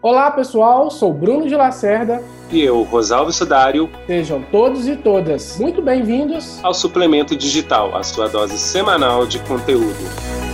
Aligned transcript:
Olá 0.00 0.30
pessoal, 0.30 0.92
sou 0.92 1.12
Bruno 1.12 1.48
de 1.48 1.56
Lacerda. 1.56 2.22
E 2.52 2.62
eu, 2.62 2.82
Rosalvo 2.84 3.32
Sudário. 3.32 3.90
Sejam 4.06 4.40
todos 4.42 4.86
e 4.86 4.94
todas 4.94 5.58
muito 5.58 5.82
bem-vindos 5.82 6.62
ao 6.62 6.72
Suplemento 6.72 7.34
Digital, 7.34 7.96
a 7.96 8.04
sua 8.04 8.28
dose 8.28 8.56
semanal 8.58 9.26
de 9.26 9.40
conteúdo. 9.40 10.47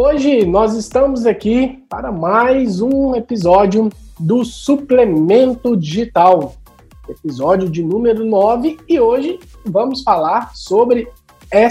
Hoje 0.00 0.46
nós 0.46 0.76
estamos 0.76 1.26
aqui 1.26 1.84
para 1.88 2.12
mais 2.12 2.80
um 2.80 3.16
episódio 3.16 3.90
do 4.16 4.44
Suplemento 4.44 5.76
Digital, 5.76 6.54
episódio 7.08 7.68
de 7.68 7.82
número 7.82 8.24
9, 8.24 8.78
e 8.88 9.00
hoje 9.00 9.40
vamos 9.64 10.04
falar 10.04 10.54
sobre 10.54 11.08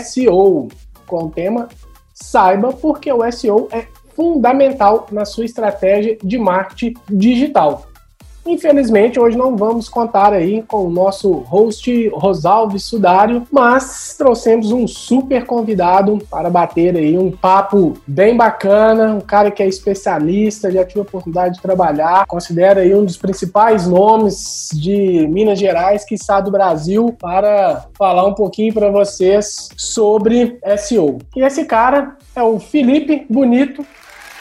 SEO, 0.04 0.68
com 1.08 1.24
o 1.24 1.30
tema 1.30 1.70
Saiba 2.14 2.74
porque 2.74 3.10
o 3.14 3.32
SEO 3.32 3.70
é 3.72 3.88
fundamental 4.14 5.08
na 5.10 5.24
sua 5.24 5.46
estratégia 5.46 6.18
de 6.22 6.38
marketing 6.38 6.96
digital. 7.10 7.87
Infelizmente, 8.48 9.20
hoje 9.20 9.38
não 9.38 9.58
vamos 9.58 9.90
contar 9.90 10.32
aí 10.32 10.64
com 10.64 10.86
o 10.86 10.90
nosso 10.90 11.32
host 11.32 12.08
Rosalves 12.14 12.86
Sudário, 12.86 13.46
mas 13.52 14.16
trouxemos 14.18 14.72
um 14.72 14.88
super 14.88 15.46
convidado 15.46 16.18
para 16.32 16.50
bater 16.50 16.96
aí 16.96 17.18
um 17.18 17.30
papo 17.30 17.96
bem 18.08 18.38
bacana, 18.38 19.16
um 19.16 19.20
cara 19.20 19.52
que 19.52 19.62
é 19.62 19.68
especialista, 19.68 20.72
já 20.72 20.86
tive 20.86 21.02
a 21.02 21.04
oportunidade 21.04 21.56
de 21.56 21.62
trabalhar, 21.62 22.26
considera 22.26 22.82
aí 22.82 22.96
um 22.96 23.04
dos 23.04 23.18
principais 23.18 23.86
nomes 23.86 24.70
de 24.74 25.28
Minas 25.28 25.60
Gerais, 25.60 26.06
que 26.06 26.16
está 26.16 26.40
do 26.40 26.50
Brasil, 26.50 27.14
para 27.20 27.86
falar 27.98 28.26
um 28.26 28.34
pouquinho 28.34 28.74
para 28.74 28.90
vocês 28.90 29.68
sobre 29.76 30.58
SEO. 30.78 31.18
E 31.36 31.42
esse 31.42 31.66
cara 31.66 32.16
é 32.34 32.42
o 32.42 32.60
Felipe 32.60 33.26
Bonito, 33.30 33.86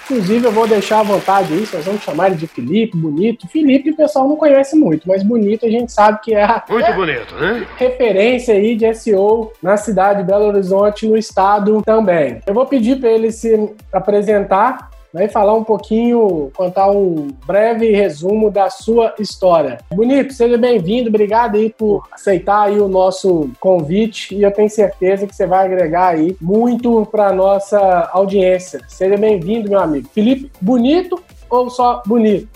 Inclusive, 0.08 0.46
eu 0.46 0.52
vou 0.52 0.68
deixar 0.68 1.00
à 1.00 1.02
vontade 1.02 1.52
isso, 1.60 1.76
nós 1.76 1.84
vamos 1.84 2.02
chamar 2.02 2.28
ele 2.28 2.36
de 2.36 2.46
Felipe, 2.46 2.96
bonito. 2.96 3.48
Felipe 3.48 3.90
o 3.90 3.96
pessoal 3.96 4.28
não 4.28 4.36
conhece 4.36 4.76
muito, 4.76 5.08
mas 5.08 5.24
bonito 5.24 5.66
a 5.66 5.68
gente 5.68 5.90
sabe 5.90 6.20
que 6.22 6.32
é 6.32 6.44
a 6.44 6.62
muito 6.68 6.86
é 6.86 6.92
bonito, 6.92 7.34
né? 7.34 7.66
referência 7.76 8.54
aí 8.54 8.76
de 8.76 8.94
SEO 8.94 9.52
na 9.60 9.76
cidade 9.76 10.20
de 10.20 10.26
Belo 10.26 10.46
Horizonte, 10.46 11.08
no 11.08 11.16
estado 11.16 11.82
também. 11.82 12.40
Eu 12.46 12.54
vou 12.54 12.66
pedir 12.66 13.00
para 13.00 13.10
ele 13.10 13.32
se 13.32 13.68
apresentar 13.92 14.90
vai 15.12 15.28
falar 15.28 15.54
um 15.54 15.64
pouquinho, 15.64 16.50
contar 16.54 16.90
um 16.90 17.28
breve 17.46 17.90
resumo 17.92 18.50
da 18.50 18.70
sua 18.70 19.14
história. 19.18 19.78
Bonito, 19.92 20.32
seja 20.32 20.58
bem-vindo, 20.58 21.08
obrigado 21.08 21.56
aí 21.56 21.70
por 21.70 22.06
aceitar 22.12 22.62
aí 22.62 22.78
o 22.78 22.88
nosso 22.88 23.50
convite 23.60 24.34
e 24.34 24.42
eu 24.42 24.52
tenho 24.52 24.70
certeza 24.70 25.26
que 25.26 25.34
você 25.34 25.46
vai 25.46 25.66
agregar 25.66 26.08
aí 26.08 26.36
muito 26.40 27.06
para 27.06 27.32
nossa 27.32 28.10
audiência. 28.12 28.80
Seja 28.88 29.16
bem-vindo, 29.16 29.70
meu 29.70 29.80
amigo. 29.80 30.08
Felipe, 30.12 30.50
bonito 30.60 31.22
ou 31.48 31.70
só 31.70 32.02
bonito? 32.06 32.48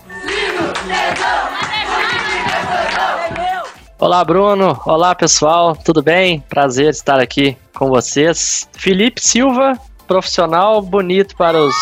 Olá, 3.99 4.23
Bruno. 4.23 4.79
Olá, 4.85 5.13
pessoal. 5.13 5.75
Tudo 5.75 6.01
bem? 6.01 6.39
Prazer 6.49 6.89
estar 6.89 7.19
aqui 7.19 7.55
com 7.71 7.87
vocês. 7.87 8.67
Felipe 8.73 9.21
Silva, 9.21 9.77
profissional 10.07 10.81
bonito 10.81 11.35
para 11.35 11.57
os 11.57 11.75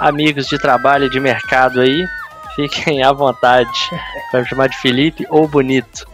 amigos 0.00 0.46
de 0.46 0.58
trabalho 0.58 1.06
e 1.06 1.10
de 1.10 1.20
mercado 1.20 1.80
aí, 1.80 2.06
fiquem 2.56 3.02
à 3.02 3.12
vontade 3.12 3.70
para 4.30 4.40
me 4.40 4.48
chamar 4.48 4.68
de 4.68 4.78
Felipe 4.78 5.26
ou 5.30 5.46
Bonito 5.46 6.10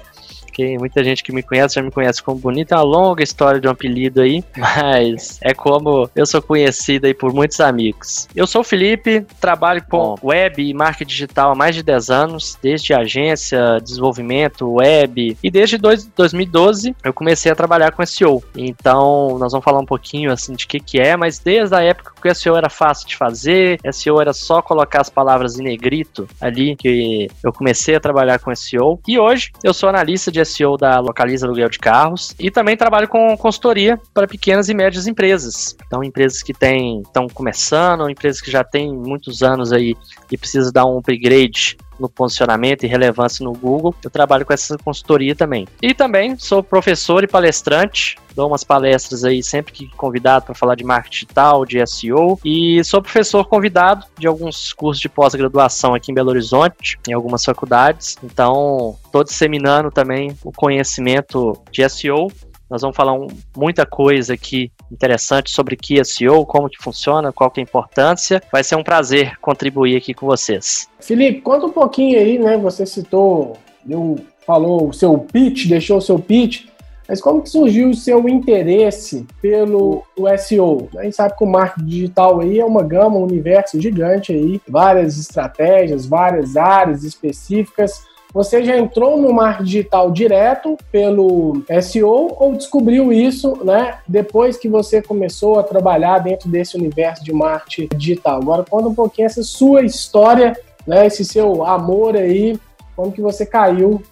porque 0.57 0.79
muita 0.79 1.05
gente 1.05 1.23
que 1.23 1.33
me 1.33 1.43
conhece 1.43 1.75
já 1.75 1.83
me 1.83 1.91
conhece 1.91 2.23
como 2.23 2.39
Bonito. 2.39 2.73
É 2.73 2.77
uma 2.77 2.83
longa 2.83 3.23
história 3.23 3.61
de 3.61 3.69
um 3.69 3.71
apelido 3.71 4.23
aí, 4.23 4.43
mas 4.57 5.39
é 5.43 5.53
como 5.53 6.09
eu 6.17 6.25
sou 6.25 6.41
conhecido 6.41 7.07
aí 7.07 7.13
por 7.13 7.33
muitos 7.35 7.61
amigos. 7.61 8.27
Eu 8.35 8.47
sou 8.47 8.63
o 8.63 8.65
Felipe, 8.65 9.27
trabalho 9.39 9.85
com 9.91 10.15
web 10.23 10.63
e 10.63 10.73
marketing 10.73 11.11
digital 11.11 11.53
há 11.53 11.55
mais 11.55 11.75
de 11.75 11.83
10 11.83 12.09
anos, 12.09 12.59
desde 12.63 12.95
agência, 12.95 13.79
desenvolvimento, 13.83 14.73
web, 14.73 15.37
e 15.43 15.51
desde 15.51 15.77
dois, 15.77 16.07
2012 16.17 16.97
eu 17.05 17.13
comecei 17.13 17.53
a 17.53 17.55
trabalhar 17.55 17.93
com 17.93 18.07
SEO. 18.07 18.43
Então, 18.57 19.37
nós 19.39 19.53
vamos 19.53 19.65
falar 19.65 19.81
um 19.81 19.87
pouquinho 19.87 20.33
assim 20.33 20.55
de 20.55 20.67
que 20.67 20.81
que 20.81 20.99
é, 20.99 21.17
mas 21.17 21.39
desde 21.39 21.75
a 21.75 21.83
época 21.83 22.13
SEO 22.35 22.57
era 22.57 22.69
fácil 22.69 23.09
de 23.09 23.17
fazer, 23.17 23.79
SEO 23.93 24.21
era 24.21 24.33
só 24.33 24.61
colocar 24.63 25.01
as 25.01 25.11
palavras 25.11 25.59
em 25.59 25.63
negrito 25.63 26.29
ali 26.41 26.77
que 26.77 27.29
eu 27.43 27.53
comecei 27.53 27.95
a 27.95 28.01
trabalhar 28.01 28.39
com 28.39 28.55
SEO. 28.55 29.01
E 29.07 29.19
hoje 29.19 29.53
eu 29.63 29.73
sou 29.73 29.89
analista 29.89 30.31
de 30.31 30.45
SEO 30.45 30.77
da 30.77 30.99
Localiza 31.01 31.47
Aluguel 31.47 31.69
de 31.69 31.79
Carros 31.79 32.35
e 32.39 32.51
também 32.51 32.77
trabalho 32.77 33.09
com 33.09 33.37
consultoria 33.37 33.99
para 34.13 34.27
pequenas 34.27 34.69
e 34.69 34.75
médias 34.75 35.07
empresas. 35.07 35.77
Então, 35.87 36.03
empresas 36.03 36.43
que 36.43 36.53
estão 36.53 37.29
começando, 37.33 38.09
empresas 38.09 38.41
que 38.41 38.51
já 38.51 38.65
têm 38.65 38.93
muitos 38.93 39.43
anos 39.43 39.73
aí 39.73 39.97
e 40.31 40.37
precisam 40.37 40.73
dar 40.73 40.87
um 40.87 40.99
upgrade 40.99 41.77
no 41.99 42.09
posicionamento 42.09 42.85
e 42.85 42.87
relevância 42.87 43.45
no 43.45 43.53
Google. 43.53 43.95
Eu 44.03 44.11
trabalho 44.11 44.45
com 44.45 44.53
essa 44.53 44.77
consultoria 44.79 45.35
também. 45.35 45.67
E 45.83 45.95
também 45.95 46.37
sou 46.39 46.63
professor 46.63 47.25
e 47.25 47.27
palestrante. 47.27 48.17
Dou 48.35 48.49
umas 48.49 48.63
palestras 48.63 49.25
aí 49.25 49.43
sempre 49.43 49.73
que 49.73 49.89
convidado 49.97 50.45
para 50.45 50.55
falar 50.55 50.75
de 50.75 50.85
marketing 50.85 51.27
digital, 51.27 51.65
de 51.65 51.87
SEO. 51.87 52.39
E 52.45 52.85
sou 52.85 53.01
professor 53.01 53.47
convidado 53.47 54.05
de 54.19 54.27
alguns 54.27 54.75
cursos 54.75 55.01
de 55.01 55.09
pós-graduação 55.09 55.95
aqui 55.95 56.13
em 56.13 56.15
Belo 56.15 56.29
Horizonte, 56.31 56.99
em 57.09 57.15
algumas 57.15 57.43
faculdades. 57.43 58.19
Então, 58.23 58.97
estou 59.05 59.25
disseminando 59.25 59.91
também 59.91 60.37
o 60.45 60.53
conhecimento 60.53 61.59
de 61.73 61.89
SEO 61.89 62.29
nós 62.69 62.83
vamos 62.83 62.97
falar 62.97 63.13
um, 63.13 63.29
muita 63.57 63.87
coisa 63.87 64.35
aqui 64.35 64.71
interessante 64.91 65.51
sobre 65.51 65.77
que 65.77 66.03
SEO, 66.05 66.45
como 66.45 66.69
que 66.69 66.83
funciona, 66.83 67.33
qual 67.33 67.51
que 67.51 67.61
é 67.61 67.63
a 67.63 67.65
importância. 67.65 68.43
Vai 68.51 68.65
ser 68.65 68.77
um 68.77 68.83
prazer 68.83 69.39
contribuir 69.41 69.97
aqui 69.97 70.13
com 70.13 70.27
vocês. 70.27 70.89
Felipe, 71.01 71.41
conta 71.41 71.67
um 71.67 71.73
pouquinho 71.73 72.19
aí, 72.19 72.39
né? 72.39 72.57
Você 72.59 72.85
citou, 72.85 73.57
deu, 73.85 74.17
falou 74.47 74.89
o 74.89 74.93
seu 74.93 75.17
pitch, 75.19 75.67
deixou 75.67 75.99
o 75.99 76.03
seu 76.03 76.19
pitch, 76.19 76.67
mas 77.09 77.21
como 77.21 77.43
que 77.43 77.49
surgiu 77.49 77.91
o 77.91 77.95
seu 77.95 78.29
interesse 78.29 79.27
pelo 79.41 80.05
SEO? 80.39 80.89
A 80.97 81.05
gente 81.05 81.15
sabe 81.15 81.37
que 81.37 81.45
o 81.45 81.47
marketing 81.47 81.87
digital 81.87 82.41
aí 82.41 82.59
é 82.59 82.65
uma 82.65 82.83
gama, 82.83 83.17
um 83.17 83.23
universo 83.23 83.81
gigante 83.81 84.33
aí, 84.33 84.61
várias 84.69 85.19
estratégias, 85.19 86.05
várias 86.05 86.57
áreas 86.57 87.05
específicas. 87.05 88.05
Você 88.33 88.63
já 88.65 88.77
entrou 88.77 89.17
no 89.17 89.33
marketing 89.33 89.65
digital 89.65 90.11
direto 90.11 90.77
pelo 90.93 91.63
SEO 91.83 92.35
ou 92.39 92.55
descobriu 92.55 93.13
isso, 93.13 93.59
né, 93.65 93.99
depois 94.07 94.57
que 94.57 94.69
você 94.69 95.01
começou 95.01 95.59
a 95.59 95.63
trabalhar 95.63 96.19
dentro 96.19 96.49
desse 96.49 96.77
universo 96.77 97.25
de 97.25 97.33
marketing 97.33 97.89
digital? 97.97 98.41
Agora 98.43 98.65
conta 98.69 98.89
um 98.89 98.95
pouquinho 98.95 99.27
essa 99.27 99.43
sua 99.43 99.83
história, 99.83 100.55
né, 100.87 101.07
esse 101.07 101.25
seu 101.25 101.65
amor 101.65 102.17
aí, 102.17 102.59
como 102.95 103.13
que 103.13 103.21
você 103.21 103.47
caiu 103.47 104.03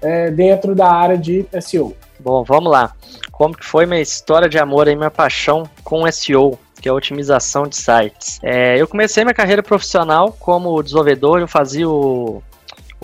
é, 0.00 0.30
dentro 0.30 0.74
da 0.74 0.90
área 0.90 1.18
de 1.18 1.46
SEO. 1.60 1.94
Bom, 2.20 2.42
vamos 2.42 2.70
lá. 2.70 2.92
Como 3.32 3.54
que 3.54 3.64
foi 3.64 3.84
minha 3.84 4.00
história 4.00 4.48
de 4.48 4.58
amor 4.58 4.88
e 4.88 4.96
minha 4.96 5.10
paixão 5.10 5.64
com 5.82 6.10
SEO? 6.10 6.58
que 6.80 6.88
é 6.88 6.90
a 6.90 6.94
otimização 6.94 7.66
de 7.66 7.76
sites. 7.76 8.38
É, 8.42 8.78
eu 8.78 8.86
comecei 8.86 9.24
minha 9.24 9.32
carreira 9.32 9.62
profissional 9.62 10.36
como 10.38 10.82
desenvolvedor, 10.82 11.40
eu 11.40 11.48
fazia 11.48 11.88
o 11.88 12.42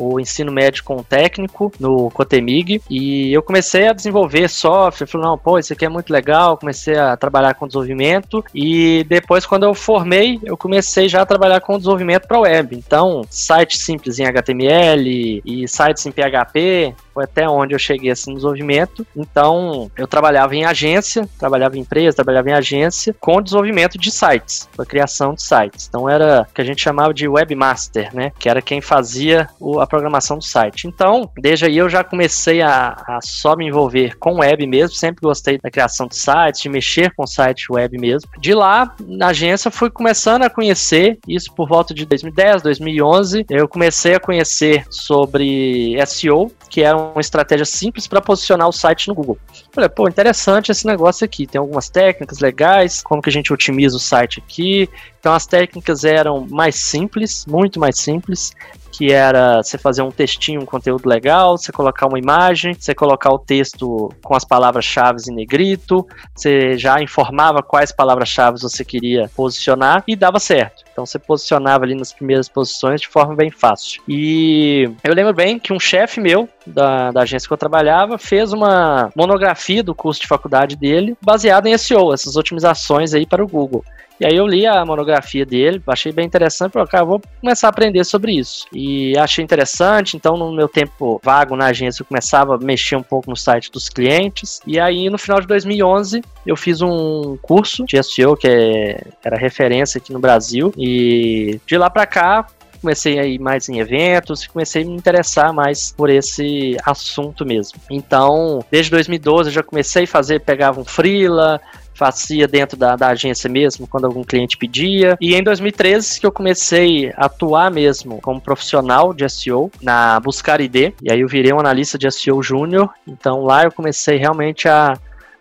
o 0.01 0.19
ensino 0.19 0.51
médio 0.51 0.83
com 0.83 1.03
técnico 1.03 1.73
no 1.79 2.11
Cotemig 2.11 2.81
e 2.89 3.33
eu 3.33 3.43
comecei 3.43 3.89
a 3.89 3.93
desenvolver 3.93 4.49
software, 4.49 5.07
falei, 5.07 5.27
não, 5.27 5.39
pô, 5.39 5.59
isso 5.59 5.73
aqui 5.73 5.85
é 5.85 5.89
muito 5.89 6.11
legal, 6.11 6.57
comecei 6.57 6.97
a 6.97 7.17
trabalhar 7.17 7.55
com 7.55 7.67
desenvolvimento 7.67 8.43
e 8.55 9.05
depois 9.09 9.45
quando 9.45 9.65
eu 9.65 9.75
formei, 9.75 10.41
eu 10.43 10.57
comecei 10.57 11.09
já 11.09 11.23
a 11.23 11.27
trabalhar 11.27 11.61
com 11.61 11.77
desenvolvimento 11.77 12.27
para 12.27 12.41
web. 12.41 12.77
Então, 12.77 13.23
sites 13.29 13.81
simples 13.81 14.19
em 14.19 14.27
HTML 14.27 15.43
e 15.45 15.69
sites 15.69 16.07
em 16.07 16.13
PHP, 16.13 16.95
foi 17.13 17.25
até 17.25 17.49
onde 17.49 17.75
eu 17.75 17.79
cheguei 17.79 18.11
assim 18.11 18.31
no 18.31 18.37
desenvolvimento. 18.37 19.07
Então, 19.17 19.91
eu 19.97 20.07
trabalhava 20.07 20.55
em 20.55 20.65
agência, 20.65 21.29
trabalhava 21.39 21.77
em 21.77 21.81
empresa, 21.81 22.17
trabalhava 22.17 22.51
em 22.51 22.55
agência 22.55 23.15
com 23.21 23.43
desenvolvimento 23.43 23.99
de 23.99 24.11
sites, 24.11 24.69
a 24.79 24.85
criação 24.85 25.35
de 25.35 25.43
sites. 25.43 25.87
Então, 25.89 26.09
era 26.09 26.47
o 26.49 26.55
que 26.55 26.61
a 26.61 26.65
gente 26.65 26.83
chamava 26.83 27.13
de 27.13 27.29
webmaster, 27.29 28.15
né? 28.15 28.33
Que 28.39 28.49
era 28.49 28.63
quem 28.63 28.81
fazia 28.81 29.49
o, 29.59 29.81
a 29.81 29.87
programação 29.87 30.39
do 30.39 30.45
site. 30.45 30.87
Então, 30.87 31.31
desde 31.39 31.67
aí 31.67 31.77
eu 31.77 31.89
já 31.89 32.03
comecei 32.03 32.63
a, 32.63 32.97
a 33.07 33.19
só 33.23 33.57
me 33.57 33.67
envolver 33.67 34.17
com 34.19 34.41
web 34.41 34.67
mesmo, 34.67 34.95
sempre 34.95 35.21
gostei 35.23 35.59
da 35.59 35.71
criação 35.71 36.07
de 36.07 36.17
sites, 36.17 36.61
de 36.61 36.69
mexer 36.69 37.13
com 37.15 37.27
site 37.27 37.73
web 37.73 37.99
mesmo. 37.99 38.31
De 38.39 38.55
lá, 38.55 38.95
na 39.01 39.29
agência, 39.29 39.71
fui 39.71 39.91
começando 39.91 40.43
a 40.43 40.51
conhecer, 40.51 41.19
isso 41.27 41.53
por 41.55 41.69
volta 41.69 41.95
de 41.95 42.05
2010, 42.07 42.63
2011, 42.63 43.47
eu 43.49 43.69
comecei 43.69 44.15
a 44.15 44.21
conhecer 44.21 44.85
sobre 44.91 45.97
SEO, 46.07 46.51
que 46.69 46.83
era 46.83 46.97
uma 47.01 47.21
estratégia 47.21 47.65
simples 47.65 48.07
para 48.07 48.21
posicionar 48.21 48.69
o 48.69 48.73
site 48.73 49.09
no 49.09 49.15
Google. 49.15 49.39
Falei, 49.73 49.89
pô, 49.89 50.09
interessante 50.09 50.71
esse 50.71 50.87
negócio 50.87 51.25
aqui. 51.25 51.47
Tem 51.47 51.59
algumas 51.59 51.89
técnicas 51.89 52.39
legais, 52.39 53.03
como 53.03 53.23
que 53.23 53.29
a 53.29 53.33
gente 53.33 53.53
otimiza 53.53 53.97
o 53.97 54.01
site 54.01 54.39
aqui. 54.39 54.89
Então 55.19 55.33
as 55.33 55.47
técnicas 55.47 56.05
eram 56.05 56.47
mais 56.49 56.77
simples, 56.77 57.45
muito 57.47 57.79
mais 57.79 57.99
simples 57.99 58.53
que 58.91 59.13
era 59.13 59.63
você 59.63 59.79
fazer 59.79 60.03
um 60.03 60.11
textinho, 60.11 60.61
um 60.61 60.67
conteúdo 60.67 61.09
legal, 61.09 61.57
você 61.57 61.73
colocar 61.73 62.07
uma 62.07 62.19
imagem, 62.19 62.75
você 62.75 62.95
colocar 62.95 63.31
o 63.33 63.39
texto 63.39 64.11
com 64.23 64.35
as 64.35 64.45
palavras-chave 64.45 65.21
em 65.29 65.35
negrito, 65.35 66.07
você 66.35 66.77
já 66.77 67.01
informava 67.01 67.63
quais 67.63 67.93
palavras-chave 67.93 68.61
você 68.61 68.85
queria 68.85 69.31
posicionar 69.35 70.03
e 70.07 70.15
dava 70.17 70.39
certo. 70.39 70.85
Então 70.93 71.07
você 71.07 71.19
posicionava 71.19 71.85
ali 71.85 71.95
nas 71.95 72.13
primeiras 72.13 72.49
posições 72.49 73.01
de 73.01 73.09
forma 73.09 73.35
bem 73.35 73.51
fácil. 73.51 74.03
E 74.09 74.91
eu 75.03 75.15
lembro 75.15 75.33
bem 75.33 75.59
que 75.59 75.73
um 75.73 75.81
chefe 75.81 76.21
meu 76.21 76.49
da, 76.67 77.11
da 77.11 77.23
agência 77.23 77.47
que 77.49 77.53
eu 77.53 77.59
trabalhava 77.59 78.19
fez 78.19 78.53
uma 78.53 79.11
monografia 79.17 79.83
do 79.83 79.95
curso 79.95 80.21
de 80.21 80.27
faculdade 80.27 80.77
dele 80.77 81.17
baseada 81.23 81.69
em 81.69 81.79
SEO, 81.79 82.13
essas 82.13 82.37
otimizações 82.37 83.15
aí 83.15 83.25
para 83.27 83.43
o 83.43 83.49
Google. 83.49 83.85
E 84.21 84.27
aí 84.27 84.37
eu 84.37 84.47
li 84.47 84.67
a 84.67 84.85
monografia 84.85 85.47
dele, 85.47 85.83
achei 85.87 86.13
bem 86.13 86.27
interessante, 86.27 86.73
falei, 86.73 86.89
cara, 86.89 87.05
vou 87.05 87.23
começar 87.41 87.69
a 87.69 87.71
aprender 87.71 88.05
sobre 88.05 88.33
isso. 88.33 88.67
E 88.71 89.17
achei 89.19 89.43
interessante, 89.43 90.17
então 90.17 90.37
no 90.37 90.53
meu 90.53 90.69
tempo 90.69 91.19
vago 91.25 91.57
na 91.57 91.67
agência 91.67 92.03
eu 92.03 92.07
começava 92.07 92.55
a 92.55 92.59
mexer 92.59 92.97
um 92.97 93.03
pouco 93.03 93.31
no 93.31 93.37
site 93.37 93.71
dos 93.71 93.89
clientes. 93.89 94.61
E 94.67 94.79
aí 94.79 95.09
no 95.09 95.17
final 95.17 95.41
de 95.41 95.47
2011 95.47 96.23
eu 96.47 96.57
fiz 96.57 96.83
um 96.83 97.39
curso 97.41 97.85
de 97.87 98.03
SEO 98.03 98.37
que 98.37 98.47
é, 98.47 99.01
era 99.25 99.39
referência 99.39 99.99
aqui 99.99 100.13
no 100.13 100.19
Brasil. 100.19 100.73
E 100.77 101.59
de 101.67 101.79
lá 101.79 101.89
para 101.89 102.05
cá 102.05 102.47
comecei 102.81 103.19
a 103.19 103.25
ir 103.25 103.39
mais 103.39 103.69
em 103.69 103.79
eventos, 103.79 104.47
comecei 104.47 104.83
a 104.83 104.87
me 104.87 104.95
interessar 104.95 105.53
mais 105.53 105.93
por 105.93 106.09
esse 106.09 106.77
assunto 106.85 107.45
mesmo. 107.45 107.79
Então, 107.91 108.65
desde 108.71 108.91
2012 108.91 109.51
eu 109.51 109.55
já 109.55 109.63
comecei 109.63 110.05
a 110.05 110.09
fazer, 110.09 110.41
pegava 110.41 110.81
um 110.81 110.85
freela, 110.85 111.61
fazia 112.01 112.49
dentro 112.49 112.79
da, 112.79 112.97
da 112.97 113.09
agência 113.09 113.51
mesmo, 113.51 113.87
quando 113.87 114.07
algum 114.07 114.25
cliente 114.25 114.57
pedia. 114.57 115.19
E 115.21 115.35
em 115.35 115.43
2013 115.43 116.19
que 116.19 116.25
eu 116.25 116.33
comecei 116.33 117.13
a 117.15 117.27
atuar 117.27 117.71
mesmo 117.71 118.23
como 118.23 118.41
profissional 118.41 119.13
de 119.13 119.29
SEO 119.29 119.71
na 119.83 120.19
Buscar 120.19 120.63
ID. 120.63 120.95
E 121.03 121.13
aí 121.13 121.21
eu 121.21 121.29
virei 121.29 121.53
um 121.53 121.61
analista 121.61 121.99
de 121.99 122.11
SEO 122.11 122.43
júnior. 122.43 122.89
Então 123.07 123.45
lá 123.45 123.65
eu 123.65 123.73
comecei 123.73 124.17
realmente 124.17 124.67
a 124.67 124.97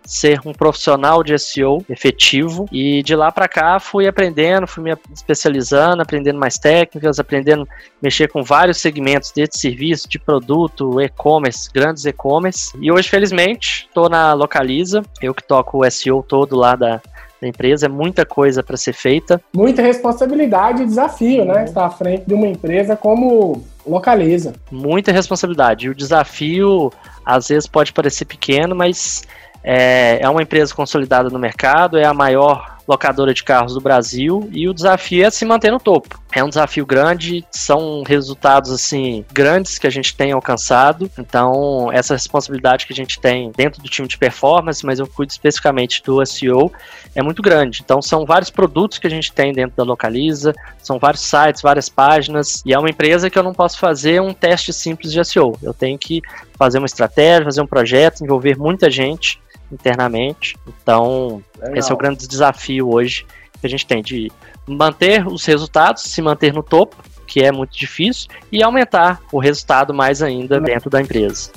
ser 0.10 0.42
um 0.44 0.52
profissional 0.52 1.24
de 1.24 1.38
SEO 1.38 1.86
efetivo 1.88 2.66
e 2.72 3.04
de 3.04 3.16
lá 3.16 3.32
para 3.32 3.48
cá 3.48 3.80
fui 3.80 4.08
aprendendo, 4.08 4.66
fui 4.66 4.84
me 4.84 4.98
especializando, 5.14 6.02
aprendendo 6.02 6.40
mais 6.40 6.58
técnicas, 6.58 7.20
aprendendo 7.20 7.62
a 7.62 7.68
mexer 8.02 8.28
com 8.28 8.42
vários 8.42 8.82
segmentos 8.82 9.32
de 9.32 9.48
serviço, 9.52 10.10
de 10.10 10.18
produto, 10.18 11.00
e-commerce, 11.00 11.70
grandes 11.72 12.06
e-commerce. 12.06 12.76
E 12.82 12.92
hoje, 12.92 13.08
felizmente, 13.08 13.86
estou 13.88 14.10
na 14.10 14.34
Localiza, 14.34 15.04
eu 15.22 15.32
que 15.32 15.44
toco 15.44 15.86
o 15.86 15.92
SEO 15.92 16.24
todo 16.28 16.56
lá 16.56 16.76
da, 16.76 17.00
da 17.40 17.48
empresa, 17.48 17.86
é 17.86 17.90
muita 17.90 18.26
coisa 18.26 18.64
para 18.64 18.78
ser 18.78 18.94
feita. 18.94 19.40
Muita 19.54 19.84
responsabilidade 19.84 20.82
e 20.82 20.88
desafio, 20.88 21.46
né? 21.46 21.66
Estar 21.66 21.86
à 21.86 21.90
frente 21.92 22.24
de 22.26 22.34
uma 22.34 22.48
empresa 22.48 22.96
como 22.96 23.64
Localiza. 23.86 24.54
Muita 24.72 25.12
responsabilidade. 25.12 25.86
E 25.86 25.90
o 25.90 25.96
desafio, 25.96 26.92
às 27.24 27.50
vezes, 27.50 27.68
pode 27.68 27.94
parecer 27.94 28.26
pequeno, 28.26 28.76
mas 28.76 29.22
é, 29.64 30.20
é 30.22 30.30
uma 30.30 30.42
empresa 30.42 30.74
consolidada 30.74 31.30
no 31.30 31.40
mercado, 31.40 31.98
é 31.98 32.06
a 32.06 32.14
maior 32.14 32.80
locadora 32.90 33.32
de 33.36 33.44
carros 33.44 33.76
do 33.76 33.80
Brasil 33.80 34.50
e 34.52 34.68
o 34.68 34.74
desafio 34.74 35.24
é 35.24 35.30
se 35.30 35.46
manter 35.46 35.70
no 35.70 35.80
topo. 35.80 36.20
É 36.32 36.44
um 36.44 36.50
desafio 36.50 36.88
grande, 36.88 37.46
são 37.52 38.02
resultados 38.02 38.72
assim 38.72 39.24
grandes 39.32 39.78
que 39.78 39.86
a 39.86 39.92
gente 39.92 40.16
tem 40.16 40.32
alcançado. 40.32 41.10
Então, 41.20 41.92
essa 41.94 42.16
responsabilidade 42.16 42.88
que 42.88 42.94
a 42.94 42.96
gente 42.96 43.20
tem 43.20 43.52
dentro 43.56 43.80
do 43.80 43.88
time 43.88 44.08
de 44.08 44.18
performance, 44.18 44.84
mas 44.84 44.98
eu 44.98 45.06
cuido 45.06 45.32
especificamente 45.32 46.02
do 46.04 46.26
SEO, 46.26 46.72
é 47.14 47.22
muito 47.22 47.44
grande. 47.44 47.82
Então, 47.84 48.02
são 48.02 48.26
vários 48.26 48.50
produtos 48.50 48.98
que 48.98 49.06
a 49.06 49.10
gente 49.10 49.32
tem 49.32 49.54
dentro 49.54 49.78
da 49.78 49.84
Localiza, 49.84 50.56
são 50.82 50.98
vários 50.98 51.22
sites, 51.22 51.62
várias 51.62 51.90
páginas, 51.90 52.64
e 52.66 52.74
é 52.74 52.80
uma 52.80 52.90
empresa 52.90 53.30
que 53.30 53.38
eu 53.38 53.44
não 53.44 53.54
posso 53.54 53.78
fazer 53.78 54.20
um 54.20 54.34
teste 54.34 54.74
simples 54.74 55.12
de 55.12 55.24
SEO. 55.24 55.56
Eu 55.62 55.76
tenho 55.76 55.98
que 55.98 56.24
fazer 56.58 56.80
uma 56.80 56.88
estratégia, 56.88 57.46
fazer 57.46 57.62
um 57.62 57.68
projeto, 57.68 58.24
envolver 58.24 58.58
muita 58.58 58.90
gente 58.90 59.40
internamente. 59.72 60.56
Então, 60.68 61.44
Legal. 61.58 61.78
esse 61.78 61.92
é 61.92 61.94
o 61.94 61.98
grande 61.98 62.28
desafio 62.28 62.90
hoje 62.92 63.26
que 63.60 63.68
a 63.68 63.70
gente 63.70 63.86
tem 63.86 64.02
de 64.02 64.32
manter 64.66 65.28
os 65.28 65.46
resultados, 65.46 66.04
se 66.04 66.22
manter 66.22 66.54
no 66.54 66.64
topo, 66.64 66.96
que 67.28 67.42
é 67.42 67.52
muito 67.52 67.78
difícil, 67.78 68.30
e 68.52 68.64
aumentar 68.64 69.22
o 69.32 69.40
resultado 69.40 69.94
mais 69.94 70.22
ainda 70.22 70.60
dentro 70.60 70.90
da 70.90 71.02
empresa. 71.02 71.52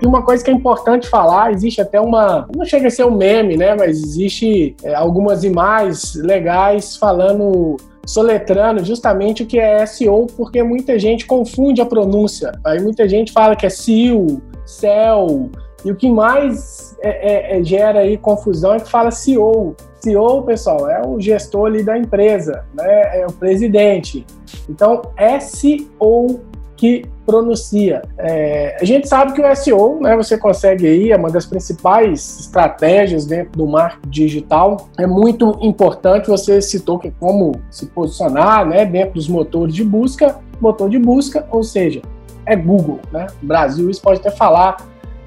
E 0.00 0.06
uma 0.06 0.22
coisa 0.22 0.44
que 0.44 0.50
é 0.50 0.54
importante 0.54 1.08
falar, 1.08 1.52
existe 1.52 1.80
até 1.80 2.00
uma, 2.00 2.46
não 2.54 2.64
chega 2.64 2.88
a 2.88 2.90
ser 2.90 3.04
um 3.04 3.16
meme, 3.16 3.56
né, 3.56 3.74
mas 3.74 3.98
existe 3.98 4.76
é, 4.82 4.94
algumas 4.94 5.42
imagens 5.42 6.14
legais 6.14 6.96
falando 6.96 7.76
soletrando 8.06 8.84
justamente 8.84 9.42
o 9.42 9.46
que 9.46 9.58
é 9.58 9.84
SEO, 9.84 10.26
porque 10.36 10.62
muita 10.62 10.98
gente 10.98 11.26
confunde 11.26 11.80
a 11.80 11.86
pronúncia. 11.86 12.52
Aí 12.64 12.80
muita 12.80 13.08
gente 13.08 13.32
fala 13.32 13.56
que 13.56 13.66
é 13.66 13.70
SEO, 13.70 14.40
CEL, 14.64 15.50
e 15.84 15.90
o 15.90 15.96
que 15.96 16.08
mais 16.10 16.96
é, 17.00 17.56
é, 17.56 17.58
é, 17.58 17.64
gera 17.64 18.00
aí 18.00 18.16
confusão 18.16 18.74
é 18.74 18.80
que 18.80 18.88
fala 18.88 19.10
CEO. 19.10 19.76
CEO, 20.00 20.42
pessoal, 20.42 20.88
é 20.88 21.06
o 21.06 21.20
gestor 21.20 21.66
ali 21.66 21.82
da 21.82 21.98
empresa, 21.98 22.64
né? 22.74 23.20
é 23.20 23.26
o 23.26 23.32
presidente. 23.32 24.26
Então, 24.68 25.02
SEO 25.40 26.40
que 26.76 27.04
pronuncia. 27.24 28.02
É, 28.18 28.76
a 28.80 28.84
gente 28.84 29.08
sabe 29.08 29.32
que 29.32 29.42
o 29.42 29.56
SEO, 29.56 30.00
né, 30.00 30.16
você 30.16 30.38
consegue 30.38 30.86
aí, 30.86 31.10
é 31.10 31.16
uma 31.16 31.30
das 31.30 31.46
principais 31.46 32.40
estratégias 32.40 33.26
dentro 33.26 33.58
do 33.58 33.66
marketing 33.66 34.08
digital. 34.10 34.88
É 34.96 35.06
muito 35.06 35.58
importante, 35.60 36.28
você 36.28 36.60
citou 36.60 36.98
que 36.98 37.10
como 37.10 37.52
se 37.70 37.86
posicionar 37.86 38.66
né, 38.66 38.84
dentro 38.84 39.14
dos 39.14 39.28
motores 39.28 39.74
de 39.74 39.82
busca, 39.82 40.38
motor 40.60 40.88
de 40.88 40.98
busca, 40.98 41.46
ou 41.50 41.62
seja, 41.62 42.02
é 42.44 42.54
Google. 42.54 43.00
Né? 43.10 43.26
Brasil, 43.42 43.90
isso 43.90 44.00
pode 44.00 44.20
até 44.20 44.30
falar 44.30 44.76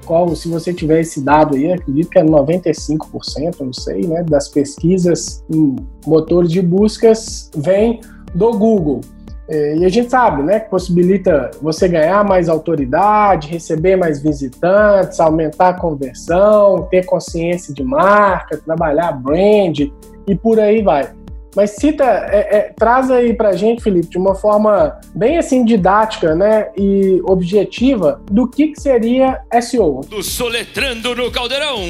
qual, 0.06 0.34
se 0.34 0.48
você 0.48 0.72
tiver 0.72 1.00
esse 1.00 1.20
dado 1.20 1.54
aí, 1.54 1.72
acredito 1.72 2.08
que 2.08 2.18
é 2.18 2.24
95%, 2.24 3.60
não 3.60 3.72
sei, 3.72 4.06
né, 4.06 4.24
das 4.24 4.48
pesquisas 4.48 5.44
em 5.48 5.76
motores 6.06 6.50
de 6.50 6.62
buscas 6.62 7.50
vem 7.54 8.00
do 8.34 8.50
Google. 8.52 9.02
É, 9.50 9.76
e 9.78 9.84
a 9.84 9.88
gente 9.88 10.08
sabe, 10.08 10.44
né, 10.44 10.60
que 10.60 10.70
possibilita 10.70 11.50
você 11.60 11.88
ganhar 11.88 12.24
mais 12.24 12.48
autoridade, 12.48 13.48
receber 13.48 13.96
mais 13.96 14.22
visitantes, 14.22 15.18
aumentar 15.18 15.70
a 15.70 15.74
conversão, 15.74 16.86
ter 16.88 17.04
consciência 17.04 17.74
de 17.74 17.82
marca, 17.82 18.56
trabalhar 18.58 19.10
brand 19.10 19.80
e 20.28 20.34
por 20.36 20.60
aí 20.60 20.82
vai. 20.82 21.10
Mas 21.56 21.70
cita, 21.70 22.04
é, 22.04 22.58
é, 22.58 22.72
traz 22.78 23.10
aí 23.10 23.34
pra 23.34 23.54
gente, 23.54 23.82
Felipe, 23.82 24.06
de 24.06 24.18
uma 24.18 24.36
forma 24.36 25.00
bem 25.16 25.36
assim 25.36 25.64
didática, 25.64 26.32
né, 26.32 26.68
e 26.76 27.20
objetiva, 27.24 28.22
do 28.30 28.46
que, 28.46 28.68
que 28.68 28.80
seria 28.80 29.40
SEO. 29.60 30.02
Do 30.08 30.22
Soletrando 30.22 31.12
no 31.16 31.28
Caldeirão. 31.28 31.80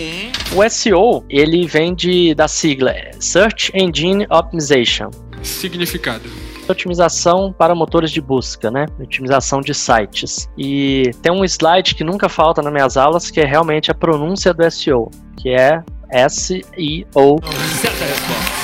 O 0.56 0.66
SEO, 0.70 1.23
ele 1.28 1.66
vem 1.66 1.94
de, 1.94 2.34
da 2.34 2.49
sigla 2.49 2.94
Search 3.18 3.70
Engine 3.75 4.26
Optimization. 4.30 5.11
Significado 5.42 6.50
otimização 6.70 7.52
para 7.52 7.74
motores 7.74 8.10
de 8.10 8.20
busca, 8.20 8.70
né? 8.70 8.86
Otimização 9.00 9.60
de 9.60 9.74
sites. 9.74 10.48
E 10.56 11.10
tem 11.22 11.32
um 11.32 11.44
slide 11.44 11.94
que 11.94 12.04
nunca 12.04 12.28
falta 12.28 12.62
nas 12.62 12.72
minhas 12.72 12.96
aulas, 12.96 13.30
que 13.30 13.40
é 13.40 13.44
realmente 13.44 13.90
a 13.90 13.94
pronúncia 13.94 14.52
do 14.54 14.68
SEO, 14.70 15.10
que 15.36 15.50
é 15.50 15.82
S-E-O. 16.10 17.38
Certa 17.80 18.04
resposta 18.04 18.60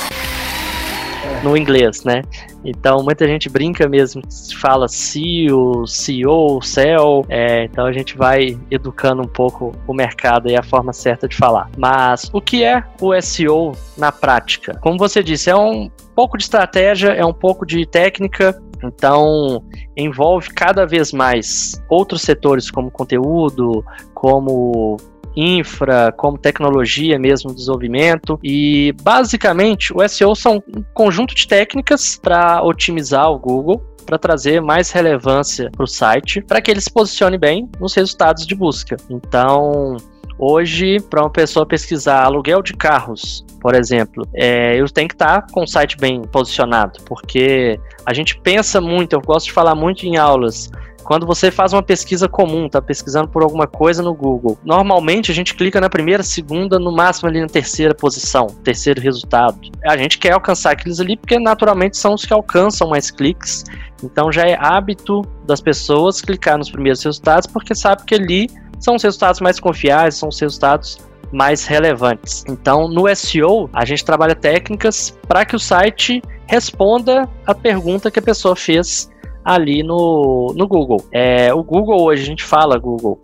no 1.43 1.57
inglês, 1.57 2.03
né? 2.05 2.23
Então 2.65 3.03
muita 3.03 3.27
gente 3.27 3.49
brinca 3.49 3.89
mesmo, 3.89 4.23
fala 4.61 4.89
CEO, 4.89 5.87
CEO, 5.87 6.61
CEO, 6.63 7.25
é, 7.29 7.65
então 7.65 7.87
a 7.87 7.93
gente 7.93 8.17
vai 8.17 8.59
educando 8.71 9.23
um 9.23 9.29
pouco 9.29 9.73
o 9.87 9.95
mercado 9.95 10.49
e 10.49 10.57
a 10.57 10.63
forma 10.63 10.93
certa 10.93 11.29
de 11.29 11.37
falar. 11.37 11.71
Mas 11.77 12.29
o 12.33 12.41
que 12.41 12.65
é 12.65 12.83
o 13.01 13.19
SEO 13.21 13.73
na 13.97 14.11
prática? 14.11 14.79
Como 14.81 14.99
você 14.99 15.23
disse, 15.23 15.51
é 15.51 15.57
um 15.57 15.91
pouco 16.17 16.39
de 16.39 16.45
estratégia, 16.45 17.11
é 17.11 17.25
um 17.25 17.33
pouco 17.33 17.67
de 17.67 17.87
técnica, 17.87 18.59
então, 18.83 19.63
envolve 19.97 20.51
cada 20.51 20.87
vez 20.87 21.13
mais 21.13 21.81
outros 21.89 22.23
setores 22.23 22.71
como 22.71 22.91
conteúdo, 22.91 23.85
como 24.15 24.97
infra, 25.37 26.13
como 26.13 26.39
tecnologia 26.39 27.19
mesmo, 27.19 27.55
desenvolvimento. 27.55 28.39
E 28.43 28.95
basicamente 29.03 29.93
o 29.95 30.07
SEO 30.09 30.35
são 30.35 30.63
um 30.75 30.83
conjunto 30.95 31.35
de 31.35 31.47
técnicas 31.47 32.19
para 32.21 32.63
otimizar 32.63 33.31
o 33.31 33.39
Google 33.39 33.83
para 34.07 34.19
trazer 34.19 34.63
mais 34.63 34.93
relevância 34.93 35.69
para 35.71 35.83
o 35.83 35.87
site, 35.87 36.41
para 36.41 36.63
que 36.63 36.71
ele 36.71 36.81
se 36.81 36.91
posicione 36.91 37.37
bem 37.37 37.69
nos 37.81 37.93
resultados 37.93 38.47
de 38.47 38.55
busca. 38.55 38.97
Então, 39.11 39.97
Hoje, 40.39 41.01
para 41.01 41.23
uma 41.23 41.31
pessoa 41.31 41.65
pesquisar 41.65 42.25
aluguel 42.25 42.63
de 42.63 42.75
carros, 42.75 43.45
por 43.61 43.75
exemplo, 43.75 44.27
é, 44.35 44.79
eu 44.79 44.87
tenho 44.89 45.09
que 45.09 45.15
estar 45.15 45.43
tá 45.43 45.53
com 45.53 45.63
o 45.63 45.67
site 45.67 45.97
bem 45.97 46.23
posicionado, 46.23 47.01
porque 47.07 47.81
a 48.05 48.13
gente 48.13 48.39
pensa 48.39 48.81
muito, 48.81 49.15
eu 49.15 49.21
gosto 49.21 49.47
de 49.47 49.53
falar 49.53 49.75
muito 49.75 50.05
em 50.05 50.17
aulas, 50.17 50.71
quando 51.07 51.25
você 51.25 51.53
faz 51.53 51.73
uma 51.73 51.85
pesquisa 51.85 52.29
comum, 52.29 52.69
tá 52.69 52.83
pesquisando 52.83 53.29
por 53.29 53.45
alguma 53.45 53.69
coisa 53.69 54.03
no 54.03 54.13
Google, 54.13 54.59
normalmente 54.65 55.31
a 55.31 55.35
gente 55.35 55.55
clica 55.55 55.81
na 55.81 55.89
primeira, 55.89 56.23
segunda, 56.25 56.81
no 56.81 56.91
máximo 56.91 57.29
ali 57.29 57.41
na 57.41 57.47
terceira 57.47 57.95
posição, 57.95 58.49
terceiro 58.65 59.01
resultado. 59.01 59.57
A 59.85 59.97
gente 59.97 60.19
quer 60.19 60.33
alcançar 60.33 60.73
aqueles 60.73 60.99
ali 60.99 61.17
porque 61.17 61.39
naturalmente 61.39 61.97
são 61.97 62.15
os 62.15 62.25
que 62.25 62.33
alcançam 62.33 62.89
mais 62.89 63.09
cliques. 63.09 63.63
Então 64.03 64.33
já 64.33 64.43
é 64.43 64.59
hábito 64.61 65.23
das 65.47 65.61
pessoas 65.61 66.21
clicar 66.21 66.59
nos 66.59 66.71
primeiros 66.71 67.03
resultados 67.05 67.47
porque 67.47 67.73
sabe 67.73 68.05
que 68.05 68.15
ali 68.17 68.51
são 68.79 68.97
os 68.97 69.03
resultados 69.03 69.41
mais 69.41 69.59
confiáveis, 69.59 70.17
são 70.17 70.29
os 70.29 70.41
resultados 70.41 70.99
mais 71.33 71.67
relevantes. 71.67 72.45
Então, 72.49 72.89
no 72.89 73.15
SEO, 73.15 73.69
a 73.73 73.85
gente 73.85 74.05
trabalha 74.05 74.35
técnicas 74.35 75.19
para 75.27 75.45
que 75.45 75.57
o 75.57 75.59
site 75.59 76.23
responda 76.47 77.29
a 77.45 77.55
pergunta 77.55 78.11
que 78.11 78.19
a 78.19 78.23
pessoa 78.23 78.55
fez 78.55 79.11
ali 79.45 79.83
no, 79.83 80.53
no 80.57 80.67
Google. 80.67 81.05
É, 81.13 81.53
o 81.53 81.63
Google 81.63 82.03
hoje, 82.03 82.23
a 82.23 82.27
gente 82.27 82.45
fala 82.45 82.79
Google, 82.79 83.21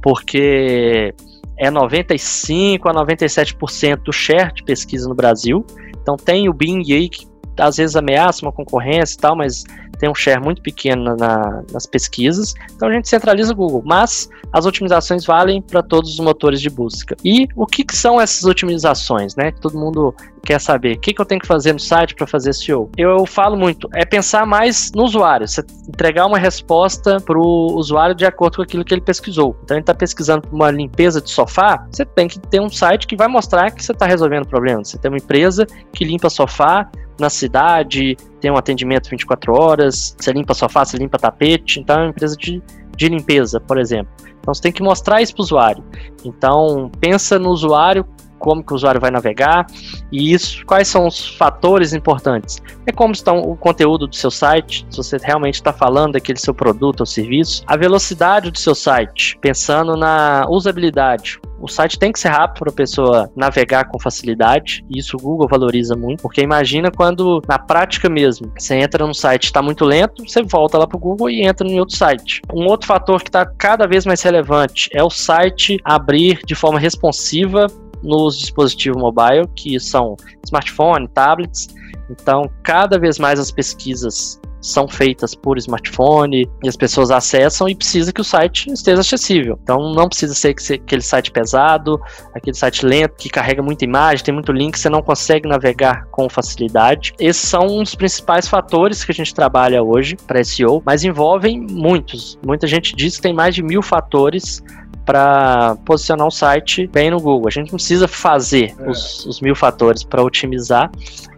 porque 0.00 1.14
é 1.58 1.70
95 1.70 2.88
a 2.88 2.94
97% 2.94 3.96
do 4.02 4.12
share 4.12 4.52
de 4.52 4.62
pesquisa 4.62 5.08
no 5.08 5.14
Brasil. 5.14 5.64
Então 6.00 6.16
tem 6.16 6.48
o 6.48 6.52
Bing 6.52 6.82
aí 6.92 7.08
que 7.08 7.26
às 7.58 7.78
vezes 7.78 7.96
ameaça 7.96 8.44
uma 8.44 8.52
concorrência 8.52 9.16
e 9.16 9.18
tal, 9.18 9.34
mas 9.34 9.64
tem 9.98 10.08
um 10.08 10.14
share 10.14 10.40
muito 10.40 10.62
pequeno 10.62 11.16
na, 11.16 11.62
nas 11.72 11.86
pesquisas. 11.86 12.54
Então 12.74 12.88
a 12.88 12.92
gente 12.92 13.08
centraliza 13.08 13.52
o 13.52 13.56
Google, 13.56 13.82
mas 13.84 14.28
as 14.52 14.66
otimizações 14.66 15.24
valem 15.24 15.60
para 15.62 15.82
todos 15.82 16.12
os 16.12 16.20
motores 16.20 16.60
de 16.60 16.70
busca. 16.70 17.16
E 17.24 17.48
o 17.56 17.66
que, 17.66 17.84
que 17.84 17.96
são 17.96 18.20
essas 18.20 18.44
otimizações, 18.44 19.34
né? 19.36 19.52
Todo 19.60 19.78
mundo 19.78 20.14
quer 20.46 20.60
saber. 20.60 20.96
O 20.96 21.00
que, 21.00 21.12
que 21.12 21.20
eu 21.20 21.24
tenho 21.26 21.40
que 21.40 21.46
fazer 21.46 21.72
no 21.72 21.80
site 21.80 22.14
para 22.14 22.26
fazer 22.26 22.54
SEO? 22.54 22.88
Eu, 22.96 23.10
eu 23.10 23.26
falo 23.26 23.56
muito, 23.56 23.88
é 23.92 24.04
pensar 24.04 24.46
mais 24.46 24.92
no 24.94 25.02
usuário, 25.02 25.46
você 25.46 25.62
entregar 25.88 26.24
uma 26.24 26.38
resposta 26.38 27.20
para 27.20 27.36
o 27.36 27.74
usuário 27.74 28.14
de 28.14 28.24
acordo 28.24 28.56
com 28.56 28.62
aquilo 28.62 28.84
que 28.84 28.94
ele 28.94 29.00
pesquisou. 29.00 29.56
Então 29.64 29.76
ele 29.76 29.82
está 29.82 29.92
pesquisando 29.92 30.48
uma 30.52 30.70
limpeza 30.70 31.20
de 31.20 31.30
sofá, 31.30 31.86
você 31.90 32.04
tem 32.04 32.28
que 32.28 32.38
ter 32.38 32.60
um 32.60 32.70
site 32.70 33.06
que 33.06 33.16
vai 33.16 33.28
mostrar 33.28 33.70
que 33.72 33.84
você 33.84 33.92
está 33.92 34.06
resolvendo 34.06 34.44
o 34.44 34.48
problema. 34.48 34.84
Você 34.84 34.96
tem 34.96 35.10
uma 35.10 35.18
empresa 35.18 35.66
que 35.92 36.04
limpa 36.04 36.30
sofá, 36.30 36.88
na 37.18 37.30
cidade, 37.30 38.16
tem 38.40 38.50
um 38.50 38.56
atendimento 38.56 39.08
24 39.08 39.52
horas, 39.54 40.14
você 40.18 40.32
limpa 40.32 40.54
sofá, 40.54 40.84
você 40.84 40.96
limpa 40.96 41.18
tapete, 41.18 41.80
então 41.80 41.96
é 41.96 42.02
uma 42.02 42.10
empresa 42.10 42.36
de, 42.36 42.62
de 42.96 43.08
limpeza, 43.08 43.60
por 43.60 43.78
exemplo. 43.78 44.12
Então 44.40 44.54
você 44.54 44.62
tem 44.62 44.72
que 44.72 44.82
mostrar 44.82 45.20
isso 45.22 45.34
para 45.34 45.40
o 45.40 45.44
usuário. 45.44 45.84
Então 46.24 46.90
pensa 47.00 47.38
no 47.38 47.50
usuário, 47.50 48.06
como 48.38 48.62
que 48.62 48.72
o 48.72 48.76
usuário 48.76 49.00
vai 49.00 49.10
navegar 49.10 49.66
e 50.12 50.32
isso, 50.32 50.64
quais 50.66 50.88
são 50.88 51.06
os 51.06 51.36
fatores 51.36 51.92
importantes. 51.92 52.62
É 52.86 52.92
como 52.92 53.12
está 53.12 53.32
o 53.32 53.56
conteúdo 53.56 54.06
do 54.06 54.14
seu 54.14 54.30
site, 54.30 54.86
se 54.90 54.96
você 54.96 55.16
realmente 55.22 55.54
está 55.54 55.72
falando 55.72 56.12
daquele 56.12 56.38
seu 56.38 56.54
produto 56.54 57.00
ou 57.00 57.06
serviço, 57.06 57.62
a 57.66 57.76
velocidade 57.76 58.50
do 58.50 58.58
seu 58.58 58.74
site, 58.74 59.38
pensando 59.40 59.96
na 59.96 60.46
usabilidade. 60.48 61.40
O 61.58 61.68
site 61.68 61.98
tem 61.98 62.12
que 62.12 62.20
ser 62.20 62.28
rápido 62.28 62.60
para 62.60 62.70
a 62.70 62.74
pessoa 62.74 63.30
navegar 63.34 63.86
com 63.86 63.98
facilidade, 63.98 64.84
e 64.90 64.98
isso 64.98 65.16
o 65.16 65.20
Google 65.20 65.48
valoriza 65.48 65.96
muito, 65.96 66.20
porque 66.22 66.42
imagina 66.42 66.90
quando, 66.90 67.42
na 67.48 67.58
prática 67.58 68.08
mesmo, 68.08 68.52
você 68.56 68.74
entra 68.76 69.06
num 69.06 69.14
site 69.14 69.44
está 69.44 69.62
muito 69.62 69.84
lento, 69.84 70.22
você 70.26 70.42
volta 70.42 70.76
lá 70.76 70.86
para 70.86 70.96
o 70.96 71.00
Google 71.00 71.30
e 71.30 71.42
entra 71.42 71.66
em 71.66 71.80
outro 71.80 71.96
site. 71.96 72.42
Um 72.52 72.66
outro 72.66 72.86
fator 72.86 73.22
que 73.22 73.28
está 73.28 73.46
cada 73.46 73.86
vez 73.86 74.04
mais 74.04 74.20
relevante 74.22 74.90
é 74.92 75.02
o 75.02 75.10
site 75.10 75.78
abrir 75.84 76.40
de 76.44 76.54
forma 76.54 76.78
responsiva 76.78 77.66
nos 78.06 78.38
dispositivos 78.38 79.00
mobile, 79.00 79.46
que 79.54 79.78
são 79.80 80.16
smartphone, 80.44 81.08
tablets. 81.08 81.68
Então, 82.08 82.48
cada 82.62 82.98
vez 82.98 83.18
mais 83.18 83.40
as 83.40 83.50
pesquisas 83.50 84.40
são 84.66 84.88
feitas 84.88 85.34
por 85.34 85.56
smartphone 85.58 86.48
e 86.62 86.68
as 86.68 86.76
pessoas 86.76 87.10
acessam 87.10 87.68
e 87.68 87.74
precisa 87.74 88.12
que 88.12 88.20
o 88.20 88.24
site 88.24 88.70
esteja 88.72 89.00
acessível. 89.00 89.58
Então 89.62 89.92
não 89.92 90.08
precisa 90.08 90.34
ser 90.34 90.56
aquele 90.74 91.02
site 91.02 91.30
pesado, 91.30 92.00
aquele 92.34 92.56
site 92.56 92.84
lento 92.84 93.14
que 93.16 93.28
carrega 93.28 93.62
muita 93.62 93.84
imagem, 93.84 94.24
tem 94.24 94.34
muito 94.34 94.52
link, 94.52 94.78
você 94.78 94.88
não 94.88 95.02
consegue 95.02 95.48
navegar 95.48 96.06
com 96.10 96.28
facilidade. 96.28 97.14
Esses 97.18 97.48
são 97.48 97.80
os 97.80 97.94
principais 97.94 98.48
fatores 98.48 99.04
que 99.04 99.12
a 99.12 99.14
gente 99.14 99.34
trabalha 99.34 99.82
hoje 99.82 100.16
para 100.26 100.42
SEO, 100.42 100.82
mas 100.84 101.04
envolvem 101.04 101.60
muitos. 101.60 102.38
Muita 102.44 102.66
gente 102.66 102.94
diz 102.94 103.16
que 103.16 103.22
tem 103.22 103.32
mais 103.32 103.54
de 103.54 103.62
mil 103.62 103.82
fatores 103.82 104.62
para 105.06 105.76
posicionar 105.84 106.26
o 106.26 106.30
site 106.30 106.88
bem 106.88 107.10
no 107.10 107.20
Google. 107.20 107.46
A 107.46 107.50
gente 107.50 107.68
não 107.68 107.76
precisa 107.76 108.08
fazer 108.08 108.74
é. 108.78 108.90
os, 108.90 109.24
os, 109.24 109.40
mil 109.40 109.54
fatores 109.54 110.02
para 110.02 110.22
otimizar, 110.22 110.90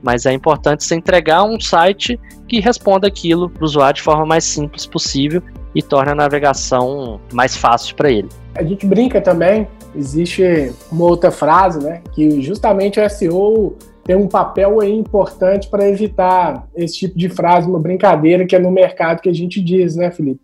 mas 0.02 0.24
é 0.24 0.32
importante 0.32 0.82
você 0.82 0.94
entregar 0.94 1.44
um 1.44 1.60
site 1.60 2.18
que 2.48 2.60
responda 2.60 3.06
aquilo 3.06 3.50
para 3.50 3.62
o 3.62 3.64
usuário 3.66 3.96
de 3.96 4.02
forma 4.02 4.24
mais 4.24 4.44
simples 4.44 4.86
possível 4.86 5.42
e 5.74 5.82
torne 5.82 6.10
a 6.12 6.14
navegação 6.14 7.20
mais 7.30 7.54
fácil 7.54 7.94
para 7.94 8.10
ele. 8.10 8.28
A 8.56 8.64
gente 8.64 8.86
brinca 8.86 9.20
também, 9.20 9.68
existe 9.94 10.72
uma 10.90 11.04
outra 11.04 11.30
frase, 11.30 11.78
né, 11.78 12.00
que 12.14 12.40
justamente 12.40 12.98
o 12.98 13.08
SEO 13.08 13.76
tem 14.02 14.16
um 14.16 14.26
papel 14.26 14.80
aí 14.80 14.90
importante 14.90 15.68
para 15.68 15.86
evitar 15.86 16.66
esse 16.74 17.00
tipo 17.00 17.18
de 17.18 17.28
frase, 17.28 17.68
uma 17.68 17.78
brincadeira 17.78 18.46
que 18.46 18.56
é 18.56 18.58
no 18.58 18.70
mercado 18.70 19.20
que 19.20 19.28
a 19.28 19.34
gente 19.34 19.60
diz, 19.60 19.94
né, 19.96 20.10
Felipe? 20.10 20.40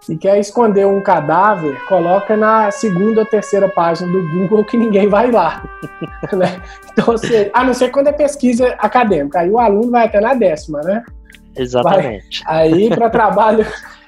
Se 0.00 0.16
quer 0.16 0.38
esconder 0.38 0.86
um 0.86 1.02
cadáver, 1.02 1.78
coloca 1.84 2.36
na 2.36 2.70
segunda 2.70 3.20
ou 3.20 3.26
terceira 3.26 3.68
página 3.68 4.10
do 4.10 4.26
Google 4.30 4.64
que 4.64 4.76
ninguém 4.76 5.08
vai 5.08 5.30
lá. 5.30 5.62
né? 6.32 6.62
Então, 6.90 7.04
você, 7.04 7.50
a 7.52 7.62
não 7.62 7.74
ser 7.74 7.90
quando 7.90 8.08
é 8.08 8.12
pesquisa 8.12 8.68
acadêmica, 8.78 9.40
aí 9.40 9.50
o 9.50 9.58
aluno 9.58 9.90
vai 9.90 10.06
até 10.06 10.20
na 10.20 10.34
décima, 10.34 10.80
né? 10.80 11.04
Exatamente. 11.62 12.42
Vai, 12.44 12.72
aí, 12.72 12.88
para 12.88 13.08
trabalho 13.10 13.66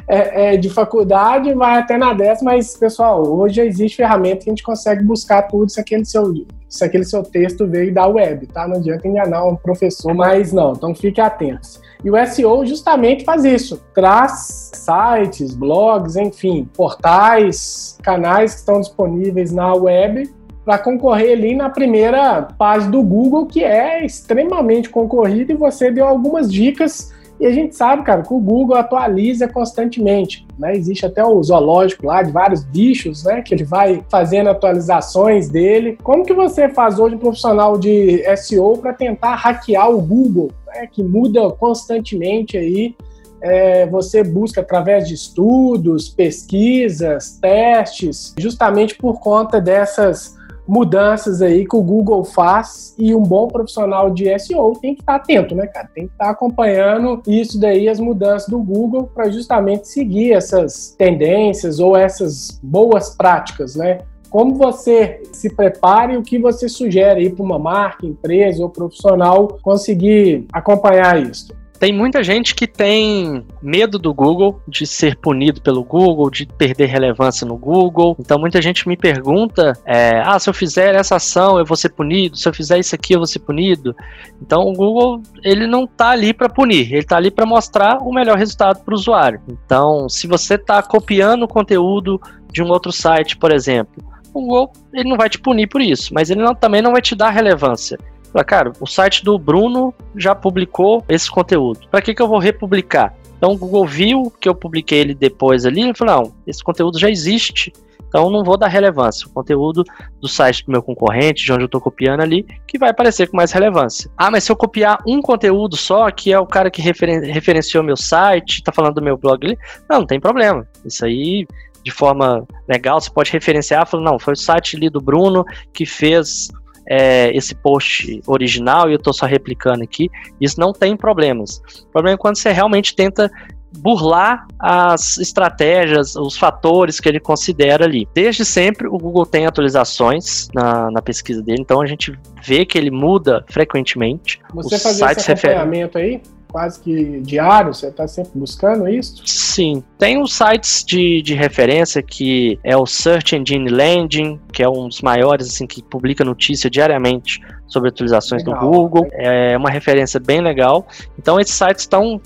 é, 0.09 0.55
é, 0.55 0.57
de 0.57 0.69
faculdade, 0.69 1.55
vai 1.55 1.79
até 1.79 1.97
na 1.97 2.13
décima, 2.13 2.53
mas, 2.53 2.77
pessoal, 2.77 3.23
hoje 3.23 3.61
existe 3.61 3.97
ferramenta 3.97 4.45
que 4.45 4.51
a 4.51 4.53
gente 4.53 4.63
consegue 4.63 5.03
buscar 5.05 5.43
tudo 5.43 5.71
se 5.71 5.81
aquele 5.81 6.05
seu, 6.05 6.33
se 6.69 6.85
aquele 6.85 7.05
seu 7.05 7.23
texto 7.23 7.67
veio 7.67 7.93
da 7.95 8.07
web, 8.07 8.47
tá? 8.47 8.67
Não 8.67 8.77
adianta 8.77 9.07
enganar 9.07 9.45
um 9.47 9.57
professor, 9.57 10.13
mas 10.15 10.53
não, 10.53 10.73
então 10.73 10.95
fique 10.95 11.21
atentos. 11.21 11.81
E 12.05 12.11
o 12.11 12.27
SEO 12.27 12.67
justamente 12.67 13.25
faz 13.25 13.45
isso, 13.45 13.81
traz 13.95 14.71
sites, 14.75 15.55
blogs, 15.55 16.17
enfim, 16.17 16.69
portais, 16.75 17.97
canais 18.03 18.55
que 18.55 18.61
estão 18.61 18.81
disponíveis 18.81 19.53
na 19.53 19.73
web 19.75 20.29
para 20.65 20.79
concorrer 20.79 21.33
ali 21.33 21.55
na 21.55 21.71
primeira 21.71 22.43
página 22.43 22.91
do 22.91 23.03
Google, 23.03 23.47
que 23.47 23.65
é 23.65 24.05
extremamente 24.05 24.89
concorrido, 24.89 25.53
e 25.53 25.57
você 25.57 25.91
deu 25.91 26.07
algumas 26.07 26.53
dicas 26.53 27.12
e 27.43 27.47
a 27.47 27.51
gente 27.51 27.75
sabe, 27.75 28.05
cara, 28.05 28.23
que 28.23 28.33
o 28.33 28.39
Google 28.39 28.77
atualiza 28.77 29.49
constantemente. 29.49 30.47
Né? 30.57 30.77
Existe 30.77 31.05
até 31.05 31.25
o 31.25 31.43
zoológico 31.43 32.07
lá 32.07 32.23
de 32.23 32.31
vários 32.31 32.63
bichos, 32.65 33.25
né? 33.25 33.43
Que 33.43 33.53
ele 33.53 33.65
vai 33.65 34.01
fazendo 34.09 34.49
atualizações 34.49 35.49
dele. 35.49 35.99
Como 36.05 36.25
que 36.25 36.33
você 36.33 36.69
faz 36.69 37.01
hoje 37.01 37.17
um 37.17 37.19
profissional 37.19 37.77
de 37.77 38.23
SEO 38.37 38.79
para 38.79 38.93
tentar 38.93 39.35
hackear 39.35 39.91
o 39.91 40.01
Google, 40.01 40.53
né? 40.69 40.87
que 40.87 41.03
muda 41.03 41.51
constantemente 41.51 42.57
aí? 42.57 42.95
É, 43.41 43.87
você 43.87 44.23
busca 44.23 44.61
através 44.61 45.09
de 45.09 45.15
estudos, 45.15 46.09
pesquisas, 46.09 47.41
testes, 47.43 48.33
justamente 48.39 48.95
por 48.95 49.19
conta 49.19 49.61
dessas 49.61 50.37
mudanças 50.67 51.43
aí 51.43 51.67
que 51.67 51.77
o 51.77 51.83
Google 51.83 52.25
faz 52.25 52.95
e 52.99 53.15
um 53.15 53.23
bom 53.23 53.49
profissional 53.49 54.11
de 54.11 54.39
SEO 54.39 54.73
tem 54.81 54.95
que 54.95 55.03
estar 55.03 55.17
atento, 55.17 55.55
né, 55.55 55.67
cara? 55.67 55.89
Tem 55.95 56.07
que 56.07 56.13
estar 56.13 56.31
acompanhando 56.31 57.21
isso 57.27 57.61
daí, 57.61 57.89
as 57.89 57.99
mudanças 57.99 58.49
do 58.49 58.59
Google, 58.59 59.11
para 59.15 59.31
justamente 59.31 59.89
seguir 59.89 60.33
essas 60.33 60.95
tendências 60.97 61.81
ou 61.81 61.97
essas 61.97 62.61
boas 62.63 63.15
práticas, 63.15 63.75
né? 63.75 63.99
Como 64.31 64.55
você 64.55 65.23
se 65.31 65.55
prepara 65.55 66.15
e 66.15 66.17
o 66.17 66.23
que 66.23 66.39
você 66.39 66.67
sugere 66.67 67.21
aí 67.21 67.31
para 67.31 67.45
uma 67.45 67.59
marca, 67.59 68.07
empresa 68.07 68.63
ou 68.63 68.71
profissional 68.71 69.59
conseguir 69.63 70.47
acompanhar 70.53 71.21
isso? 71.23 71.53
Tem 71.83 71.93
muita 71.93 72.23
gente 72.23 72.55
que 72.55 72.69
tem 72.69 73.45
medo 73.61 73.99
do 73.99 74.15
Google, 74.15 74.63
de 74.69 74.87
ser 74.87 75.17
punido 75.17 75.61
pelo 75.61 75.83
Google, 75.83 76.31
de 76.31 76.47
perder 76.47 76.87
relevância 76.87 77.45
no 77.45 77.57
Google. 77.57 78.17
Então 78.21 78.39
muita 78.39 78.63
gente 78.63 78.87
me 78.87 78.97
pergunta: 78.97 79.73
é, 79.85 80.23
ah, 80.25 80.39
se 80.39 80.49
eu 80.49 80.55
fizer 80.55 80.95
essa 80.95 81.17
ação 81.17 81.59
eu 81.59 81.65
vou 81.65 81.77
ser 81.77 81.89
punido, 81.89 82.37
se 82.37 82.49
eu 82.49 82.55
fizer 82.55 82.79
isso 82.79 82.95
aqui 82.95 83.15
eu 83.15 83.19
vou 83.19 83.27
ser 83.27 83.41
punido. 83.41 83.97
Então 84.41 84.61
o 84.69 84.73
Google 84.73 85.23
ele 85.43 85.67
não 85.67 85.83
está 85.83 86.11
ali 86.11 86.33
para 86.33 86.49
punir, 86.49 86.87
ele 86.87 87.01
está 87.01 87.17
ali 87.17 87.33
para 87.33 87.45
mostrar 87.45 87.99
o 87.99 88.15
melhor 88.15 88.39
resultado 88.39 88.85
para 88.85 88.95
o 88.95 88.97
usuário. 88.97 89.41
Então 89.49 90.09
se 90.09 90.29
você 90.29 90.55
está 90.55 90.81
copiando 90.85 91.43
o 91.43 91.49
conteúdo 91.49 92.21
de 92.53 92.63
um 92.63 92.69
outro 92.69 92.93
site, 92.93 93.37
por 93.37 93.51
exemplo, 93.51 94.05
o 94.33 94.41
Google 94.41 94.73
ele 94.95 95.09
não 95.09 95.17
vai 95.17 95.29
te 95.29 95.41
punir 95.41 95.67
por 95.67 95.81
isso, 95.81 96.15
mas 96.15 96.31
ele 96.31 96.45
não, 96.45 96.55
também 96.55 96.81
não 96.81 96.93
vai 96.93 97.03
te 97.03 97.17
dar 97.17 97.31
relevância. 97.31 97.99
Fala, 98.33 98.45
cara, 98.45 98.73
o 98.81 98.87
site 98.87 99.25
do 99.25 99.39
Bruno 99.39 99.95
já 100.17 100.35
publicou 100.35 101.05
esse 101.09 101.31
conteúdo. 101.31 101.81
Para 101.91 102.01
que, 102.01 102.15
que 102.15 102.23
eu 102.23 102.29
vou 102.29 102.39
republicar? 102.39 103.15
Então 103.37 103.53
o 103.53 103.59
Google 103.59 103.87
viu 103.87 104.33
que 104.41 104.49
eu 104.49 104.55
publiquei 104.55 105.01
ele 105.01 105.15
depois 105.15 105.67
ali 105.67 105.91
e 105.91 105.95
falou: 105.95 106.17
não, 106.17 106.33
esse 106.47 106.63
conteúdo 106.63 106.99
já 106.99 107.11
existe. 107.11 107.73
Então 108.07 108.31
não 108.31 108.45
vou 108.45 108.59
dar 108.59 108.69
relevância. 108.69 109.27
O 109.27 109.31
conteúdo 109.31 109.83
do 110.21 110.29
site 110.29 110.65
do 110.67 110.71
meu 110.71 110.83
concorrente, 110.83 111.45
de 111.45 111.53
onde 111.53 111.63
eu 111.63 111.67
estou 111.67 111.81
copiando 111.81 112.21
ali, 112.21 112.47
que 112.67 112.79
vai 112.79 112.91
aparecer 112.91 113.29
com 113.29 113.37
mais 113.37 113.53
relevância. 113.53 114.11
Ah, 114.17 114.31
mas 114.31 114.45
se 114.45 114.53
eu 114.53 114.57
copiar 114.57 114.99
um 115.07 115.21
conteúdo 115.23 115.77
só, 115.77 116.11
que 116.11 116.33
é 116.33 116.39
o 116.39 116.47
cara 116.47 116.71
que 116.71 116.83
referen 116.83 117.33
referenciou 117.33 117.83
meu 117.83 117.97
site, 117.97 118.59
está 118.59 118.71
falando 118.71 118.97
do 118.97 119.03
meu 119.03 119.17
blog 119.17 119.47
ali, 119.47 119.59
não, 119.89 120.01
não 120.01 120.07
tem 120.07 120.21
problema. 120.21 120.67
Isso 120.85 121.05
aí 121.05 121.47
de 121.85 121.91
forma 121.91 122.47
legal, 122.69 123.01
você 123.01 123.11
pode 123.11 123.33
referenciar, 123.33 123.87
falando, 123.87 124.07
não, 124.07 124.19
foi 124.19 124.35
o 124.35 124.37
site 124.37 124.77
ali 124.77 124.89
do 124.89 125.01
Bruno 125.01 125.45
que 125.73 125.85
fez 125.85 126.49
é, 126.93 127.35
esse 127.35 127.55
post 127.55 128.21
original 128.27 128.91
e 128.91 128.93
eu 128.93 128.97
estou 128.97 129.15
só 129.15 129.25
replicando 129.25 129.83
aqui. 129.83 130.11
Isso 130.39 130.61
não 130.61 130.75
tem 130.75 130.95
problemas. 130.95 131.63
O 131.89 131.93
problema 131.93 132.17
é 132.17 132.19
quando 132.19 132.37
você 132.37 132.53
realmente 132.53 132.95
tenta 132.95 133.31
burlar 133.79 134.47
as 134.59 135.17
estratégias, 135.17 136.15
os 136.15 136.37
fatores 136.37 137.01
que 137.01 137.09
ele 137.09 137.19
considera 137.19 137.87
ali. 137.87 138.07
Desde 138.15 138.45
sempre, 138.45 138.87
o 138.87 138.99
Google 138.99 139.25
tem 139.25 139.47
atualizações 139.47 140.49
na, 140.53 140.91
na 140.91 141.01
pesquisa 141.01 141.43
dele, 141.43 141.63
então 141.63 141.81
a 141.81 141.87
gente 141.87 142.13
vê 142.45 142.67
que 142.67 142.77
ele 142.77 142.91
muda 142.91 143.43
frequentemente. 143.49 144.39
Você 144.53 144.79
faz 144.79 145.01
esse 145.01 145.33
acompanhamento 145.33 145.97
refer... 145.97 146.21
aí? 146.21 146.23
Quase 146.53 146.81
que 146.81 147.21
diário? 147.23 147.73
Você 147.73 147.89
está 147.89 148.07
sempre 148.07 148.33
buscando 148.35 148.87
isso? 148.87 149.27
Sim. 149.27 149.83
Tem 149.99 150.21
os 150.21 150.35
sites 150.35 150.85
de, 150.85 151.23
de 151.23 151.35
referência 151.35 152.03
que 152.03 152.59
é 152.63 152.77
o 152.77 152.87
Search 152.87 153.35
Engine 153.35 153.71
Landing, 153.71 154.39
que 154.53 154.63
é 154.63 154.69
um 154.69 154.87
dos 154.87 155.01
maiores 155.01 155.49
assim 155.49 155.67
que 155.67 155.83
publica 155.83 156.25
notícia 156.25 156.69
diariamente 156.69 157.41
sobre 157.67 157.89
atualizações 157.89 158.45
legal, 158.45 158.61
do 158.61 158.69
Google. 158.69 159.09
É 159.13 159.57
uma 159.57 159.71
referência 159.71 160.21
bem 160.21 160.43
legal. 160.43 160.87
Então 161.19 161.41
esses 161.41 161.55
sites 161.55 161.83
estão 161.83 162.21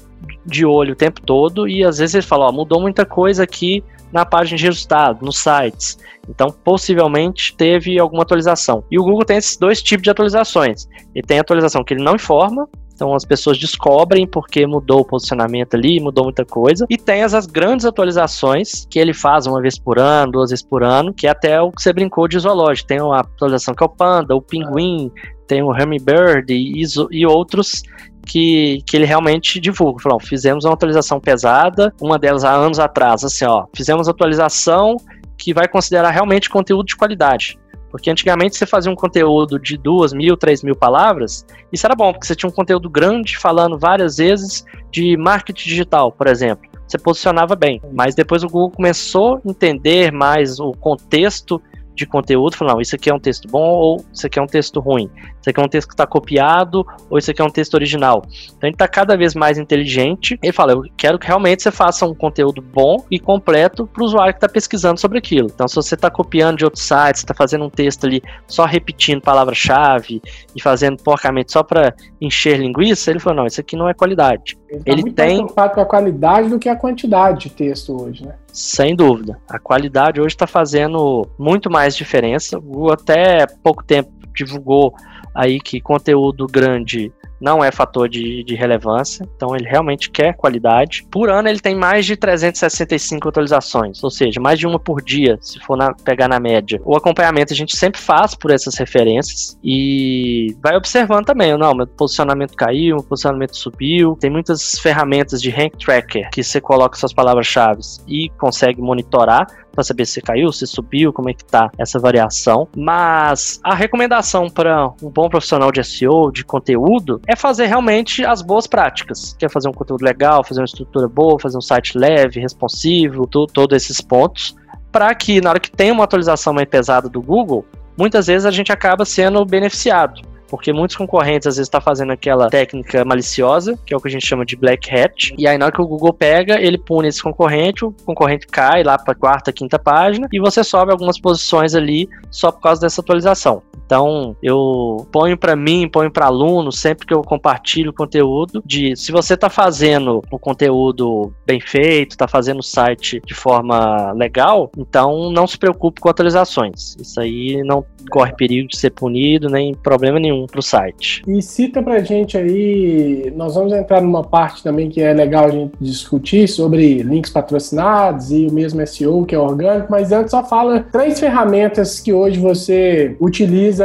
de 0.44 0.66
olho 0.66 0.92
o 0.92 0.96
tempo 0.96 1.20
todo 1.20 1.68
e 1.68 1.84
às 1.84 1.98
vezes 1.98 2.16
eles 2.16 2.26
falam, 2.26 2.48
ó, 2.48 2.52
mudou 2.52 2.80
muita 2.80 3.06
coisa 3.06 3.44
aqui 3.44 3.82
na 4.12 4.24
página 4.24 4.56
de 4.56 4.64
resultado, 4.64 5.24
nos 5.24 5.38
sites. 5.38 5.98
Então, 6.28 6.48
possivelmente 6.50 7.54
teve 7.56 7.98
alguma 7.98 8.22
atualização. 8.22 8.84
E 8.90 8.98
o 8.98 9.02
Google 9.02 9.24
tem 9.24 9.36
esses 9.36 9.56
dois 9.56 9.82
tipos 9.82 10.04
de 10.04 10.10
atualizações. 10.10 10.88
Ele 11.14 11.26
tem 11.26 11.38
a 11.38 11.40
atualização 11.40 11.84
que 11.84 11.94
ele 11.94 12.02
não 12.02 12.14
informa, 12.14 12.68
então 12.96 13.14
as 13.14 13.26
pessoas 13.26 13.58
descobrem 13.58 14.26
porque 14.26 14.66
mudou 14.66 15.00
o 15.00 15.04
posicionamento 15.04 15.74
ali, 15.74 16.00
mudou 16.00 16.24
muita 16.24 16.46
coisa. 16.46 16.86
E 16.88 16.96
tem 16.96 17.22
as, 17.22 17.46
grandes 17.46 17.84
atualizações 17.84 18.86
que 18.90 18.98
ele 18.98 19.12
faz 19.12 19.46
uma 19.46 19.60
vez 19.60 19.78
por 19.78 19.98
ano, 19.98 20.32
duas 20.32 20.50
vezes 20.50 20.64
por 20.64 20.82
ano, 20.82 21.12
que 21.12 21.26
é 21.26 21.30
até 21.30 21.60
o 21.60 21.70
que 21.70 21.82
você 21.82 21.92
brincou 21.92 22.26
de 22.26 22.38
zoológico. 22.38 22.88
Tem 22.88 22.98
a 22.98 23.20
atualização 23.20 23.74
que 23.74 23.82
é 23.82 23.86
o 23.86 23.90
panda, 23.90 24.34
o 24.34 24.40
pinguim, 24.40 25.12
tem 25.46 25.62
o 25.62 25.70
hummingbird 25.70 26.52
e, 26.52 26.82
e 27.10 27.26
outros 27.26 27.82
que, 28.26 28.80
que 28.86 28.96
ele 28.96 29.04
realmente 29.04 29.60
divulga. 29.60 30.02
Falou, 30.02 30.18
fizemos 30.18 30.64
uma 30.64 30.72
atualização 30.72 31.20
pesada, 31.20 31.94
uma 32.00 32.18
delas 32.18 32.44
há 32.44 32.52
anos 32.52 32.78
atrás, 32.78 33.22
assim, 33.22 33.44
ó, 33.44 33.66
fizemos 33.74 34.08
atualização 34.08 34.96
que 35.38 35.52
vai 35.52 35.68
considerar 35.68 36.10
realmente 36.10 36.48
conteúdo 36.48 36.86
de 36.86 36.96
qualidade. 36.96 37.58
Porque 37.90 38.10
antigamente 38.10 38.56
você 38.56 38.66
fazia 38.66 38.90
um 38.90 38.94
conteúdo 38.94 39.58
de 39.58 39.76
duas 39.76 40.12
mil, 40.12 40.36
três 40.36 40.62
mil 40.62 40.74
palavras, 40.74 41.46
isso 41.72 41.86
era 41.86 41.94
bom, 41.94 42.12
porque 42.12 42.26
você 42.26 42.34
tinha 42.34 42.48
um 42.48 42.52
conteúdo 42.52 42.90
grande 42.90 43.38
falando 43.38 43.78
várias 43.78 44.16
vezes 44.16 44.64
de 44.90 45.16
marketing 45.16 45.68
digital, 45.68 46.12
por 46.12 46.26
exemplo. 46.26 46.68
Você 46.86 46.98
posicionava 46.98 47.56
bem. 47.56 47.80
Mas 47.92 48.14
depois 48.14 48.42
o 48.42 48.46
Google 48.46 48.70
começou 48.70 49.36
a 49.36 49.40
entender 49.44 50.12
mais 50.12 50.60
o 50.60 50.72
contexto 50.72 51.60
de 51.94 52.06
conteúdo, 52.06 52.56
falando, 52.56 52.74
não, 52.74 52.80
isso 52.80 52.94
aqui 52.94 53.08
é 53.08 53.14
um 53.14 53.18
texto 53.18 53.48
bom 53.48 53.70
ou 53.72 54.04
isso 54.12 54.26
aqui 54.26 54.38
é 54.38 54.42
um 54.42 54.46
texto 54.46 54.78
ruim. 54.80 55.10
Isso 55.46 55.50
aqui 55.50 55.60
é 55.60 55.62
um 55.62 55.68
texto 55.68 55.86
que 55.86 55.94
está 55.94 56.04
copiado 56.04 56.84
ou 57.08 57.18
isso 57.18 57.30
aqui 57.30 57.40
é 57.40 57.44
um 57.44 57.50
texto 57.50 57.74
original. 57.74 58.24
Então 58.48 58.68
ele 58.68 58.74
está 58.74 58.88
cada 58.88 59.16
vez 59.16 59.32
mais 59.32 59.58
inteligente. 59.58 60.36
Ele 60.42 60.52
fala, 60.52 60.72
eu 60.72 60.82
quero 60.96 61.20
que 61.20 61.26
realmente 61.28 61.62
você 61.62 61.70
faça 61.70 62.04
um 62.04 62.12
conteúdo 62.12 62.60
bom 62.60 63.04
e 63.08 63.20
completo 63.20 63.86
para 63.86 64.02
o 64.02 64.06
usuário 64.06 64.32
que 64.32 64.38
está 64.38 64.48
pesquisando 64.48 64.98
sobre 64.98 65.18
aquilo. 65.18 65.48
Então 65.54 65.68
se 65.68 65.76
você 65.76 65.94
está 65.94 66.10
copiando 66.10 66.58
de 66.58 66.64
outros 66.64 66.82
sites, 66.82 67.20
está 67.20 67.32
fazendo 67.32 67.64
um 67.64 67.70
texto 67.70 68.06
ali 68.06 68.20
só 68.48 68.64
repetindo 68.64 69.20
palavra-chave 69.20 70.20
e 70.54 70.60
fazendo 70.60 71.00
porcamente 71.00 71.52
só 71.52 71.62
para 71.62 71.94
encher 72.20 72.58
linguiça, 72.58 73.10
ele 73.10 73.20
falou, 73.20 73.36
não, 73.36 73.46
isso 73.46 73.60
aqui 73.60 73.76
não 73.76 73.88
é 73.88 73.94
qualidade. 73.94 74.58
Ele, 74.68 74.80
tá 74.80 74.92
ele 74.92 75.02
muito 75.02 75.14
tem 75.14 75.26
mais 75.26 75.36
preocupado 75.38 75.74
com 75.74 75.80
a 75.80 75.86
qualidade 75.86 76.48
do 76.48 76.58
que 76.58 76.68
a 76.68 76.74
quantidade 76.74 77.42
de 77.42 77.50
texto 77.50 78.02
hoje, 78.02 78.26
né? 78.26 78.34
Sem 78.52 78.96
dúvida. 78.96 79.38
A 79.48 79.60
qualidade 79.60 80.20
hoje 80.20 80.34
está 80.34 80.46
fazendo 80.46 81.24
muito 81.38 81.70
mais 81.70 81.94
diferença. 81.94 82.58
O 82.58 82.62
Google 82.62 82.94
até 82.94 83.46
pouco 83.62 83.84
tempo 83.84 84.10
divulgou 84.34 84.94
aí 85.36 85.60
que 85.60 85.80
conteúdo 85.80 86.46
grande 86.46 87.12
não 87.40 87.62
é 87.62 87.70
fator 87.70 88.08
de, 88.08 88.42
de, 88.44 88.54
relevância, 88.54 89.28
então 89.36 89.54
ele 89.54 89.68
realmente 89.68 90.10
quer 90.10 90.34
qualidade. 90.34 91.06
Por 91.10 91.28
ano 91.28 91.48
ele 91.48 91.60
tem 91.60 91.74
mais 91.74 92.06
de 92.06 92.16
365 92.16 93.28
atualizações, 93.28 94.02
ou 94.02 94.10
seja, 94.10 94.40
mais 94.40 94.58
de 94.58 94.66
uma 94.66 94.78
por 94.78 95.02
dia, 95.02 95.38
se 95.40 95.58
for 95.60 95.76
na, 95.76 95.92
pegar 95.92 96.28
na 96.28 96.40
média. 96.40 96.80
O 96.84 96.96
acompanhamento 96.96 97.52
a 97.52 97.56
gente 97.56 97.76
sempre 97.76 98.00
faz 98.00 98.34
por 98.34 98.50
essas 98.50 98.74
referências 98.76 99.58
e 99.62 100.56
vai 100.62 100.76
observando 100.76 101.26
também, 101.26 101.56
não, 101.56 101.74
meu 101.74 101.86
posicionamento 101.86 102.54
caiu, 102.56 102.96
meu 102.96 103.04
posicionamento 103.04 103.56
subiu. 103.56 104.16
Tem 104.20 104.30
muitas 104.30 104.78
ferramentas 104.78 105.40
de 105.42 105.50
rank 105.50 105.76
tracker 105.78 106.30
que 106.30 106.42
você 106.42 106.60
coloca 106.60 106.98
suas 106.98 107.12
palavras-chave 107.12 107.80
e 108.06 108.30
consegue 108.38 108.80
monitorar 108.80 109.46
para 109.76 109.84
saber 109.84 110.06
se 110.06 110.22
caiu, 110.22 110.50
se 110.50 110.66
subiu, 110.66 111.12
como 111.12 111.28
é 111.28 111.34
que 111.34 111.44
tá 111.44 111.70
essa 111.78 111.98
variação. 111.98 112.66
Mas 112.74 113.60
a 113.62 113.74
recomendação 113.74 114.48
para 114.48 114.88
um 115.02 115.10
bom 115.10 115.28
profissional 115.28 115.70
de 115.70 115.84
SEO, 115.84 116.32
de 116.32 116.42
conteúdo, 116.42 117.20
é 117.26 117.34
fazer 117.34 117.66
realmente 117.66 118.24
as 118.24 118.42
boas 118.42 118.66
práticas. 118.66 119.34
Quer 119.38 119.50
fazer 119.50 119.68
um 119.68 119.72
conteúdo 119.72 120.04
legal, 120.04 120.44
fazer 120.44 120.60
uma 120.60 120.66
estrutura 120.66 121.08
boa, 121.08 121.38
fazer 121.38 121.58
um 121.58 121.62
site 121.62 121.98
leve, 121.98 122.40
responsivo, 122.40 123.26
todos 123.26 123.76
esses 123.76 124.00
pontos, 124.00 124.54
para 124.92 125.14
que 125.14 125.40
na 125.40 125.50
hora 125.50 125.60
que 125.60 125.70
tem 125.70 125.90
uma 125.90 126.04
atualização 126.04 126.52
mais 126.52 126.68
pesada 126.68 127.08
do 127.08 127.20
Google, 127.20 127.64
muitas 127.98 128.26
vezes 128.26 128.46
a 128.46 128.50
gente 128.50 128.72
acaba 128.72 129.04
sendo 129.04 129.44
beneficiado 129.44 130.22
porque 130.48 130.72
muitos 130.72 130.96
concorrentes 130.96 131.46
às 131.46 131.56
vezes 131.56 131.66
estão 131.66 131.80
tá 131.80 131.84
fazendo 131.84 132.12
aquela 132.12 132.48
técnica 132.48 133.04
maliciosa, 133.04 133.78
que 133.84 133.92
é 133.92 133.96
o 133.96 134.00
que 134.00 134.08
a 134.08 134.10
gente 134.10 134.26
chama 134.26 134.44
de 134.44 134.56
black 134.56 134.94
hat, 134.94 135.34
e 135.36 135.46
aí 135.46 135.58
na 135.58 135.66
hora 135.66 135.74
que 135.74 135.80
o 135.80 135.86
Google 135.86 136.12
pega, 136.12 136.60
ele 136.60 136.78
pune 136.78 137.08
esse 137.08 137.22
concorrente, 137.22 137.84
o 137.84 137.92
concorrente 138.04 138.46
cai 138.46 138.82
lá 138.82 138.98
para 138.98 139.14
quarta, 139.14 139.52
quinta 139.52 139.78
página, 139.78 140.28
e 140.32 140.38
você 140.38 140.62
sobe 140.62 140.92
algumas 140.92 141.20
posições 141.20 141.74
ali 141.74 142.08
só 142.30 142.50
por 142.50 142.60
causa 142.60 142.80
dessa 142.80 143.00
atualização. 143.00 143.62
Então, 143.86 144.36
eu 144.42 145.06
ponho 145.12 145.38
para 145.38 145.54
mim, 145.54 145.88
ponho 145.88 146.10
para 146.10 146.26
aluno, 146.26 146.72
sempre 146.72 147.06
que 147.06 147.14
eu 147.14 147.22
compartilho 147.22 147.92
conteúdo, 147.92 148.62
de 148.66 148.96
se 148.96 149.12
você 149.12 149.34
está 149.34 149.48
fazendo 149.48 150.22
o 150.30 150.38
conteúdo 150.38 151.32
bem 151.46 151.60
feito, 151.60 152.10
está 152.10 152.26
fazendo 152.26 152.58
o 152.58 152.64
site 152.64 153.22
de 153.24 153.32
forma 153.32 154.12
legal, 154.12 154.70
então 154.76 155.30
não 155.30 155.46
se 155.46 155.56
preocupe 155.56 156.00
com 156.00 156.08
atualizações. 156.08 156.96
Isso 157.00 157.20
aí 157.20 157.62
não 157.64 157.84
corre 158.10 158.32
perigo 158.32 158.68
de 158.68 158.76
ser 158.76 158.90
punido, 158.90 159.48
nem 159.48 159.74
problema 159.74 160.18
nenhum 160.18 160.46
para 160.46 160.60
o 160.60 160.62
site. 160.62 161.22
E 161.26 161.40
cita 161.40 161.82
para 161.82 162.00
gente 162.00 162.36
aí, 162.36 163.32
nós 163.36 163.54
vamos 163.54 163.72
entrar 163.72 164.00
numa 164.00 164.24
parte 164.24 164.62
também 164.62 164.88
que 164.88 165.00
é 165.00 165.12
legal 165.12 165.46
a 165.46 165.50
gente 165.50 165.72
discutir 165.80 166.48
sobre 166.48 167.02
links 167.02 167.30
patrocinados 167.30 168.32
e 168.32 168.46
o 168.46 168.52
mesmo 168.52 168.84
SEO 168.86 169.24
que 169.24 169.34
é 169.34 169.38
orgânico, 169.38 169.88
mas 169.90 170.10
antes 170.10 170.32
só 170.32 170.42
fala 170.42 170.80
três 170.80 171.20
ferramentas 171.20 172.00
que 172.00 172.12
hoje 172.12 172.38
você 172.38 173.16
utiliza 173.20 173.75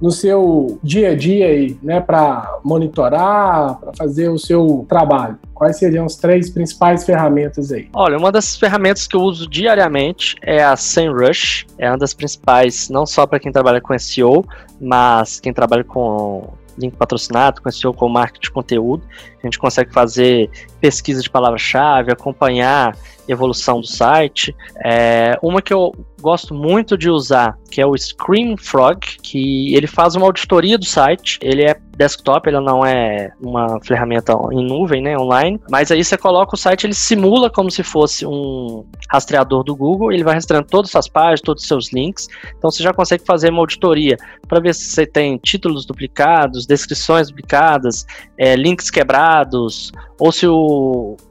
no 0.00 0.10
seu 0.10 0.78
dia 0.82 1.10
a 1.10 1.14
dia 1.14 1.46
aí, 1.46 1.78
né, 1.82 2.00
para 2.00 2.58
monitorar, 2.64 3.78
para 3.78 3.92
fazer 3.94 4.28
o 4.28 4.38
seu 4.38 4.84
trabalho. 4.88 5.38
Quais 5.54 5.78
seriam 5.78 6.04
as 6.04 6.16
três 6.16 6.50
principais 6.50 7.04
ferramentas 7.04 7.72
aí? 7.72 7.88
Olha, 7.94 8.18
uma 8.18 8.30
das 8.30 8.56
ferramentas 8.56 9.06
que 9.06 9.16
eu 9.16 9.20
uso 9.20 9.48
diariamente 9.48 10.36
é 10.42 10.62
a 10.62 10.76
SEMrush. 10.76 11.66
É 11.78 11.88
uma 11.88 11.96
das 11.96 12.12
principais, 12.12 12.90
não 12.90 13.06
só 13.06 13.26
para 13.26 13.38
quem 13.38 13.50
trabalha 13.50 13.80
com 13.80 13.98
SEO, 13.98 14.44
mas 14.78 15.40
quem 15.40 15.52
trabalha 15.52 15.82
com 15.82 16.52
link 16.78 16.94
patrocinado, 16.94 17.62
com 17.62 17.70
SEO 17.70 17.94
com 17.94 18.08
marketing 18.08 18.42
de 18.42 18.50
conteúdo. 18.50 19.02
A 19.42 19.46
gente 19.46 19.58
consegue 19.58 19.92
fazer 19.92 20.50
pesquisa 20.86 21.20
de 21.20 21.28
palavra-chave, 21.28 22.12
acompanhar 22.12 22.96
evolução 23.28 23.80
do 23.80 23.86
site. 23.88 24.54
É, 24.84 25.36
uma 25.42 25.60
que 25.60 25.74
eu 25.74 25.92
gosto 26.20 26.54
muito 26.54 26.96
de 26.96 27.10
usar, 27.10 27.58
que 27.70 27.80
é 27.80 27.86
o 27.86 27.96
Scream 27.96 28.56
Frog, 28.56 29.00
que 29.22 29.74
ele 29.74 29.88
faz 29.88 30.14
uma 30.14 30.26
auditoria 30.26 30.78
do 30.78 30.84
site. 30.84 31.38
Ele 31.42 31.64
é 31.64 31.76
desktop, 31.96 32.48
ele 32.48 32.60
não 32.60 32.84
é 32.84 33.32
uma 33.40 33.80
ferramenta 33.82 34.32
em 34.52 34.64
nuvem, 34.64 35.02
né, 35.02 35.18
online. 35.18 35.60
Mas 35.70 35.90
aí 35.90 36.04
você 36.04 36.16
coloca 36.16 36.54
o 36.54 36.58
site, 36.58 36.86
ele 36.86 36.94
simula 36.94 37.50
como 37.50 37.70
se 37.70 37.82
fosse 37.82 38.24
um 38.24 38.84
rastreador 39.10 39.64
do 39.64 39.74
Google. 39.74 40.12
Ele 40.12 40.22
vai 40.22 40.34
rastreando 40.34 40.68
todas 40.68 40.94
as 40.94 41.08
páginas, 41.08 41.40
todos 41.40 41.62
os 41.62 41.68
seus 41.68 41.92
links. 41.92 42.28
Então 42.56 42.70
você 42.70 42.82
já 42.82 42.92
consegue 42.92 43.24
fazer 43.24 43.50
uma 43.50 43.60
auditoria 43.60 44.16
para 44.46 44.60
ver 44.60 44.74
se 44.74 44.84
você 44.84 45.06
tem 45.06 45.36
títulos 45.38 45.84
duplicados, 45.84 46.66
descrições 46.66 47.28
duplicadas, 47.28 48.06
é, 48.38 48.54
links 48.54 48.90
quebrados, 48.90 49.90
ou 50.18 50.32
se 50.32 50.46
o 50.46 50.56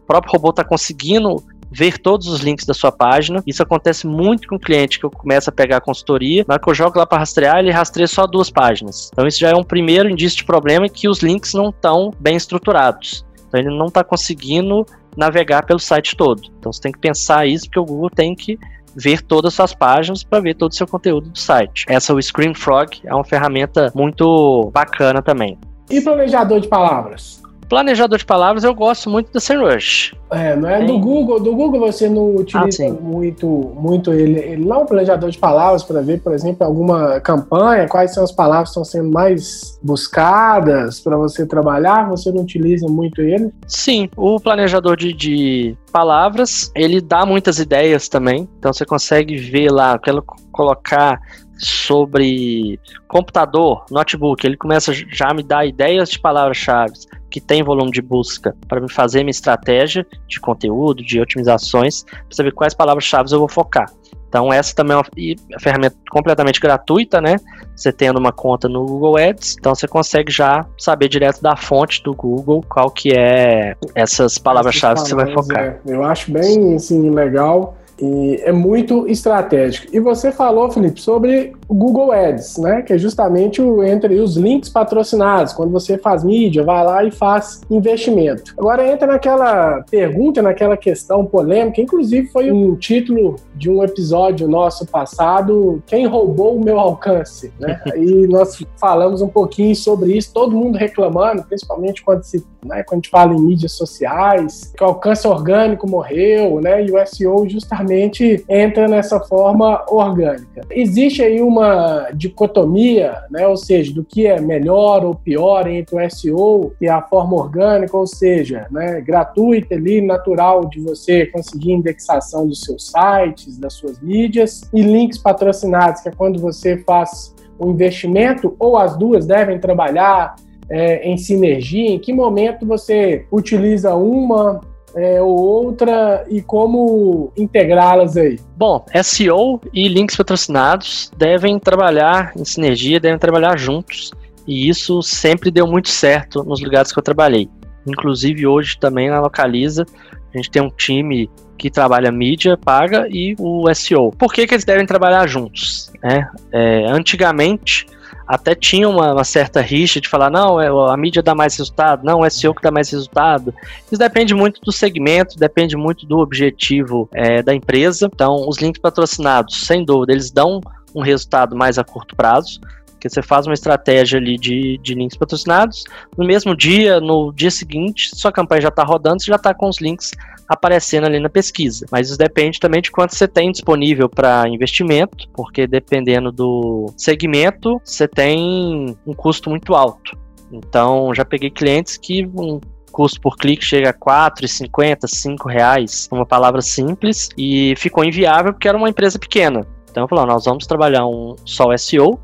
próprio 0.07 0.33
robô 0.33 0.49
está 0.49 0.63
conseguindo 0.63 1.43
ver 1.71 1.97
todos 1.97 2.27
os 2.27 2.39
links 2.39 2.65
da 2.65 2.73
sua 2.73 2.91
página. 2.91 3.43
Isso 3.45 3.61
acontece 3.61 4.07
muito 4.07 4.47
com 4.47 4.55
o 4.55 4.59
cliente 4.59 4.99
que 4.99 5.05
eu 5.05 5.11
começo 5.11 5.49
a 5.49 5.53
pegar 5.53 5.77
a 5.77 5.81
consultoria. 5.81 6.45
Na 6.47 6.53
hora 6.53 6.63
que 6.63 6.69
eu 6.69 6.73
jogo 6.73 6.97
lá 6.97 7.05
para 7.05 7.19
rastrear, 7.19 7.57
ele 7.57 7.71
rastreia 7.71 8.07
só 8.07 8.25
duas 8.25 8.49
páginas. 8.49 9.09
Então 9.11 9.27
isso 9.27 9.39
já 9.39 9.49
é 9.49 9.55
um 9.55 9.63
primeiro 9.63 10.09
indício 10.09 10.37
de 10.37 10.45
problema 10.45 10.87
que 10.87 11.09
os 11.09 11.19
links 11.19 11.53
não 11.53 11.69
estão 11.69 12.11
bem 12.19 12.35
estruturados. 12.35 13.25
Então 13.47 13.59
ele 13.59 13.77
não 13.77 13.87
está 13.87 14.03
conseguindo 14.03 14.85
navegar 15.17 15.65
pelo 15.65 15.79
site 15.79 16.15
todo. 16.15 16.41
Então 16.59 16.71
você 16.71 16.81
tem 16.81 16.91
que 16.91 16.99
pensar 16.99 17.45
isso 17.45 17.65
porque 17.65 17.79
o 17.79 17.85
Google 17.85 18.09
tem 18.09 18.35
que 18.35 18.57
ver 18.95 19.21
todas 19.21 19.49
as 19.49 19.55
suas 19.55 19.73
páginas 19.73 20.23
para 20.23 20.39
ver 20.39 20.55
todo 20.55 20.71
o 20.71 20.75
seu 20.75 20.87
conteúdo 20.87 21.29
do 21.29 21.37
site. 21.37 21.85
Essa 21.89 22.13
o 22.13 22.21
Screamfrog 22.21 23.01
é 23.03 23.13
uma 23.13 23.25
ferramenta 23.25 23.91
muito 23.93 24.71
bacana 24.73 25.21
também. 25.21 25.57
E 25.89 25.99
planejador 26.01 26.61
de 26.61 26.67
palavras? 26.67 27.43
Planejador 27.69 28.17
de 28.17 28.25
palavras 28.25 28.63
eu 28.63 28.73
gosto 28.73 29.09
muito 29.09 29.31
do 29.31 29.39
SEMrush. 29.39 30.13
É, 30.31 30.55
não 30.55 30.69
é 30.69 30.83
do 30.83 30.99
Google. 30.99 31.39
Do 31.39 31.55
Google 31.55 31.79
você 31.79 32.09
não 32.09 32.35
utiliza 32.35 32.87
ah, 32.87 33.01
muito, 33.01 33.47
muito 33.75 34.11
ele, 34.11 34.39
ele 34.39 34.65
não 34.65 34.77
é 34.77 34.79
um 34.79 34.85
planejador 34.85 35.29
de 35.29 35.37
palavras 35.37 35.83
para 35.83 36.01
ver, 36.01 36.21
por 36.21 36.33
exemplo, 36.33 36.65
alguma 36.65 37.19
campanha, 37.19 37.87
quais 37.87 38.13
são 38.13 38.23
as 38.23 38.31
palavras 38.31 38.69
que 38.69 38.79
estão 38.79 38.83
sendo 38.83 39.11
mais 39.11 39.79
buscadas 39.81 40.99
para 40.99 41.15
você 41.17 41.45
trabalhar. 41.45 42.09
Você 42.09 42.31
não 42.31 42.43
utiliza 42.43 42.87
muito 42.87 43.21
ele? 43.21 43.51
Sim, 43.67 44.09
o 44.15 44.39
planejador 44.39 44.97
de, 44.97 45.13
de 45.13 45.77
palavras 45.91 46.71
ele 46.75 46.99
dá 46.99 47.25
muitas 47.25 47.59
ideias 47.59 48.09
também. 48.09 48.47
Então 48.59 48.73
você 48.73 48.85
consegue 48.85 49.37
ver 49.37 49.71
lá, 49.71 49.97
quero 49.97 50.23
colocar 50.51 51.19
sobre 51.57 52.79
computador, 53.07 53.85
notebook, 53.89 54.45
ele 54.45 54.57
começa 54.57 54.93
já 54.93 55.29
a 55.29 55.33
me 55.33 55.43
dar 55.43 55.65
ideias 55.65 56.09
de 56.09 56.19
palavras-chave 56.19 56.93
que 57.29 57.41
tem 57.41 57.63
volume 57.63 57.91
de 57.91 58.01
busca 58.01 58.55
para 58.67 58.79
me 58.79 58.89
fazer 58.89 59.19
minha 59.19 59.31
estratégia 59.31 60.05
de 60.27 60.39
conteúdo, 60.39 61.03
de 61.03 61.19
otimizações, 61.19 62.03
para 62.03 62.23
saber 62.31 62.51
quais 62.53 62.73
palavras-chave 62.73 63.31
eu 63.31 63.39
vou 63.39 63.49
focar. 63.49 63.91
Então 64.29 64.51
essa 64.51 64.75
também 64.75 64.93
é 64.93 64.97
uma 64.97 65.59
ferramenta 65.59 65.95
completamente 66.09 66.59
gratuita, 66.59 67.21
né? 67.21 67.37
Você 67.75 67.91
tendo 67.91 68.19
uma 68.19 68.33
conta 68.33 68.67
no 68.67 68.85
Google 68.85 69.17
Ads, 69.17 69.55
então 69.57 69.73
você 69.73 69.87
consegue 69.87 70.31
já 70.31 70.65
saber 70.77 71.07
direto 71.07 71.41
da 71.41 71.55
fonte 71.55 72.03
do 72.03 72.13
Google 72.13 72.63
qual 72.67 72.89
que 72.89 73.11
é 73.13 73.75
essas 73.93 74.37
palavras-chave 74.37 75.01
que 75.01 75.07
você 75.07 75.15
vai 75.15 75.31
focar. 75.31 75.59
É, 75.59 75.79
eu 75.85 76.03
acho 76.03 76.31
bem 76.31 76.75
assim 76.75 77.09
legal 77.09 77.77
e 77.99 78.41
é 78.43 78.51
muito 78.51 79.07
estratégico. 79.07 79.87
E 79.93 79.99
você 79.99 80.31
falou, 80.31 80.69
Felipe, 80.69 81.01
sobre 81.01 81.53
o 81.67 81.73
Google 81.73 82.11
Ads, 82.11 82.57
né? 82.57 82.81
Que 82.81 82.93
é 82.93 82.97
justamente 82.97 83.61
o 83.61 83.83
entre 83.83 84.19
os 84.19 84.35
links 84.35 84.69
patrocinados. 84.69 85.53
Quando 85.53 85.71
você 85.71 85.97
faz 85.97 86.23
mídia, 86.23 86.63
vai 86.63 86.83
lá 86.83 87.03
e 87.03 87.11
faz 87.11 87.61
investimento. 87.69 88.53
Agora 88.57 88.85
entra 88.91 89.07
naquela 89.07 89.83
pergunta, 89.89 90.41
naquela 90.41 90.75
questão 90.75 91.25
polêmica, 91.25 91.81
inclusive 91.81 92.27
foi 92.27 92.51
um 92.51 92.75
título 92.75 93.37
de 93.55 93.69
um 93.69 93.83
episódio 93.83 94.47
nosso 94.47 94.85
passado, 94.85 95.81
quem 95.85 96.05
roubou 96.05 96.55
o 96.55 96.63
meu 96.63 96.79
alcance, 96.79 97.51
né? 97.59 97.81
E 97.95 98.27
nós 98.27 98.59
falamos 98.77 99.21
um 99.21 99.27
pouquinho 99.27 99.75
sobre 99.75 100.17
isso, 100.17 100.33
todo 100.33 100.55
mundo 100.55 100.77
reclamando, 100.77 101.43
principalmente 101.43 102.03
quando 102.03 102.23
se, 102.23 102.45
né, 102.65 102.83
quando 102.83 102.99
a 102.99 103.01
gente 103.01 103.09
fala 103.09 103.33
em 103.33 103.39
mídias 103.39 103.71
sociais, 103.71 104.73
que 104.77 104.83
o 104.83 104.87
alcance 104.87 105.27
orgânico 105.27 105.89
morreu, 105.89 106.61
né? 106.61 106.85
E 106.85 106.91
o 106.91 107.07
SEO 107.07 107.47
justamente 107.49 108.43
entra 108.47 108.87
nessa 108.87 109.19
forma 109.19 109.83
orgânica. 109.89 110.61
Existe 110.69 111.23
aí 111.23 111.41
um 111.41 111.55
uma 111.55 112.09
dicotomia, 112.13 113.23
né, 113.31 113.47
ou 113.47 113.55
seja, 113.55 113.93
do 113.93 114.03
que 114.03 114.27
é 114.27 114.39
melhor 114.41 115.05
ou 115.05 115.15
pior 115.15 115.67
entre 115.67 115.95
o 115.95 116.09
SEO 116.09 116.73
e 116.81 116.87
a 116.87 117.01
forma 117.01 117.35
orgânica, 117.35 117.95
ou 117.95 118.05
seja, 118.05 118.67
né, 118.69 118.99
gratuita 118.99 119.75
ali, 119.75 120.01
natural 120.01 120.67
de 120.67 120.81
você 120.81 121.25
conseguir 121.27 121.71
indexação 121.71 122.45
dos 122.47 122.61
seus 122.61 122.91
sites, 122.91 123.57
das 123.57 123.73
suas 123.73 123.99
mídias, 124.01 124.69
e 124.73 124.81
links 124.81 125.17
patrocinados, 125.17 126.01
que 126.01 126.09
é 126.09 126.11
quando 126.11 126.39
você 126.39 126.77
faz 126.79 127.33
um 127.57 127.71
investimento, 127.71 128.53
ou 128.59 128.77
as 128.77 128.97
duas 128.97 129.25
devem 129.25 129.57
trabalhar 129.57 130.35
é, 130.69 131.07
em 131.07 131.17
sinergia, 131.17 131.91
em 131.91 131.99
que 131.99 132.13
momento 132.13 132.65
você 132.65 133.25
utiliza 133.31 133.93
uma 133.95 134.61
é, 134.95 135.21
ou 135.21 135.37
outra 135.37 136.25
e 136.29 136.41
como 136.41 137.31
integrá-las 137.37 138.15
aí? 138.15 138.39
Bom, 138.57 138.83
SEO 139.03 139.59
e 139.73 139.87
links 139.87 140.15
patrocinados 140.15 141.11
devem 141.17 141.59
trabalhar 141.59 142.31
em 142.35 142.45
sinergia, 142.45 142.99
devem 142.99 143.19
trabalhar 143.19 143.57
juntos. 143.57 144.11
E 144.47 144.69
isso 144.69 145.01
sempre 145.01 145.51
deu 145.51 145.67
muito 145.67 145.89
certo 145.89 146.43
nos 146.43 146.61
lugares 146.61 146.91
que 146.91 146.99
eu 146.99 147.03
trabalhei. 147.03 147.49
Inclusive 147.85 148.47
hoje 148.47 148.77
também 148.79 149.09
na 149.09 149.19
Localiza, 149.19 149.85
a 150.33 150.37
gente 150.37 150.51
tem 150.51 150.61
um 150.61 150.69
time 150.69 151.29
que 151.57 151.69
trabalha 151.69 152.11
mídia 152.11 152.57
paga 152.57 153.07
e 153.09 153.35
o 153.39 153.73
SEO. 153.73 154.11
Por 154.11 154.33
que, 154.33 154.45
que 154.45 154.53
eles 154.53 154.65
devem 154.65 154.85
trabalhar 154.85 155.27
juntos? 155.27 155.91
É, 156.03 156.27
é, 156.51 156.85
antigamente, 156.87 157.85
até 158.27 158.55
tinha 158.55 158.89
uma, 158.89 159.13
uma, 159.13 159.23
certa 159.23 159.61
rixa 159.61 160.01
de 160.01 160.09
falar, 160.09 160.29
não, 160.29 160.59
é, 160.59 160.67
a 160.67 160.97
mídia 160.97 161.21
dá 161.21 161.35
mais 161.35 161.57
resultado, 161.57 162.03
não, 162.03 162.25
é 162.25 162.29
SEO 162.29 162.53
que 162.53 162.61
dá 162.61 162.71
mais 162.71 162.89
resultado. 162.89 163.53
Isso 163.85 163.97
depende 163.97 164.33
muito 164.33 164.61
do 164.61 164.71
segmento, 164.71 165.37
depende 165.37 165.75
muito 165.75 166.05
do 166.05 166.19
objetivo 166.19 167.09
é, 167.13 167.41
da 167.41 167.53
empresa. 167.53 168.09
Então, 168.13 168.47
os 168.47 168.57
links 168.57 168.81
patrocinados, 168.81 169.65
sem 169.65 169.83
dúvida, 169.85 170.13
eles 170.13 170.31
dão 170.31 170.61
um 170.93 171.01
resultado 171.01 171.55
mais 171.55 171.77
a 171.77 171.83
curto 171.83 172.15
prazo, 172.15 172.59
porque 172.95 173.09
você 173.09 173.21
faz 173.21 173.45
uma 173.45 173.53
estratégia 173.53 174.17
ali 174.17 174.37
de, 174.37 174.79
de 174.79 174.95
links 174.95 175.17
patrocinados, 175.17 175.83
no 176.17 176.25
mesmo 176.25 176.55
dia, 176.55 176.99
no 176.99 177.31
dia 177.31 177.51
seguinte, 177.51 178.09
sua 178.15 178.31
campanha 178.31 178.61
já 178.61 178.69
está 178.69 178.83
rodando, 178.83 179.21
você 179.21 179.27
já 179.27 179.35
está 179.35 179.53
com 179.53 179.69
os 179.69 179.79
links 179.79 180.11
aparecendo 180.47 181.05
ali 181.05 181.19
na 181.19 181.29
pesquisa. 181.29 181.85
Mas 181.91 182.09
isso 182.09 182.17
depende 182.17 182.59
também 182.59 182.81
de 182.81 182.91
quanto 182.91 183.15
você 183.15 183.27
tem 183.27 183.51
disponível 183.51 184.09
para 184.09 184.47
investimento, 184.47 185.27
porque 185.33 185.67
dependendo 185.67 186.31
do 186.31 186.91
segmento, 186.97 187.79
você 187.83 188.07
tem 188.07 188.95
um 189.05 189.13
custo 189.13 189.49
muito 189.49 189.75
alto. 189.75 190.17
Então, 190.51 191.13
já 191.13 191.25
peguei 191.25 191.49
clientes 191.49 191.97
que 191.97 192.25
um 192.25 192.59
custo 192.91 193.19
por 193.19 193.35
clique 193.35 193.65
chega 193.65 193.89
a 193.89 193.93
4,50, 193.93 194.99
5 195.05 195.49
reais, 195.49 196.07
uma 196.11 196.25
palavra 196.25 196.61
simples, 196.61 197.29
e 197.37 197.73
ficou 197.77 198.05
inviável 198.05 198.53
porque 198.53 198.67
era 198.67 198.77
uma 198.77 198.89
empresa 198.89 199.19
pequena. 199.19 199.67
Então, 199.91 200.03
eu 200.03 200.07
falei, 200.07 200.25
nós 200.25 200.45
vamos 200.45 200.65
trabalhar 200.65 201.05
um 201.05 201.35
só 201.43 201.75
SEO, 201.77 202.19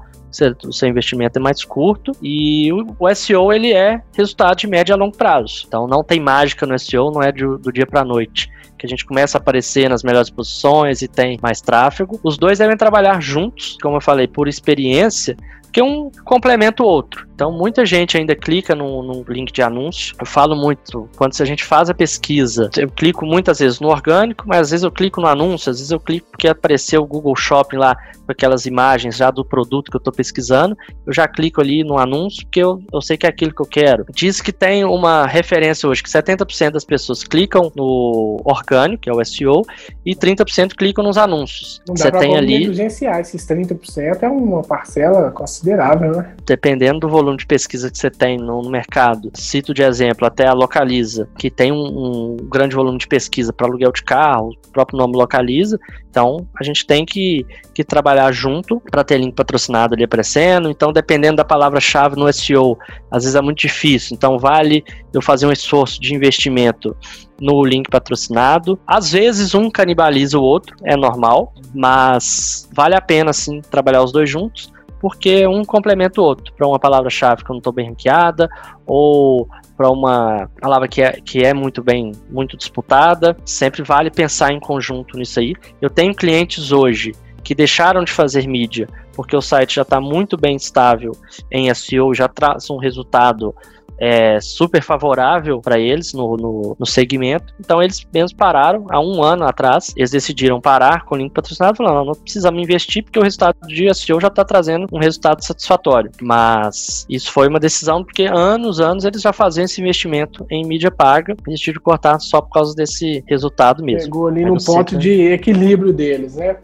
o 0.65 0.73
seu 0.73 0.87
investimento 0.87 1.37
é 1.37 1.41
mais 1.41 1.63
curto 1.63 2.11
e 2.21 2.71
o, 2.71 3.13
SEO 3.13 3.51
ele 3.51 3.73
é 3.73 4.01
resultado 4.13 4.57
de 4.57 4.67
médio 4.67 4.95
a 4.95 4.97
longo 4.97 5.15
prazo. 5.15 5.65
Então 5.67 5.87
não 5.87 6.03
tem 6.03 6.19
mágica 6.19 6.65
no 6.65 6.77
SEO, 6.79 7.11
não 7.11 7.21
é 7.21 7.31
do, 7.31 7.57
do 7.57 7.71
dia 7.71 7.85
para 7.85 8.03
noite 8.03 8.49
que 8.77 8.87
a 8.87 8.89
gente 8.89 9.05
começa 9.05 9.37
a 9.37 9.39
aparecer 9.39 9.87
nas 9.87 10.01
melhores 10.01 10.31
posições 10.31 11.03
e 11.03 11.07
tem 11.07 11.37
mais 11.39 11.61
tráfego. 11.61 12.19
Os 12.23 12.35
dois 12.35 12.57
devem 12.57 12.75
trabalhar 12.75 13.21
juntos, 13.21 13.77
como 13.79 13.97
eu 13.97 14.01
falei, 14.01 14.27
por 14.27 14.47
experiência, 14.47 15.37
que 15.71 15.83
um 15.83 16.09
complementa 16.25 16.81
o 16.81 16.87
outro. 16.87 17.27
Então, 17.41 17.51
muita 17.51 17.87
gente 17.87 18.15
ainda 18.15 18.35
clica 18.35 18.75
no, 18.75 19.01
no, 19.01 19.23
link 19.27 19.51
de 19.51 19.63
anúncio. 19.63 20.15
Eu 20.19 20.27
falo 20.27 20.55
muito, 20.55 21.09
quando 21.17 21.33
a 21.41 21.45
gente 21.45 21.63
faz 21.63 21.89
a 21.89 21.93
pesquisa, 21.93 22.69
eu 22.77 22.87
clico 22.87 23.25
muitas 23.25 23.57
vezes 23.57 23.79
no 23.79 23.87
orgânico, 23.87 24.43
mas 24.45 24.59
às 24.59 24.69
vezes 24.69 24.83
eu 24.83 24.91
clico 24.91 25.19
no 25.19 25.25
anúncio, 25.25 25.71
às 25.71 25.77
vezes 25.77 25.91
eu 25.91 25.99
clico 25.99 26.27
porque 26.29 26.47
apareceu 26.47 27.01
o 27.01 27.07
Google 27.07 27.35
Shopping 27.35 27.77
lá 27.77 27.95
com 27.95 28.31
aquelas 28.31 28.67
imagens 28.67 29.17
já 29.17 29.31
do 29.31 29.43
produto 29.43 29.89
que 29.89 29.97
eu 29.97 29.99
estou 29.99 30.13
pesquisando. 30.13 30.77
Eu 31.03 31.11
já 31.11 31.27
clico 31.27 31.59
ali 31.59 31.83
no 31.83 31.97
anúncio 31.97 32.45
porque 32.45 32.61
eu, 32.61 32.79
eu 32.93 33.01
sei 33.01 33.17
que 33.17 33.25
é 33.25 33.29
aquilo 33.29 33.55
que 33.55 33.61
eu 33.61 33.65
quero. 33.65 34.05
Diz 34.13 34.39
que 34.39 34.51
tem 34.51 34.85
uma 34.85 35.25
referência 35.25 35.89
hoje 35.89 36.03
que 36.03 36.09
70% 36.09 36.69
das 36.69 36.85
pessoas 36.85 37.23
clicam 37.23 37.71
no 37.75 38.39
orgânico, 38.45 39.01
que 39.01 39.09
é 39.09 39.13
o 39.13 39.25
SEO, 39.25 39.63
e 40.05 40.15
30% 40.15 40.75
clicam 40.75 41.03
nos 41.03 41.17
anúncios. 41.17 41.81
Não 41.87 41.95
dá 41.95 42.03
Você 42.03 42.11
tem 42.11 42.37
ali. 42.37 42.69
Esses 42.81 43.47
30% 43.47 44.21
é 44.21 44.29
uma 44.29 44.61
parcela 44.61 45.31
considerável, 45.31 46.11
né? 46.11 46.35
Dependendo 46.45 46.99
do 46.99 47.09
volume 47.09 47.30
de 47.35 47.45
pesquisa 47.45 47.89
que 47.89 47.97
você 47.97 48.09
tem 48.09 48.37
no, 48.37 48.61
no 48.61 48.69
mercado, 48.69 49.31
cito 49.33 49.73
de 49.73 49.83
exemplo 49.83 50.25
até 50.25 50.47
a 50.47 50.53
Localiza, 50.53 51.27
que 51.37 51.49
tem 51.49 51.71
um, 51.71 51.77
um 51.77 52.37
grande 52.37 52.75
volume 52.75 52.97
de 52.97 53.07
pesquisa 53.07 53.51
para 53.53 53.67
aluguel 53.67 53.91
de 53.91 54.03
carro, 54.03 54.49
o 54.49 54.71
próprio 54.71 54.97
nome 54.97 55.15
Localiza, 55.15 55.79
então 56.11 56.45
a 56.59 56.63
gente 56.63 56.85
tem 56.85 57.05
que, 57.05 57.45
que 57.73 57.85
trabalhar 57.85 58.31
junto 58.33 58.81
para 58.91 59.03
ter 59.03 59.17
link 59.17 59.33
patrocinado 59.33 59.95
ali 59.95 60.03
aparecendo. 60.03 60.69
Então, 60.69 60.91
dependendo 60.91 61.37
da 61.37 61.45
palavra-chave 61.45 62.17
no 62.17 62.31
SEO, 62.31 62.77
às 63.09 63.23
vezes 63.23 63.35
é 63.35 63.41
muito 63.41 63.59
difícil. 63.59 64.13
Então, 64.13 64.37
vale 64.37 64.83
eu 65.13 65.21
fazer 65.21 65.45
um 65.45 65.51
esforço 65.53 66.01
de 66.01 66.13
investimento 66.13 66.95
no 67.39 67.63
link 67.63 67.89
patrocinado. 67.89 68.77
Às 68.85 69.13
vezes 69.13 69.55
um 69.55 69.71
canibaliza 69.71 70.37
o 70.37 70.43
outro, 70.43 70.75
é 70.83 70.97
normal, 70.97 71.53
mas 71.73 72.69
vale 72.73 72.93
a 72.93 73.01
pena 73.01 73.31
sim 73.31 73.61
trabalhar 73.61 74.03
os 74.03 74.11
dois 74.11 74.29
juntos 74.29 74.71
porque 75.01 75.47
um 75.47 75.65
complementa 75.65 76.21
o 76.21 76.23
outro. 76.23 76.53
Para 76.53 76.67
uma 76.67 76.79
palavra-chave 76.79 77.43
que 77.43 77.49
eu 77.49 77.55
não 77.55 77.57
estou 77.57 77.73
bem 77.73 77.89
ranqueada, 77.89 78.47
ou 78.85 79.49
para 79.75 79.89
uma 79.89 80.47
palavra 80.61 80.87
que 80.87 81.01
é, 81.01 81.13
que 81.13 81.43
é 81.43 81.55
muito 81.55 81.83
bem, 81.83 82.11
muito 82.29 82.55
disputada, 82.55 83.35
sempre 83.43 83.81
vale 83.81 84.11
pensar 84.11 84.53
em 84.53 84.59
conjunto 84.59 85.17
nisso 85.17 85.39
aí. 85.39 85.55
Eu 85.81 85.89
tenho 85.89 86.13
clientes 86.13 86.71
hoje 86.71 87.13
que 87.43 87.55
deixaram 87.55 88.03
de 88.03 88.11
fazer 88.11 88.47
mídia 88.47 88.87
porque 89.15 89.35
o 89.35 89.41
site 89.41 89.75
já 89.75 89.81
está 89.81 89.99
muito 89.99 90.37
bem 90.37 90.55
estável 90.55 91.11
em 91.51 91.73
SEO, 91.73 92.13
já 92.13 92.27
traz 92.27 92.69
um 92.69 92.77
resultado 92.77 93.53
é, 94.01 94.41
super 94.41 94.81
favorável 94.81 95.61
para 95.61 95.77
eles 95.77 96.11
no, 96.11 96.35
no, 96.35 96.75
no, 96.79 96.85
segmento. 96.87 97.53
Então 97.59 97.83
eles 97.83 98.03
mesmos 98.11 98.33
pararam 98.33 98.87
há 98.89 98.99
um 98.99 99.21
ano 99.21 99.45
atrás. 99.45 99.93
Eles 99.95 100.09
decidiram 100.09 100.59
parar 100.59 101.05
com 101.05 101.13
o 101.13 101.17
link 101.19 101.31
patrocinado, 101.31 101.77
falando: 101.77 101.95
não, 101.97 102.05
não 102.05 102.15
precisamos 102.15 102.59
investir 102.59 103.03
porque 103.03 103.19
o 103.19 103.21
resultado 103.21 103.55
de 103.67 103.93
SEO 103.93 104.19
já 104.19 104.29
está 104.29 104.43
trazendo 104.43 104.87
um 104.91 104.97
resultado 104.97 105.45
satisfatório. 105.45 106.09
Mas 106.19 107.05
isso 107.07 107.31
foi 107.31 107.47
uma 107.47 107.59
decisão 107.59 108.03
porque 108.03 108.23
anos, 108.23 108.79
anos 108.79 109.05
eles 109.05 109.21
já 109.21 109.31
faziam 109.31 109.65
esse 109.65 109.79
investimento 109.79 110.47
em 110.49 110.65
mídia 110.65 110.89
paga. 110.89 111.33
Eles 111.45 111.59
decidiram 111.59 111.81
cortar 111.83 112.19
só 112.19 112.41
por 112.41 112.49
causa 112.49 112.73
desse 112.73 113.23
resultado 113.27 113.83
mesmo. 113.83 114.09
Pegou 114.09 114.27
ali 114.27 114.43
no 114.43 114.57
ponto 114.57 114.97
de 114.97 115.31
equilíbrio 115.31 115.93
deles, 115.93 116.37
né? 116.37 116.57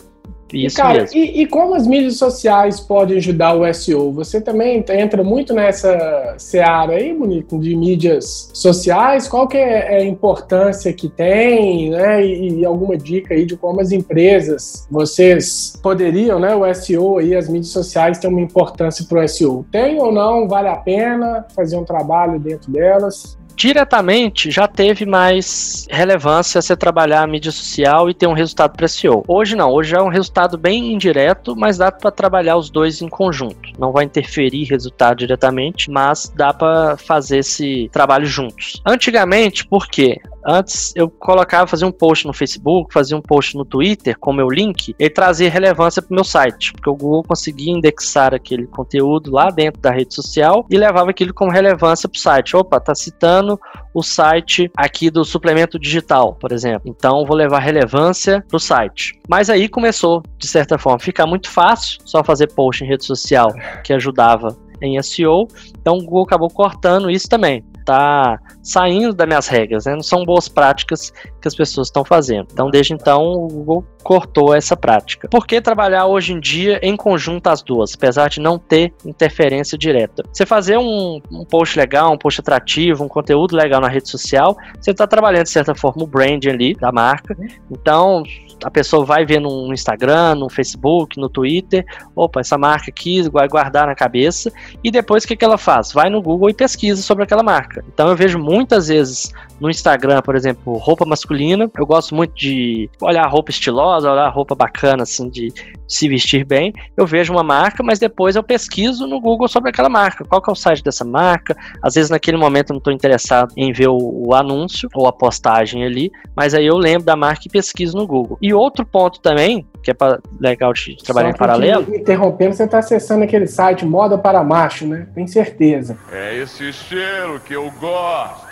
Isso 0.54 0.78
e, 0.78 0.82
cara, 0.82 1.02
mesmo. 1.02 1.18
E, 1.18 1.42
e, 1.42 1.46
como 1.48 1.76
as 1.76 1.86
mídias 1.86 2.18
sociais 2.18 2.80
podem 2.80 3.18
ajudar 3.18 3.54
o 3.54 3.74
SEO? 3.74 4.12
Você 4.14 4.40
também 4.40 4.84
entra 4.90 5.24
muito 5.24 5.54
nessa 5.54 6.36
seara 6.38 6.94
aí, 6.94 7.14
Bonito, 7.14 7.60
de 7.60 7.76
mídias 7.76 8.50
sociais. 8.54 9.28
Qual 9.28 9.48
que 9.48 9.58
é 9.58 9.98
a 9.98 10.04
importância 10.04 10.94
que 10.94 11.10
tem, 11.10 11.90
né? 11.90 12.26
E, 12.26 12.60
e 12.60 12.66
alguma 12.66 12.98
dica 12.98 13.34
aí 13.34 13.46
de 13.46 13.58
como 13.58 13.82
as 13.82 13.92
empresas, 13.92 14.88
vocês 14.90 15.78
poderiam, 15.82 16.40
né? 16.40 16.56
O 16.56 16.74
SEO 16.74 17.22
e 17.22 17.36
as 17.36 17.50
mídias 17.50 17.72
sociais 17.72 18.18
têm 18.18 18.30
uma 18.30 18.42
importância 18.42 19.06
para 19.08 19.24
o 19.24 19.28
SEO. 19.28 19.66
Tem 19.72 20.00
ou 20.00 20.12
não? 20.12 20.48
Vale 20.48 20.70
a 20.70 20.78
pena 20.78 21.46
fazer 21.56 21.76
um 21.78 21.84
trabalho 21.84 22.40
dentro 22.40 22.72
delas? 22.72 23.38
Diretamente 23.58 24.52
já 24.52 24.68
teve 24.68 25.04
mais 25.04 25.88
relevância 25.90 26.62
você 26.62 26.78
trabalhar 26.78 27.24
a 27.24 27.28
mídia 27.28 27.52
social 27.52 28.08
e 28.08 28.14
ter 28.14 28.28
um 28.28 28.34
resultado 28.34 28.78
para 28.78 28.88
SEO. 28.88 29.24
Hoje 29.28 29.56
não, 29.56 29.72
hoje 29.72 29.96
é 29.96 30.02
um 30.02 30.10
resultado 30.10 30.60
bem 30.60 30.94
indireto, 30.94 31.56
mas 31.56 31.76
dá 31.76 31.92
para 31.92 32.12
trabalhar 32.12 32.56
os 32.56 32.70
dois 32.70 33.02
em 33.02 33.10
conjunto. 33.10 33.72
Não 33.80 33.92
vai 33.92 34.06
interferir 34.06 34.66
resultado 34.66 35.18
diretamente, 35.18 35.90
mas 35.90 36.32
dá 36.36 36.54
para 36.54 36.98
fazer 36.98 37.40
esse 37.40 37.90
trabalho 37.92 38.28
juntos. 38.28 38.80
Antigamente, 38.86 39.66
por 39.66 39.88
quê? 39.88 40.22
Antes 40.50 40.94
eu 40.96 41.10
colocava, 41.10 41.68
fazia 41.68 41.86
um 41.86 41.92
post 41.92 42.26
no 42.26 42.32
Facebook, 42.32 42.94
fazia 42.94 43.18
um 43.18 43.22
post 43.22 43.58
no 43.58 43.66
Twitter 43.66 44.18
com 44.18 44.32
meu 44.32 44.48
link, 44.48 44.96
ele 44.98 45.10
trazia 45.10 45.50
relevância 45.50 46.02
para 46.02 46.14
o 46.14 46.16
meu 46.16 46.24
site, 46.24 46.72
porque 46.72 46.90
o 46.90 46.96
Google 46.96 47.24
conseguia 47.24 47.74
indexar 47.74 48.34
aquele 48.34 48.66
conteúdo 48.66 49.30
lá 49.30 49.50
dentro 49.50 49.82
da 49.82 49.92
rede 49.92 50.14
social 50.14 50.66
e 50.70 50.78
levava 50.78 51.10
aquilo 51.10 51.34
como 51.34 51.52
relevância 51.52 52.08
para 52.08 52.18
o 52.18 52.22
site. 52.22 52.56
Opa, 52.56 52.80
tá 52.80 52.96
citando 52.96 53.47
o 53.94 54.02
site 54.02 54.70
aqui 54.76 55.10
do 55.10 55.24
suplemento 55.24 55.78
digital, 55.80 56.36
por 56.36 56.52
exemplo. 56.52 56.82
Então 56.86 57.26
vou 57.26 57.38
levar 57.38 57.60
relevância 57.60 58.44
para 58.48 58.58
o 58.58 58.60
site. 58.60 59.20
Mas 59.30 59.50
aí 59.50 59.70
começou, 59.70 60.24
de 60.38 60.48
certa 60.48 60.78
forma, 60.78 61.00
ficar 61.00 61.28
muito 61.28 61.50
fácil 61.50 62.00
só 62.04 62.24
fazer 62.24 62.48
post 62.54 62.84
em 62.84 62.88
rede 62.88 63.06
social 63.06 63.54
que 63.84 63.94
ajudava 63.94 64.58
em 64.82 65.02
SEO. 65.02 65.48
Então 65.80 65.98
o 65.98 66.04
Google 66.04 66.24
acabou 66.24 66.50
cortando 66.50 67.10
isso 67.10 67.30
também 67.30 67.64
tá 67.88 68.38
saindo 68.62 69.14
das 69.14 69.26
minhas 69.26 69.48
regras, 69.48 69.86
né? 69.86 69.94
Não 69.94 70.04
são 70.04 70.26
boas 70.26 70.50
práticas 70.50 71.14
que 71.42 71.48
as 71.48 71.56
pessoas 71.56 71.88
estão 71.88 72.04
fazendo. 72.04 72.50
Então, 72.52 72.70
desde 72.70 72.94
então, 72.94 73.32
o 73.32 73.48
Google 73.48 73.86
cortou 74.04 74.54
essa 74.54 74.76
prática. 74.76 75.30
Por 75.30 75.48
que 75.48 75.62
trabalhar 75.62 76.06
hoje 76.06 76.34
em 76.34 76.40
dia 76.40 76.80
em 76.84 76.98
conjunto 76.98 77.48
as 77.48 77.62
duas, 77.62 77.94
apesar 77.96 78.30
de 78.30 78.42
não 78.42 78.60
ter 78.60 78.94
interferência 79.06 79.78
direta? 79.78 80.24
Você 80.32 80.46
fazer 80.46 80.78
um, 80.78 81.22
um 81.32 81.46
post 81.46 81.80
legal, 81.80 82.14
um 82.14 82.18
post 82.18 82.42
atrativo, 82.42 83.06
um 83.06 83.08
conteúdo 83.08 83.56
legal 83.56 83.80
na 83.80 83.88
rede 83.88 84.10
social, 84.10 84.58
você 84.80 84.92
está 84.92 85.08
trabalhando 85.08 85.44
de 85.44 85.52
certa 85.52 85.74
forma 85.74 86.04
o 86.04 86.08
branding 86.08 86.50
ali 86.50 86.74
da 86.74 86.92
marca. 86.92 87.38
Então, 87.72 88.24
a 88.64 88.72
pessoa 88.72 89.06
vai 89.06 89.26
ver 89.26 89.40
no 89.40 89.72
Instagram, 89.74 90.36
no 90.36 90.50
Facebook, 90.50 91.20
no 91.20 91.30
Twitter, 91.30 91.86
opa, 92.16 92.40
essa 92.40 92.58
marca 92.58 92.90
aqui, 92.90 93.22
vai 93.30 93.48
guardar 93.48 93.88
na 93.88 93.96
cabeça, 93.96 94.52
e 94.84 94.92
depois 94.92 95.24
o 95.24 95.28
que, 95.28 95.36
que 95.36 95.46
ela 95.46 95.58
faz? 95.58 95.92
Vai 95.92 96.10
no 96.10 96.22
Google 96.22 96.50
e 96.50 96.54
pesquisa 96.54 97.02
sobre 97.02 97.24
aquela 97.24 97.44
marca. 97.44 97.84
Então 97.94 98.10
eu 98.10 98.16
vejo 98.16 98.40
muitas 98.40 98.88
vezes 98.88 99.32
no 99.60 99.70
Instagram, 99.70 100.22
por 100.22 100.36
exemplo, 100.36 100.74
roupa 100.78 101.06
masculina, 101.06 101.70
eu 101.78 101.86
gosto 101.86 102.14
muito 102.14 102.34
de 102.36 102.90
olhar 103.02 103.26
roupa 103.28 103.52
estilosa, 103.52 104.12
olhar 104.12 104.30
roupa 104.30 104.56
bacana, 104.56 105.04
assim, 105.04 105.30
de 105.30 105.52
se 105.88 106.08
vestir 106.08 106.46
bem, 106.46 106.74
eu 106.96 107.08
vejo 107.08 107.34
uma 107.34 107.44
marca, 107.44 107.82
mas 107.82 107.98
depois 107.98 108.36
eu 108.36 108.44
pesquiso 108.44 109.08
no 109.08 109.20
Google 109.20 109.48
sobre 109.48 109.70
aquela 109.70 109.90
marca, 109.90 110.26
qual 110.26 110.42
que 110.42 110.50
é 110.50 110.54
o 110.54 110.56
site 110.56 110.84
dessa 110.84 111.06
marca, 111.06 111.56
às 111.82 111.96
vezes 111.96 112.10
naquele 112.10 112.38
momento 112.38 112.70
eu 112.70 112.74
não 112.74 112.80
estou 112.80 112.94
interessado 112.94 113.54
em 113.56 113.72
ver 113.72 113.88
o, 113.88 113.98
o 113.98 114.34
anúncio 114.34 114.90
ou 114.94 115.08
a 115.08 115.14
postagem 115.14 115.84
ali, 115.84 116.12
mas 116.36 116.54
aí 116.54 116.66
eu 116.66 116.78
lembro 116.78 117.06
da 117.06 117.16
marca 117.16 117.44
e 117.46 117.50
pesquiso 117.50 117.98
no 117.98 118.06
Google. 118.06 118.38
E 118.48 118.54
outro 118.54 118.86
ponto 118.86 119.20
também, 119.20 119.68
que 119.84 119.92
é 119.92 119.94
pra, 119.94 120.20
legal 120.40 120.72
de 120.72 120.96
trabalhar 121.04 121.32
em 121.32 121.36
paralelo. 121.36 121.94
Interrompendo, 121.94 122.56
você 122.56 122.64
está 122.64 122.80
acessando 122.80 123.26
aquele 123.26 123.46
site 123.46 123.86
Moda 123.86 124.18
para 124.18 124.42
Macho, 124.42 124.88
né? 124.88 125.06
Tem 125.14 125.28
certeza. 125.28 125.98
É 126.10 126.34
esse 126.38 126.72
cheiro 126.72 127.42
que 127.42 127.54
eu 127.54 127.70
gosto. 127.72 128.48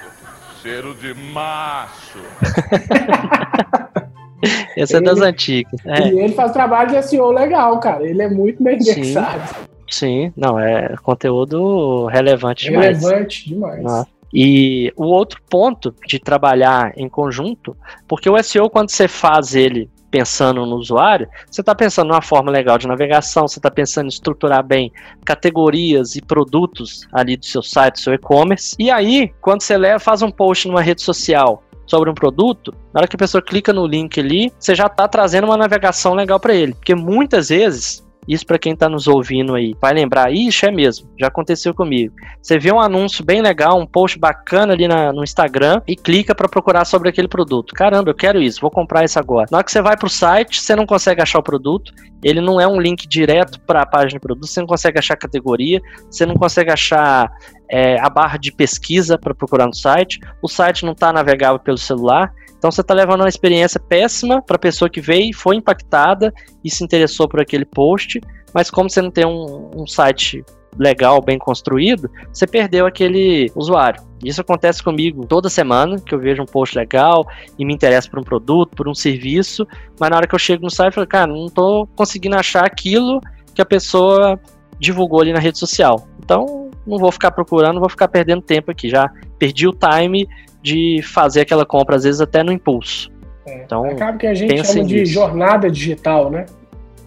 Cheiro 0.61 0.93
de 0.95 1.13
macho. 1.13 2.19
Esse 4.75 4.97
ele, 4.97 5.07
é 5.07 5.09
das 5.09 5.21
antigas. 5.21 5.79
É. 5.85 6.09
E 6.09 6.19
ele 6.19 6.33
faz 6.33 6.51
trabalho 6.51 6.89
de 6.89 7.01
SEO 7.03 7.31
legal, 7.31 7.79
cara. 7.79 8.05
Ele 8.05 8.21
é 8.21 8.29
muito 8.29 8.61
bem 8.61 8.75
indexado. 8.75 9.47
Sim, 9.47 9.55
sim 9.89 10.33
não, 10.35 10.59
é 10.59 10.93
conteúdo 11.01 12.07
relevante 12.07 12.65
demais. 12.65 13.01
Relevante 13.01 13.47
demais. 13.47 13.85
Ah. 13.85 14.05
E 14.37 14.91
o 14.97 15.05
outro 15.05 15.41
ponto 15.49 15.95
de 16.05 16.19
trabalhar 16.19 16.91
em 16.97 17.07
conjunto, 17.07 17.75
porque 18.05 18.29
o 18.29 18.43
SEO, 18.43 18.69
quando 18.69 18.91
você 18.91 19.07
faz 19.07 19.55
ele 19.55 19.89
pensando 20.11 20.65
no 20.65 20.75
usuário, 20.75 21.27
você 21.49 21.61
está 21.61 21.73
pensando 21.73 22.09
numa 22.09 22.21
forma 22.21 22.51
legal 22.51 22.77
de 22.77 22.85
navegação, 22.85 23.47
você 23.47 23.59
está 23.59 23.71
pensando 23.71 24.07
em 24.07 24.09
estruturar 24.09 24.61
bem 24.61 24.91
categorias 25.25 26.17
e 26.17 26.21
produtos 26.21 27.07
ali 27.13 27.37
do 27.37 27.45
seu 27.45 27.63
site, 27.63 27.93
do 27.93 27.99
seu 27.99 28.13
e-commerce. 28.13 28.75
E 28.77 28.91
aí, 28.91 29.33
quando 29.39 29.61
você 29.61 29.77
leva, 29.77 29.99
faz 29.99 30.21
um 30.21 30.29
post 30.29 30.67
numa 30.67 30.81
rede 30.81 31.01
social 31.01 31.63
sobre 31.87 32.09
um 32.09 32.13
produto, 32.13 32.73
na 32.93 32.99
hora 32.99 33.07
que 33.07 33.15
a 33.15 33.19
pessoa 33.19 33.41
clica 33.41 33.71
no 33.71 33.87
link 33.87 34.19
ali, 34.19 34.51
você 34.59 34.75
já 34.75 34.87
está 34.87 35.07
trazendo 35.07 35.45
uma 35.45 35.57
navegação 35.57 36.13
legal 36.13 36.39
para 36.41 36.53
ele. 36.53 36.73
Porque 36.73 36.95
muitas 36.95 37.49
vezes 37.49 38.04
isso 38.27 38.45
para 38.45 38.57
quem 38.57 38.73
está 38.73 38.89
nos 38.89 39.07
ouvindo 39.07 39.55
aí, 39.55 39.75
vai 39.79 39.93
lembrar, 39.93 40.31
ixi, 40.31 40.65
é 40.65 40.71
mesmo, 40.71 41.09
já 41.19 41.27
aconteceu 41.27 41.73
comigo. 41.73 42.15
Você 42.41 42.57
vê 42.57 42.71
um 42.71 42.79
anúncio 42.79 43.23
bem 43.23 43.41
legal, 43.41 43.79
um 43.79 43.85
post 43.85 44.17
bacana 44.19 44.73
ali 44.73 44.87
na, 44.87 45.11
no 45.13 45.23
Instagram 45.23 45.81
e 45.87 45.95
clica 45.95 46.33
para 46.33 46.49
procurar 46.49 46.85
sobre 46.85 47.09
aquele 47.09 47.27
produto. 47.27 47.73
Caramba, 47.73 48.09
eu 48.09 48.15
quero 48.15 48.41
isso, 48.41 48.61
vou 48.61 48.71
comprar 48.71 49.03
isso 49.03 49.19
agora. 49.19 49.47
Na 49.51 49.57
hora 49.57 49.65
que 49.65 49.71
você 49.71 49.81
vai 49.81 49.95
para 49.95 50.07
o 50.07 50.09
site, 50.09 50.61
você 50.61 50.75
não 50.75 50.85
consegue 50.85 51.21
achar 51.21 51.39
o 51.39 51.43
produto, 51.43 51.93
ele 52.23 52.41
não 52.41 52.59
é 52.59 52.67
um 52.67 52.79
link 52.79 53.07
direto 53.07 53.59
para 53.61 53.81
a 53.81 53.85
página 53.85 54.11
de 54.11 54.19
produto, 54.19 54.47
você 54.47 54.59
não 54.59 54.67
consegue 54.67 54.97
achar 54.97 55.15
categoria, 55.15 55.81
você 56.09 56.25
não 56.25 56.35
consegue 56.35 56.71
achar 56.71 57.31
é, 57.69 57.99
a 57.99 58.09
barra 58.09 58.37
de 58.37 58.51
pesquisa 58.51 59.17
para 59.17 59.33
procurar 59.33 59.67
no 59.67 59.75
site, 59.75 60.19
o 60.41 60.47
site 60.47 60.85
não 60.85 60.93
está 60.93 61.11
navegável 61.13 61.59
pelo 61.59 61.77
celular. 61.77 62.33
Então 62.65 62.71
você 62.71 62.81
está 62.81 62.95
levando 62.95 63.21
uma 63.21 63.29
experiência 63.29 63.79
péssima 63.79 64.41
para 64.41 64.55
a 64.55 64.59
pessoa 64.59 64.89
que 64.89 64.99
veio, 64.99 65.37
foi 65.37 65.55
impactada 65.55 66.33
e 66.63 66.71
se 66.71 66.83
interessou 66.83 67.29
por 67.29 67.39
aquele 67.39 67.63
post, 67.63 68.19
mas 68.55 68.71
como 68.71 68.89
você 68.89 69.03
não 69.03 69.11
tem 69.11 69.23
um, 69.23 69.69
um 69.75 69.85
site 69.85 70.43
legal, 70.75 71.21
bem 71.21 71.37
construído, 71.37 72.09
você 72.33 72.47
perdeu 72.47 72.87
aquele 72.87 73.51
usuário. 73.55 74.01
Isso 74.23 74.41
acontece 74.41 74.81
comigo 74.81 75.27
toda 75.27 75.47
semana, 75.47 75.99
que 75.99 76.15
eu 76.15 76.17
vejo 76.17 76.41
um 76.41 76.47
post 76.47 76.75
legal 76.75 77.23
e 77.59 77.63
me 77.63 77.71
interessa 77.71 78.09
por 78.09 78.17
um 78.17 78.23
produto, 78.23 78.75
por 78.75 78.89
um 78.89 78.95
serviço, 78.95 79.67
mas 79.99 80.09
na 80.09 80.15
hora 80.15 80.27
que 80.27 80.33
eu 80.33 80.39
chego 80.39 80.63
no 80.63 80.71
site, 80.71 80.87
eu 80.87 80.93
falo, 80.93 81.07
cara, 81.07 81.27
não 81.27 81.45
estou 81.45 81.85
conseguindo 81.95 82.35
achar 82.35 82.65
aquilo 82.65 83.21
que 83.53 83.61
a 83.61 83.65
pessoa 83.65 84.39
divulgou 84.79 85.21
ali 85.21 85.31
na 85.31 85.39
rede 85.39 85.59
social. 85.59 86.07
Então, 86.17 86.71
não 86.85 86.97
vou 86.97 87.11
ficar 87.11 87.29
procurando, 87.29 87.75
não 87.75 87.81
vou 87.81 87.89
ficar 87.89 88.07
perdendo 88.07 88.41
tempo 88.41 88.71
aqui. 88.71 88.89
Já 88.89 89.07
perdi 89.37 89.67
o 89.67 89.71
time 89.71 90.27
de 90.65 90.99
fazer 91.03 91.41
aquela 91.41 91.63
compra, 91.63 91.95
às 91.95 92.03
vezes 92.03 92.19
até 92.19 92.41
no 92.41 92.51
impulso. 92.51 93.11
É, 93.45 93.63
então, 93.63 93.85
acaba 93.85 94.17
que 94.17 94.25
a 94.25 94.33
gente 94.33 94.65
chama 94.65 94.83
de 94.83 95.05
jornada 95.05 95.69
digital, 95.69 96.31
né? 96.31 96.47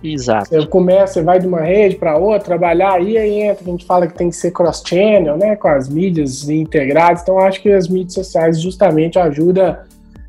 Exato. 0.02 0.48
Você 0.48 0.64
começa, 0.68 1.14
você 1.14 1.22
vai 1.24 1.40
de 1.40 1.48
uma 1.48 1.60
rede 1.60 1.96
para 1.96 2.16
outra, 2.16 2.38
trabalhar 2.38 2.92
aí, 2.92 3.18
aí 3.18 3.40
entra, 3.40 3.64
a 3.66 3.70
gente 3.70 3.84
fala 3.84 4.06
que 4.06 4.16
tem 4.16 4.30
que 4.30 4.36
ser 4.36 4.52
cross-channel, 4.52 5.36
né, 5.36 5.56
com 5.56 5.66
as 5.66 5.88
mídias 5.88 6.48
integradas, 6.48 7.22
então 7.22 7.36
acho 7.36 7.60
que 7.60 7.72
as 7.72 7.88
mídias 7.88 8.14
sociais 8.14 8.60
justamente 8.60 9.18
ajudam 9.18 9.76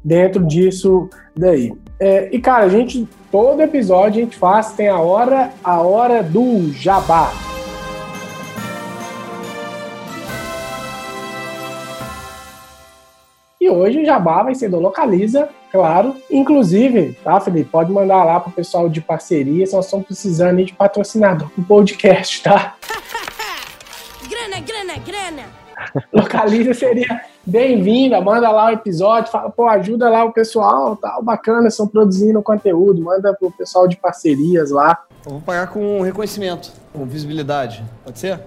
dentro 0.04 0.44
disso 0.44 1.08
daí. 1.38 1.72
É, 2.00 2.30
e 2.32 2.40
cara, 2.40 2.66
a 2.66 2.70
gente, 2.70 3.08
todo 3.32 3.62
episódio 3.62 4.22
a 4.22 4.24
gente 4.24 4.38
faz, 4.38 4.72
tem 4.72 4.88
a 4.88 4.98
hora, 4.98 5.52
a 5.64 5.80
hora 5.80 6.24
do 6.24 6.74
jabá. 6.74 7.49
E 13.70 13.72
hoje 13.72 14.02
o 14.02 14.06
Jabá 14.06 14.42
vai 14.42 14.56
ser 14.56 14.68
do 14.68 14.80
Localiza, 14.80 15.48
claro. 15.72 16.16
Inclusive, 16.32 17.16
tá, 17.24 17.40
Felipe? 17.40 17.70
Pode 17.70 17.92
mandar 17.92 18.24
lá 18.24 18.40
pro 18.40 18.52
pessoal 18.52 18.90
de 18.90 19.00
parceria, 19.00 19.64
se 19.68 19.76
nós 19.76 19.86
estamos 19.86 20.08
precisando 20.08 20.66
de 20.66 20.74
patrocinador 20.74 21.48
pro 21.50 21.64
podcast, 21.64 22.42
tá? 22.42 22.76
grana, 24.28 24.60
grana, 24.60 24.94
grana. 25.06 25.44
Localiza 26.12 26.74
seria 26.74 27.22
bem-vinda, 27.46 28.20
manda 28.20 28.50
lá 28.50 28.70
o 28.70 28.72
episódio, 28.72 29.32
fala, 29.32 29.52
pô, 29.52 29.68
ajuda 29.68 30.10
lá 30.10 30.24
o 30.24 30.34
pessoal, 30.34 30.96
tal, 30.96 31.22
bacana, 31.22 31.68
estão 31.68 31.88
produzindo 31.88 32.42
conteúdo, 32.42 33.00
manda 33.04 33.36
pro 33.36 33.52
pessoal 33.52 33.88
de 33.88 33.98
parcerias 33.98 34.72
lá. 34.72 34.98
Eu 35.24 35.34
vou 35.34 35.42
pagar 35.42 35.68
com 35.68 36.02
reconhecimento, 36.02 36.72
com 36.92 37.06
visibilidade, 37.06 37.86
pode 38.04 38.18
ser? 38.18 38.40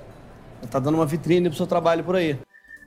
Tá 0.68 0.80
dando 0.80 0.96
uma 0.96 1.06
vitrine 1.06 1.48
pro 1.48 1.56
seu 1.56 1.66
trabalho 1.68 2.02
por 2.02 2.16
aí. 2.16 2.36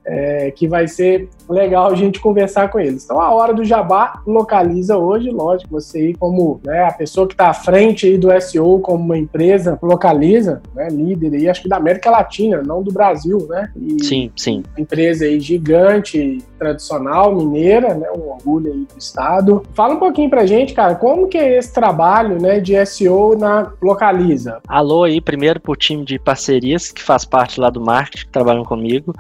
É, 0.06 0.52
que 0.52 0.68
vai 0.68 0.88
ser 0.88 1.28
legal 1.50 1.92
a 1.92 1.96
gente 1.96 2.20
conversar 2.20 2.70
com 2.70 2.80
eles. 2.80 3.04
Então, 3.04 3.20
a 3.20 3.32
hora 3.32 3.54
do 3.54 3.66
Jabá 3.66 4.22
localiza 4.26 4.98
hoje, 4.98 5.30
lógico, 5.30 5.72
você 5.72 6.06
aí 6.06 6.16
como 6.16 6.60
né, 6.64 6.84
a 6.84 6.94
pessoa 6.94 7.28
que 7.28 7.34
está 7.34 7.50
à 7.50 7.54
frente 7.54 8.06
aí 8.06 8.18
do 8.18 8.30
SEO 8.42 8.80
como 8.80 9.04
uma 9.04 9.18
empresa 9.18 9.78
localiza, 9.82 10.62
né, 10.74 10.88
líder 10.90 11.34
aí, 11.34 11.50
acho 11.50 11.64
que 11.64 11.70
da 11.70 11.78
América 11.78 12.10
Latina, 12.10 12.62
não 12.62 12.84
do 12.84 12.92
Brasil, 12.92 13.46
né? 13.50 13.72
E 13.76 14.04
sim, 14.04 14.32
sim. 14.36 14.64
Empresa 14.78 15.26
aí 15.26 15.40
gigante, 15.40 16.44
tradicional, 16.58 17.36
mineira, 17.36 17.94
né, 17.94 18.08
um 18.16 18.30
orgulho 18.30 18.72
aí 18.72 18.86
do 18.86 18.98
estado. 18.98 19.64
Fala 19.74 19.96
um 19.96 20.00
pouquinho 20.00 20.30
pra 20.30 20.46
gente, 20.46 20.74
cara, 20.74 20.96
como 20.96 21.28
que 21.28 21.38
é 21.38 21.58
esse 21.58 21.74
trabalho, 21.74 22.42
né, 22.42 22.60
de 22.60 22.74
SEO 22.86 23.38
na 23.38 23.72
Localiza? 23.82 24.60
Alô 24.68 25.04
aí, 25.04 25.20
primeiro 25.20 25.60
pro 25.60 25.76
time 25.76 26.04
de 26.04 26.20
parcerias 26.20 26.92
que 26.92 27.02
faz 27.02 27.26
parte 27.26 27.60
lá 27.60 27.70
do 27.70 27.82
marketing, 27.82 28.26
que 28.26 28.32
trabalham 28.32 28.64
comigo. 28.64 29.14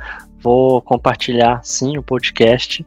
Vou 0.45 0.79
compartilhar 0.79 1.59
sim 1.63 1.97
o 1.97 2.03
podcast. 2.03 2.85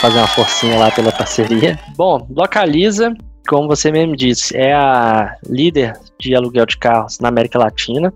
Fazer 0.00 0.16
uma 0.16 0.26
forcinha 0.28 0.78
lá 0.78 0.90
pela 0.90 1.12
parceria. 1.12 1.78
Bom, 1.94 2.26
Localiza, 2.30 3.14
como 3.46 3.68
você 3.68 3.92
mesmo 3.92 4.16
disse, 4.16 4.56
é 4.56 4.72
a 4.72 5.36
líder 5.46 5.92
de 6.18 6.34
aluguel 6.34 6.64
de 6.64 6.78
carros 6.78 7.18
na 7.20 7.28
América 7.28 7.58
Latina. 7.58 8.10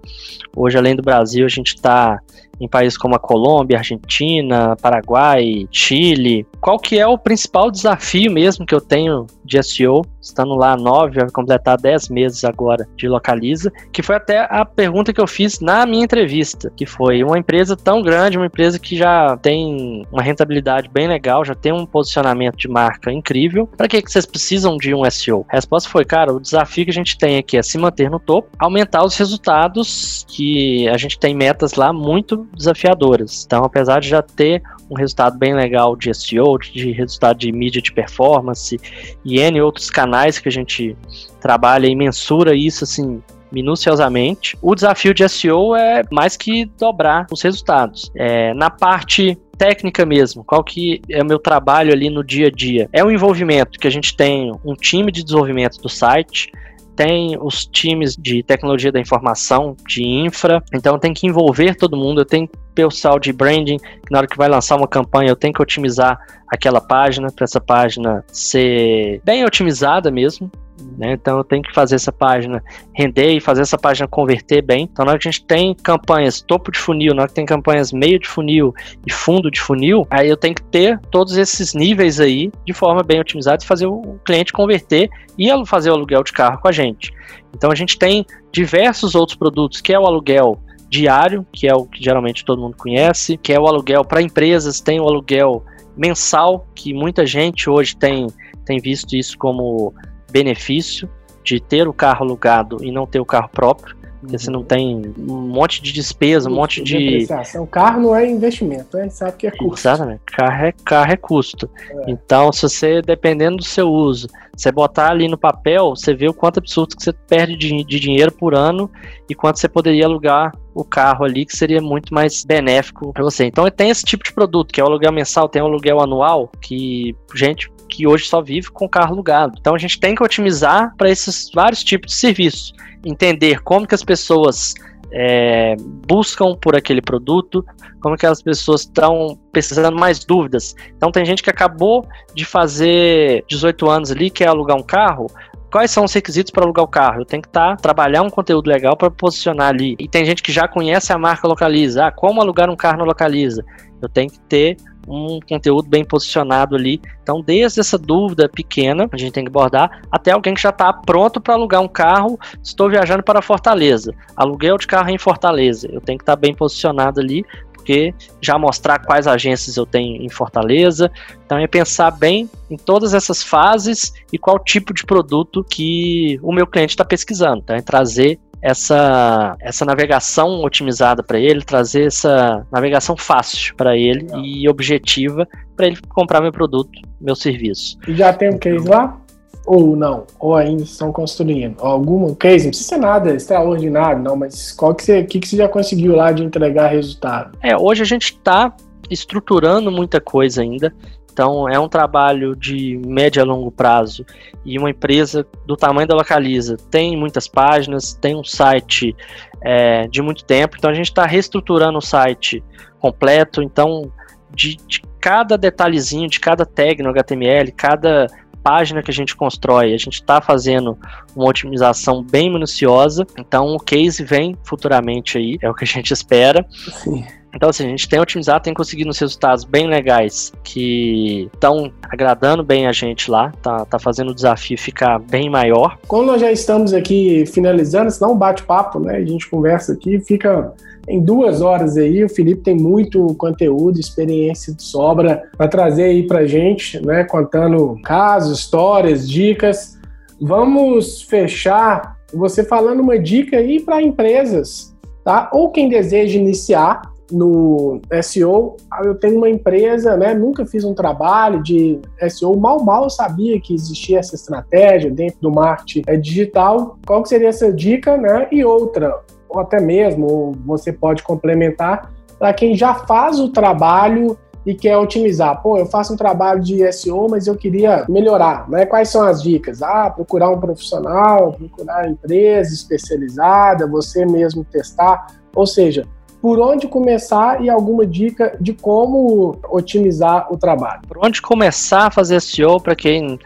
Hoje, 0.57 0.79
além 0.79 0.97
do 0.97 1.03
Brasil, 1.03 1.45
a 1.45 1.49
gente 1.51 1.75
está 1.75 2.19
em 2.61 2.69
países 2.69 2.99
como 2.99 3.15
a 3.15 3.19
Colômbia, 3.19 3.79
Argentina, 3.79 4.77
Paraguai, 4.81 5.67
Chile. 5.71 6.47
Qual 6.61 6.79
que 6.79 6.99
é 6.99 7.07
o 7.07 7.19
principal 7.19 7.71
desafio 7.71 8.31
mesmo 8.31 8.67
que 8.67 8.75
eu 8.75 8.81
tenho 8.81 9.27
de 9.45 9.63
SEO, 9.63 10.03
estando 10.21 10.55
lá 10.55 10.77
nove, 10.77 11.21
vai 11.21 11.31
completar 11.31 11.79
dez 11.79 12.09
meses 12.09 12.45
agora 12.45 12.89
de 12.97 13.07
Localiza, 13.09 13.71
que 13.93 14.03
foi 14.03 14.17
até 14.17 14.47
a 14.51 14.65
pergunta 14.65 15.13
que 15.13 15.21
eu 15.21 15.27
fiz 15.27 15.61
na 15.61 15.85
minha 15.85 16.05
entrevista, 16.05 16.73
que 16.75 16.87
foi 16.87 17.23
uma 17.23 17.39
empresa 17.39 17.77
tão 17.77 18.03
grande, 18.03 18.39
uma 18.39 18.47
empresa 18.47 18.79
que 18.79 18.97
já 18.97 19.37
tem 19.37 20.07
uma 20.11 20.23
rentabilidade 20.23 20.89
bem 20.89 21.07
legal, 21.07 21.45
já 21.45 21.55
tem 21.55 21.73
um 21.73 21.85
posicionamento 21.85 22.57
de 22.57 22.69
marca 22.69 23.13
incrível, 23.13 23.67
para 23.67 23.87
que, 23.87 24.01
que 24.01 24.11
vocês 24.11 24.25
precisam 24.25 24.77
de 24.77 24.95
um 24.95 25.09
SEO? 25.11 25.45
A 25.51 25.57
resposta 25.57 25.91
foi, 25.91 26.05
cara, 26.05 26.33
o 26.33 26.41
desafio 26.41 26.85
que 26.85 26.91
a 26.91 26.95
gente 26.95 27.19
tem 27.19 27.37
aqui 27.37 27.57
é 27.57 27.63
se 27.63 27.77
manter 27.77 28.11
no 28.11 28.19
topo, 28.19 28.49
aumentar 28.59 29.05
os 29.05 29.17
resultados, 29.17 30.25
que 30.29 30.89
a 30.89 30.97
gente 30.97 31.19
tem 31.19 31.35
metas 31.35 31.75
lá 31.75 31.93
muito 31.93 32.44
desafiadoras. 32.57 33.45
Então, 33.47 33.65
apesar 33.65 34.01
de 34.01 34.09
já 34.09 34.23
ter 34.23 34.63
um 34.91 34.95
resultado 34.95 35.39
bem 35.39 35.55
legal 35.55 35.97
de 35.97 36.13
SEO, 36.13 36.59
de 36.59 36.93
resultado 36.93 37.39
de 37.39 37.51
mídia 37.51 37.81
de 37.81 37.93
performance 37.93 38.81
e 39.25 39.39
N 39.39 39.61
outros 39.61 39.91
canais 39.91 40.39
que 40.39 40.49
a 40.49 40.53
gente 40.53 40.97
trabalha 41.41 41.87
e 41.87 41.95
mensura 41.95 42.55
isso 42.55 42.85
assim 42.85 43.23
minuciosamente. 43.51 44.57
O 44.61 44.75
desafio 44.75 45.15
de 45.15 45.27
SEO 45.29 45.77
é 45.77 46.03
mais 46.11 46.37
que 46.37 46.65
dobrar 46.79 47.27
os 47.31 47.41
resultados. 47.41 48.11
É, 48.15 48.53
na 48.53 48.69
parte 48.69 49.39
técnica 49.57 50.05
mesmo, 50.05 50.43
qual 50.43 50.65
que 50.65 51.01
é 51.09 51.23
o 51.23 51.27
meu 51.27 51.39
trabalho 51.39 51.93
ali 51.93 52.11
no 52.11 52.25
dia 52.25 52.49
a 52.49 52.51
dia? 52.51 52.89
É 52.93 53.05
o 53.05 53.11
envolvimento 53.11 53.79
que 53.79 53.87
a 53.87 53.91
gente 53.91 54.17
tem 54.17 54.53
um 54.65 54.75
time 54.75 55.13
de 55.13 55.23
desenvolvimento 55.23 55.81
do 55.81 55.89
site, 55.89 56.51
tem 56.97 57.37
os 57.41 57.67
times 57.67 58.17
de 58.17 58.43
tecnologia 58.43 58.93
da 58.93 59.01
informação, 59.01 59.77
de 59.87 60.03
infra, 60.07 60.63
então 60.73 60.99
tem 60.99 61.13
que 61.13 61.27
envolver 61.27 61.75
todo 61.75 61.97
mundo, 61.97 62.21
eu 62.21 62.25
tenho 62.25 62.49
pessoal 62.75 63.19
de 63.19 63.33
branding, 63.33 63.79
que 63.79 64.11
na 64.11 64.19
hora 64.19 64.27
que 64.27 64.37
vai 64.37 64.49
lançar 64.49 64.77
uma 64.77 64.89
campanha 64.89 65.31
eu 65.31 65.37
tenho 65.37 65.53
que 65.53 65.63
otimizar 65.63 66.19
aquela 66.49 66.81
página, 66.81 67.29
para 67.31 67.45
essa 67.45 67.61
página 67.61 68.25
ser 68.29 69.21
bem 69.25 69.45
otimizada 69.45 70.11
mesmo, 70.11 70.51
né? 70.97 71.13
Então 71.13 71.39
eu 71.39 71.45
tenho 71.45 71.63
que 71.63 71.73
fazer 71.73 71.97
essa 71.97 72.13
página 72.13 72.63
render 72.93 73.33
e 73.33 73.41
fazer 73.41 73.63
essa 73.63 73.79
página 73.79 74.09
converter 74.09 74.63
bem. 74.63 74.89
Então 74.91 75.05
na 75.05 75.13
hora 75.13 75.21
que 75.21 75.29
a 75.29 75.31
gente 75.31 75.45
tem 75.45 75.75
campanhas 75.75 76.41
topo 76.41 76.71
de 76.71 76.79
funil, 76.79 77.15
na 77.15 77.23
hora 77.23 77.29
que 77.29 77.35
tem 77.35 77.47
campanhas 77.47 77.93
meio 77.93 78.19
de 78.19 78.29
funil 78.29 78.75
e 79.07 79.13
fundo 79.13 79.51
de 79.51 79.61
funil, 79.61 80.07
aí 80.11 80.29
eu 80.29 80.37
tenho 80.37 80.55
que 80.55 80.63
ter 80.63 80.99
todos 81.11 81.37
esses 81.37 81.75
níveis 81.75 82.21
aí 82.21 82.51
de 82.67 82.73
forma 82.73 83.03
bem 83.03 83.21
otimizada 83.21 83.63
e 83.63 83.67
fazer 83.67 83.87
o 83.87 84.19
cliente 84.25 84.53
converter 84.53 85.09
e 85.39 85.49
fazer 85.67 85.91
o 85.91 85.95
aluguel 85.95 86.23
de 86.23 86.33
carro 86.33 86.61
com 86.61 86.69
a 86.69 86.73
gente. 86.73 87.13
Então 87.55 87.71
a 87.71 87.75
gente 87.75 87.99
tem 87.99 88.25
diversos 88.53 89.15
outros 89.15 89.37
produtos, 89.37 89.81
que 89.81 89.93
é 89.93 89.99
o 89.99 90.07
aluguel 90.07 90.61
diário, 90.89 91.47
que 91.53 91.67
é 91.67 91.75
o 91.75 91.85
que 91.85 92.03
geralmente 92.03 92.45
todo 92.45 92.61
mundo 92.61 92.77
conhece, 92.77 93.37
que 93.37 93.53
é 93.53 93.59
o 93.59 93.67
aluguel 93.67 94.05
para 94.05 94.23
empresas, 94.23 94.81
tem 94.81 95.01
o 95.01 95.05
aluguel 95.05 95.65
mensal, 95.97 96.67
que 96.75 96.93
muita 96.93 97.27
gente 97.27 97.69
hoje 97.71 97.97
tem, 97.97 98.27
tem 98.65 98.81
visto 98.81 99.15
isso 99.17 99.37
como 99.39 99.93
benefício 100.35 101.09
de 101.45 101.61
ter 101.61 101.87
o 101.87 101.93
carro 101.93 102.25
alugado 102.25 102.83
e 102.83 102.91
não 102.91 103.07
ter 103.07 103.21
o 103.21 103.25
carro 103.25 103.49
próprio. 103.49 103.97
Porque 104.21 104.39
você 104.39 104.51
não 104.51 104.61
uhum. 104.61 104.65
tem 104.65 105.15
um 105.19 105.35
monte 105.35 105.83
de 105.83 105.93
despesa, 105.93 106.49
um 106.49 106.55
monte 106.55 106.83
de. 106.83 107.27
O 107.61 107.67
carro 107.67 108.01
não 108.01 108.17
é 108.17 108.27
investimento, 108.27 108.97
né? 108.97 109.11
sabe 109.11 109.37
que 109.37 109.47
é 109.47 109.51
custo. 109.51 109.87
Exatamente. 109.87 110.23
Carro 110.25 110.65
é, 110.65 110.73
carro 110.83 111.13
é 111.13 111.17
custo. 111.17 111.71
É. 111.91 112.11
Então, 112.11 112.51
se 112.51 112.63
você, 112.63 113.03
dependendo 113.03 113.59
do 113.59 113.65
seu 113.65 113.87
uso, 113.93 114.27
você 114.57 114.73
botar 114.73 115.11
ali 115.11 115.29
no 115.29 115.37
papel, 115.37 115.91
você 115.91 116.15
vê 116.15 116.27
o 116.27 116.33
quanto 116.33 116.57
absurdo 116.57 116.97
que 116.97 117.03
você 117.03 117.13
perde 117.13 117.55
de, 117.55 117.85
de 117.85 118.01
dinheiro 118.01 118.33
por 118.33 118.55
ano 118.55 118.91
e 119.29 119.35
quanto 119.35 119.59
você 119.59 119.69
poderia 119.69 120.07
alugar 120.07 120.53
o 120.75 120.85
carro 120.85 121.27
ali, 121.27 121.45
que 121.45 121.55
seria 121.55 121.83
muito 121.83 122.15
mais 122.15 122.45
benéfico 122.47 123.13
para 123.13 123.23
você. 123.23 123.45
Então, 123.45 123.69
tem 123.71 123.91
esse 123.91 124.05
tipo 124.05 124.25
de 124.25 124.33
produto, 124.33 124.73
que 124.73 124.81
é 124.81 124.85
o 124.85 124.87
aluguel 124.87 125.13
mensal, 125.13 125.51
tem 125.51 125.61
o 125.61 125.67
aluguel 125.67 126.01
anual, 126.01 126.51
que, 126.63 127.15
gente, 127.35 127.71
que 127.95 128.07
hoje 128.07 128.27
só 128.27 128.43
vive 128.43 128.71
com 128.71 128.89
carro 128.89 129.13
alugado. 129.13 129.55
Então 129.61 129.75
a 129.75 129.79
gente 129.79 130.01
tem 130.01 130.15
que 130.15 130.23
otimizar 130.23 130.93
para 130.97 131.09
esses 131.09 131.51
vários 131.55 131.85
tipos 131.85 132.13
de 132.13 132.19
serviços, 132.19 132.73
entender 133.05 133.63
como 133.63 133.87
que 133.87 133.95
as 133.95 134.03
pessoas 134.03 134.75
é, 135.13 135.77
buscam 136.09 136.57
por 136.61 136.75
aquele 136.75 137.01
produto, 137.01 137.65
como 138.01 138.17
que 138.17 138.27
as 138.27 138.43
pessoas 138.43 138.81
estão 138.81 139.39
precisando 139.53 139.97
mais 139.97 140.25
dúvidas. 140.25 140.75
Então 140.97 141.13
tem 141.13 141.25
gente 141.25 141.43
que 141.43 141.51
acabou 141.51 142.05
de 142.35 142.45
fazer 142.45 143.45
18 143.49 143.89
anos 143.89 144.11
ali, 144.11 144.29
quer 144.29 144.49
alugar 144.49 144.77
um 144.77 144.83
carro, 144.83 145.27
quais 145.71 145.91
são 145.91 146.05
os 146.05 146.13
requisitos 146.13 146.51
para 146.51 146.65
alugar 146.65 146.85
o 146.85 146.89
carro? 146.89 147.21
Eu 147.21 147.25
tenho 147.25 147.43
que 147.43 147.49
estar 147.49 147.77
tá, 147.77 147.77
trabalhar 147.77 148.23
um 148.23 148.31
conteúdo 148.31 148.69
legal 148.69 148.97
para 148.97 149.11
posicionar 149.11 149.69
ali. 149.69 149.95
E 149.99 150.09
tem 150.09 150.25
gente 150.25 150.43
que 150.43 150.53
já 150.53 150.67
conhece 150.67 151.13
a 151.13 151.19
marca 151.19 151.47
Localiza, 151.47 152.07
ah, 152.07 152.13
como 152.13 152.41
alugar 152.41 152.69
um 152.69 152.77
carro 152.77 152.99
no 152.99 153.05
Localiza. 153.05 153.65
Eu 154.03 154.09
tenho 154.09 154.31
que 154.31 154.41
ter 154.41 154.77
um 155.07 155.39
conteúdo 155.41 155.89
bem 155.89 156.05
posicionado 156.05 156.77
ali. 156.77 157.01
Então, 157.23 157.41
desde 157.41 157.81
essa 157.81 157.99
dúvida 157.99 158.49
pequena, 158.49 159.09
a 159.11 159.17
gente 159.17 159.33
tem 159.33 159.45
que 159.45 159.51
abordar, 159.51 160.03
até 160.11 160.33
alguém 160.33 160.55
que 160.55 160.63
já 160.63 160.71
está 160.71 160.93
pronto 160.93 161.41
para 161.41 161.55
alugar 161.55 161.81
um 161.81 161.89
carro. 161.89 162.39
Estou 162.63 162.89
viajando 162.89 163.23
para 163.23 163.43
Fortaleza. 163.43 164.15
Aluguel 164.37 164.79
de 164.79 164.87
carro 164.87 165.11
em 165.11 165.19
Fortaleza. 165.19 165.89
Eu 165.91 166.01
tenho 166.01 166.19
que 166.19 166.23
estar 166.23 166.37
tá 166.37 166.41
bem 166.41 166.55
posicionado 166.55 167.21
ali, 167.21 167.45
porque 167.73 168.15
já 168.41 168.59
mostrar 168.59 168.99
quais 169.01 169.27
agências 169.27 169.77
eu 169.77 169.85
tenho 169.85 170.23
em 170.23 170.29
Fortaleza. 170.29 171.11
Então, 171.45 171.59
é 171.59 171.67
pensar 171.67 172.11
bem 172.11 172.49
em 172.71 172.77
todas 172.77 173.13
essas 173.13 173.43
fases 173.43 174.13
e 174.33 174.39
qual 174.39 174.59
tipo 174.59 174.95
de 174.95 175.05
produto 175.05 175.65
que 175.69 176.39
o 176.43 176.53
meu 176.53 176.67
cliente 176.67 176.95
está 176.95 177.05
pesquisando. 177.05 177.59
Então, 177.63 177.77
é 177.77 177.83
trazer 177.83 178.39
essa, 178.65 179.55
essa 179.61 179.85
navegação 179.85 180.65
otimizada 180.65 181.23
para 181.23 181.39
ele, 181.39 181.63
trazer 181.63 182.07
essa 182.07 182.67
navegação 182.73 183.15
fácil 183.15 183.75
para 183.77 183.95
ele 183.95 184.23
Legal. 184.23 184.41
e 184.43 184.67
objetiva 184.71 185.47
para 185.77 185.87
ele 185.87 185.99
comprar 186.09 186.41
meu 186.41 186.51
produto, 186.51 186.99
meu 187.21 187.37
serviço. 187.37 187.99
E 188.09 188.15
já 188.15 188.33
tem 188.33 188.49
um 188.49 188.57
case 188.57 188.89
lá? 188.89 189.21
Ou 189.67 189.95
não? 189.95 190.27
Ou 190.41 190.55
ainda 190.55 190.83
estão 190.83 191.13
construindo? 191.13 191.77
Algum 191.79 192.35
case? 192.35 192.65
Não 192.65 192.71
precisa 192.71 192.89
ser 192.89 192.97
nada 192.97 193.35
extraordinário, 193.35 194.23
não, 194.23 194.35
mas 194.35 194.73
qual 194.73 194.95
que 194.95 195.05
você, 195.05 195.23
que, 195.25 195.41
que 195.41 195.49
você 195.49 195.57
já 195.59 195.69
conseguiu 195.69 196.17
lá 196.17 196.33
de 196.33 196.43
entregar 196.43 196.89
resultado? 196.89 197.59
É, 197.63 197.77
hoje 197.77 198.01
a 198.01 198.07
gente 198.07 198.33
está 198.33 198.75
estruturando 199.11 199.93
muita 199.93 200.23
coisa 200.23 200.63
ainda. 200.63 200.91
Então, 201.35 201.69
é 201.69 201.77
um 201.81 201.89
trabalho 201.89 202.55
de 202.55 202.97
médio 203.05 203.43
a 203.43 203.45
longo 203.45 203.73
prazo 203.73 204.25
e 204.65 204.79
uma 204.79 204.89
empresa 204.89 205.45
do 205.67 205.77
tamanho 205.77 206.07
da 206.07 206.15
Localiza 206.15 206.77
tem 206.93 207.17
muitas 207.17 207.49
páginas, 207.49 208.15
tem 208.15 208.37
um 208.37 208.45
site 208.45 209.17
é, 209.61 210.07
de 210.07 210.23
muito 210.23 210.45
tempo, 210.45 210.77
então 210.79 210.89
a 210.89 210.95
gente 210.95 211.09
está 211.09 211.27
reestruturando 211.27 211.99
o 211.99 212.01
site 212.01 212.63
completo. 213.01 213.65
Então, 213.65 214.13
de, 214.55 214.77
de, 214.87 215.03
cada 215.21 215.59
detalhezinho, 215.59 216.29
de 216.29 216.39
cada 216.39 216.65
tag 216.65 217.03
no 217.03 217.11
HTML, 217.11 217.73
cada 217.73 218.29
página 218.63 219.03
que 219.03 219.11
a 219.11 219.15
gente 219.15 219.35
constrói, 219.35 219.93
a 219.93 219.99
gente 219.99 220.15
está 220.15 220.41
fazendo 220.41 220.97
uma 221.35 221.49
otimização 221.49 222.23
bem 222.23 222.49
minuciosa. 222.49 223.27
Então, 223.37 223.75
o 223.75 223.81
case 223.81 224.23
vem 224.23 224.57
futuramente 224.63 225.37
aí, 225.37 225.59
é 225.61 225.69
o 225.69 225.75
que 225.75 225.83
a 225.83 225.87
gente 225.87 226.13
espera. 226.13 226.65
Sim. 226.71 227.25
Então, 227.55 227.69
assim, 227.69 227.85
a 227.85 227.89
gente 227.89 228.09
tem 228.09 228.21
otimizado, 228.21 228.65
tem 228.65 228.75
conseguido 228.75 229.11
uns 229.11 229.19
resultados 229.19 229.65
bem 229.65 229.87
legais 229.87 230.53
que 230.63 231.49
estão 231.55 231.93
agradando 232.03 232.63
bem 232.63 232.87
a 232.87 232.93
gente 232.93 233.31
lá, 233.31 233.53
tá, 233.63 233.85
tá 233.85 233.99
fazendo 233.99 234.31
o 234.31 234.35
desafio 234.35 234.77
ficar 234.77 235.19
bem 235.19 235.49
maior. 235.49 235.99
Como 236.07 236.25
nós 236.25 236.41
já 236.41 236.51
estamos 236.51 236.93
aqui 236.93 237.45
finalizando, 237.47 238.11
senão 238.11 238.33
um 238.33 238.39
bate-papo, 238.39 238.99
né? 238.99 239.17
A 239.17 239.25
gente 239.25 239.49
conversa 239.49 239.93
aqui, 239.93 240.21
fica 240.21 240.73
em 241.09 241.21
duas 241.21 241.61
horas 241.61 241.97
aí. 241.97 242.25
O 242.25 242.29
Felipe 242.29 242.63
tem 242.63 242.75
muito 242.75 243.35
conteúdo, 243.35 244.01
experiência 244.01 244.75
de 244.75 244.83
sobra 244.83 245.45
para 245.57 245.69
trazer 245.69 246.05
aí 246.05 246.27
para 246.27 246.47
gente, 246.47 247.05
né? 247.05 247.25
Contando 247.25 247.99
casos, 248.03 248.59
histórias, 248.59 249.29
dicas. 249.29 249.99
Vamos 250.41 251.23
fechar 251.23 252.17
você 252.33 252.65
falando 252.65 253.01
uma 253.01 253.19
dica 253.19 253.59
aí 253.59 253.81
para 253.81 254.03
empresas, 254.03 254.95
tá? 255.25 255.49
Ou 255.53 255.71
quem 255.71 255.89
deseja 255.89 256.39
iniciar 256.39 257.14
no 257.31 258.01
SEO, 258.23 258.77
eu 259.03 259.15
tenho 259.15 259.39
uma 259.39 259.49
empresa, 259.49 260.17
né? 260.17 260.35
Nunca 260.35 260.67
fiz 260.67 260.85
um 260.85 260.95
trabalho 260.95 261.63
de 261.63 262.01
SEO, 262.29 262.57
mal 262.59 262.83
mal 262.85 263.09
sabia 263.09 263.61
que 263.61 263.75
existia 263.75 264.19
essa 264.19 264.35
estratégia 264.35 265.11
dentro 265.11 265.39
do 265.41 265.51
marketing 265.51 266.03
é, 266.07 266.17
digital. 266.17 266.99
Qual 267.07 267.25
seria 267.25 267.49
essa 267.49 267.73
dica, 267.73 268.17
né? 268.17 268.49
E 268.53 268.65
outra, 268.65 269.21
ou 269.49 269.61
até 269.61 269.81
mesmo 269.81 270.53
você 270.65 270.93
pode 270.93 271.23
complementar 271.23 272.13
para 272.39 272.53
quem 272.53 272.75
já 272.75 272.95
faz 272.95 273.39
o 273.39 273.49
trabalho 273.49 274.37
e 274.67 274.75
quer 274.75 274.97
otimizar. 274.97 275.61
Pô, 275.63 275.77
eu 275.77 275.87
faço 275.87 276.15
um 276.15 276.17
trabalho 276.17 276.61
de 276.61 276.91
SEO, 276.93 277.29
mas 277.29 277.47
eu 277.47 277.55
queria 277.55 278.05
melhorar, 278.09 278.69
né? 278.69 278.87
Quais 278.87 279.11
são 279.11 279.23
as 279.23 279.43
dicas? 279.43 279.83
Ah, 279.83 280.11
procurar 280.11 280.51
um 280.51 280.59
profissional, 280.59 281.53
procurar 281.53 282.09
empresa 282.09 282.73
especializada, 282.73 283.87
você 283.87 284.25
mesmo 284.25 284.65
testar. 284.65 285.27
Ou 285.55 285.67
seja, 285.67 286.07
por 286.45 286.61
onde 286.61 286.87
começar 286.87 287.65
e 287.65 287.71
alguma 287.71 288.05
dica 288.05 288.55
de 288.61 288.75
como 288.75 289.59
otimizar 289.71 290.53
o 290.53 290.59
trabalho. 290.59 291.01
Por 291.09 291.17
onde 291.25 291.41
começar 291.41 292.09
a 292.09 292.11
fazer 292.11 292.39
SEO 292.39 292.79
para 292.79 292.95
quem 292.95 293.39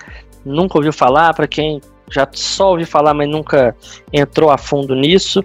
nunca 0.44 0.76
ouviu 0.76 0.92
falar, 0.92 1.32
para 1.32 1.46
quem 1.46 1.80
já 2.10 2.26
só 2.32 2.70
ouviu 2.70 2.88
falar, 2.88 3.14
mas 3.14 3.28
nunca 3.28 3.76
entrou 4.12 4.50
a 4.50 4.58
fundo 4.58 4.96
nisso. 4.96 5.44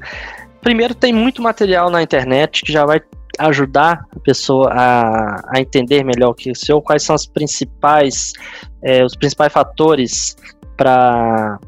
Primeiro, 0.61 0.95
tem 0.95 1.13
muito 1.13 1.43
material 1.43 1.91
na 1.91 2.01
internet 2.01 2.63
que 2.63 2.71
já 2.71 2.87
vai 2.87 2.99
ajudar 3.37 4.03
a 4.15 4.19
pessoa 4.19 4.71
a, 4.73 5.55
a 5.55 5.61
entender 5.61 6.03
melhor 6.03 6.31
o 6.31 6.33
que 6.33 6.49
é 6.49 6.55
SEO, 6.55 6.81
quais 6.81 7.03
são 7.03 7.13
as 7.13 7.27
principais, 7.27 8.33
é, 8.81 9.05
os 9.05 9.15
principais 9.15 9.53
fatores 9.53 10.35
para 10.75 11.59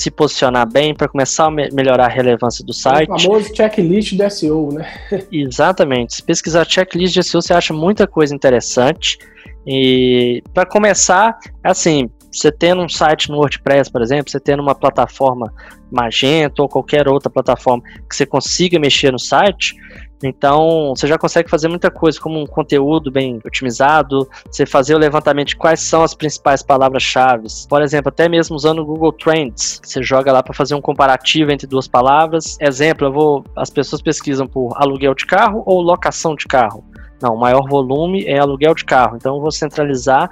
se 0.00 0.10
posicionar 0.10 0.70
bem, 0.70 0.94
para 0.94 1.08
começar 1.08 1.46
a 1.46 1.50
me 1.50 1.68
melhorar 1.70 2.06
a 2.06 2.08
relevância 2.08 2.64
do 2.64 2.72
site. 2.72 3.10
O 3.10 3.18
famoso 3.18 3.54
checklist 3.54 4.14
de 4.14 4.30
SEO, 4.30 4.72
né? 4.72 4.86
Exatamente. 5.30 6.16
Se 6.16 6.22
pesquisar 6.22 6.64
checklist 6.64 7.14
de 7.14 7.22
SEO, 7.22 7.42
você 7.42 7.54
acha 7.54 7.72
muita 7.72 8.06
coisa 8.06 8.34
interessante. 8.34 9.18
E 9.66 10.42
para 10.54 10.64
começar, 10.64 11.36
assim, 11.64 12.08
você 12.30 12.52
tendo 12.52 12.82
um 12.82 12.88
site 12.88 13.30
no 13.30 13.38
WordPress, 13.38 13.90
por 13.90 14.02
exemplo, 14.02 14.30
você 14.30 14.38
tendo 14.38 14.62
uma 14.62 14.74
plataforma 14.74 15.52
Magento 15.90 16.62
ou 16.62 16.68
qualquer 16.68 17.08
outra 17.08 17.30
plataforma 17.30 17.82
que 18.08 18.14
você 18.14 18.26
consiga 18.26 18.78
mexer 18.78 19.12
no 19.12 19.18
site, 19.18 19.74
então, 20.22 20.94
você 20.96 21.06
já 21.06 21.18
consegue 21.18 21.50
fazer 21.50 21.68
muita 21.68 21.90
coisa, 21.90 22.18
como 22.20 22.40
um 22.40 22.46
conteúdo 22.46 23.10
bem 23.10 23.40
otimizado, 23.44 24.28
você 24.50 24.64
fazer 24.64 24.94
o 24.94 24.98
levantamento 24.98 25.48
de 25.48 25.56
quais 25.56 25.80
são 25.80 26.02
as 26.02 26.14
principais 26.14 26.62
palavras-chave. 26.62 27.46
Por 27.68 27.82
exemplo, 27.82 28.08
até 28.08 28.28
mesmo 28.28 28.56
usando 28.56 28.80
o 28.80 28.84
Google 28.84 29.12
Trends, 29.12 29.80
você 29.82 30.02
joga 30.02 30.32
lá 30.32 30.42
para 30.42 30.54
fazer 30.54 30.74
um 30.74 30.80
comparativo 30.80 31.50
entre 31.50 31.66
duas 31.66 31.86
palavras. 31.86 32.56
Exemplo, 32.60 33.06
eu 33.06 33.12
vou, 33.12 33.44
as 33.54 33.70
pessoas 33.70 34.00
pesquisam 34.00 34.46
por 34.46 34.72
aluguel 34.76 35.14
de 35.14 35.26
carro 35.26 35.62
ou 35.66 35.80
locação 35.80 36.34
de 36.34 36.46
carro. 36.46 36.84
Não, 37.20 37.34
o 37.34 37.38
maior 37.40 37.66
volume 37.68 38.24
é 38.26 38.38
aluguel 38.38 38.74
de 38.74 38.84
carro. 38.84 39.16
Então, 39.16 39.36
eu 39.36 39.40
vou 39.40 39.50
centralizar 39.50 40.28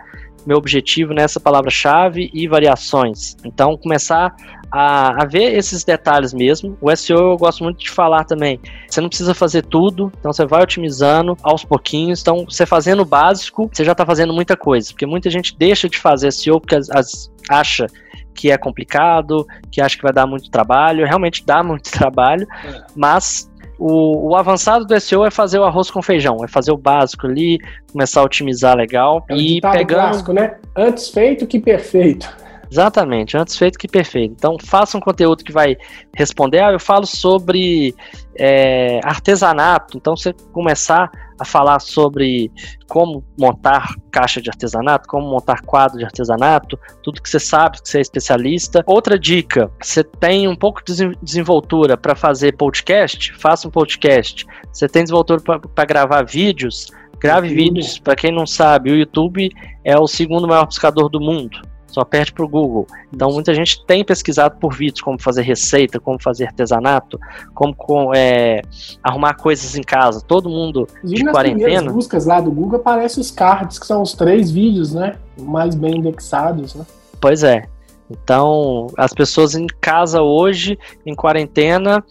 meu 0.46 0.56
objetivo 0.56 1.12
nessa 1.12 1.40
palavra-chave 1.40 2.30
e 2.32 2.46
variações. 2.46 3.36
Então, 3.44 3.76
começar 3.76 4.34
a, 4.70 5.22
a, 5.22 5.24
ver 5.24 5.56
esses 5.56 5.84
detalhes 5.84 6.34
mesmo. 6.34 6.76
O 6.80 6.94
SEO 6.94 7.18
eu 7.32 7.36
gosto 7.36 7.62
muito 7.62 7.78
de 7.78 7.90
falar 7.90 8.24
também. 8.24 8.60
Você 8.88 9.00
não 9.00 9.08
precisa 9.08 9.34
fazer 9.34 9.62
tudo, 9.62 10.12
então 10.18 10.32
você 10.32 10.44
vai 10.44 10.62
otimizando 10.62 11.36
aos 11.42 11.64
pouquinhos. 11.64 12.20
Então, 12.20 12.44
você 12.44 12.66
fazendo 12.66 13.02
o 13.02 13.06
básico, 13.06 13.70
você 13.72 13.84
já 13.84 13.92
está 13.92 14.04
fazendo 14.04 14.32
muita 14.32 14.56
coisa. 14.56 14.90
Porque 14.90 15.06
muita 15.06 15.30
gente 15.30 15.56
deixa 15.56 15.88
de 15.88 15.98
fazer 15.98 16.32
SEO 16.32 16.60
porque 16.60 16.74
as, 16.74 16.90
as, 16.90 17.30
acha 17.48 17.86
que 18.34 18.50
é 18.50 18.58
complicado, 18.58 19.46
que 19.70 19.80
acha 19.80 19.96
que 19.96 20.02
vai 20.02 20.12
dar 20.12 20.26
muito 20.26 20.50
trabalho. 20.50 21.06
Realmente 21.06 21.44
dá 21.46 21.62
muito 21.62 21.90
trabalho, 21.92 22.46
é. 22.64 22.84
mas 22.96 23.48
o, 23.78 24.30
o, 24.30 24.36
avançado 24.36 24.84
do 24.84 25.00
SEO 25.00 25.24
é 25.24 25.30
fazer 25.30 25.58
o 25.58 25.64
arroz 25.64 25.90
com 25.90 26.02
feijão, 26.02 26.38
é 26.44 26.48
fazer 26.48 26.72
o 26.72 26.76
básico 26.76 27.26
ali, 27.26 27.58
começar 27.92 28.20
a 28.20 28.24
otimizar 28.24 28.76
legal 28.76 29.24
é 29.28 29.36
e 29.36 29.60
pegando 29.60 29.86
clássico, 29.86 30.32
né? 30.32 30.56
Antes 30.76 31.08
feito 31.08 31.46
que 31.46 31.58
perfeito. 31.58 32.44
Exatamente, 32.70 33.36
antes 33.36 33.56
feito 33.56 33.78
que 33.78 33.86
perfeito. 33.86 34.34
Então, 34.36 34.56
faça 34.60 34.96
um 34.96 35.00
conteúdo 35.00 35.44
que 35.44 35.52
vai 35.52 35.76
responder. 36.16 36.60
Ah, 36.60 36.72
eu 36.72 36.80
falo 36.80 37.06
sobre 37.06 37.94
é, 38.36 39.00
artesanato. 39.04 39.96
Então, 39.96 40.16
você 40.16 40.32
começar 40.52 41.10
a 41.38 41.44
falar 41.44 41.80
sobre 41.80 42.50
como 42.88 43.24
montar 43.38 43.94
caixa 44.10 44.40
de 44.40 44.48
artesanato, 44.48 45.08
como 45.08 45.28
montar 45.28 45.62
quadro 45.62 45.98
de 45.98 46.04
artesanato, 46.04 46.78
tudo 47.02 47.20
que 47.22 47.28
você 47.28 47.40
sabe, 47.40 47.80
que 47.82 47.88
você 47.88 47.98
é 47.98 48.00
especialista. 48.00 48.82
Outra 48.86 49.18
dica: 49.18 49.70
você 49.80 50.04
tem 50.04 50.46
um 50.48 50.56
pouco 50.56 50.82
de 50.84 51.14
desenvoltura 51.22 51.96
para 51.96 52.14
fazer 52.14 52.56
podcast? 52.56 53.32
Faça 53.38 53.68
um 53.68 53.70
podcast. 53.70 54.46
Você 54.72 54.88
tem 54.88 55.02
desenvoltura 55.02 55.40
para 55.40 55.84
gravar 55.84 56.24
vídeos? 56.24 56.86
Grave 57.18 57.54
vídeos. 57.54 57.98
Para 57.98 58.16
quem 58.16 58.32
não 58.32 58.46
sabe, 58.46 58.90
o 58.90 58.96
YouTube 58.96 59.50
é 59.84 59.98
o 59.98 60.06
segundo 60.06 60.46
maior 60.46 60.66
buscador 60.66 61.08
do 61.08 61.20
mundo 61.20 61.73
só 61.94 62.04
perde 62.04 62.32
para 62.32 62.44
o 62.44 62.48
Google. 62.48 62.86
Então 63.12 63.30
muita 63.30 63.54
gente 63.54 63.84
tem 63.86 64.04
pesquisado 64.04 64.56
por 64.58 64.74
vídeos 64.74 65.00
como 65.00 65.20
fazer 65.20 65.42
receita, 65.42 66.00
como 66.00 66.20
fazer 66.20 66.46
artesanato, 66.46 67.18
como 67.54 67.74
com, 67.74 68.12
é, 68.12 68.62
arrumar 69.02 69.34
coisas 69.34 69.76
em 69.76 69.82
casa. 69.82 70.20
Todo 70.20 70.50
mundo 70.50 70.88
de 71.04 71.22
nas 71.22 71.32
quarentena. 71.32 71.88
As 71.88 71.94
buscas 71.94 72.26
lá 72.26 72.40
do 72.40 72.50
Google 72.50 72.80
aparecem 72.80 73.20
os 73.20 73.30
cards, 73.30 73.78
que 73.78 73.86
são 73.86 74.02
os 74.02 74.12
três 74.12 74.50
vídeos, 74.50 74.92
né? 74.92 75.14
Mais 75.38 75.74
bem 75.76 75.98
indexados, 75.98 76.74
né? 76.74 76.84
Pois 77.20 77.44
é. 77.44 77.64
Então, 78.10 78.86
as 78.96 79.12
pessoas 79.12 79.54
em 79.54 79.66
casa 79.80 80.22
hoje, 80.22 80.78
em 81.06 81.14
quarentena, 81.14 82.04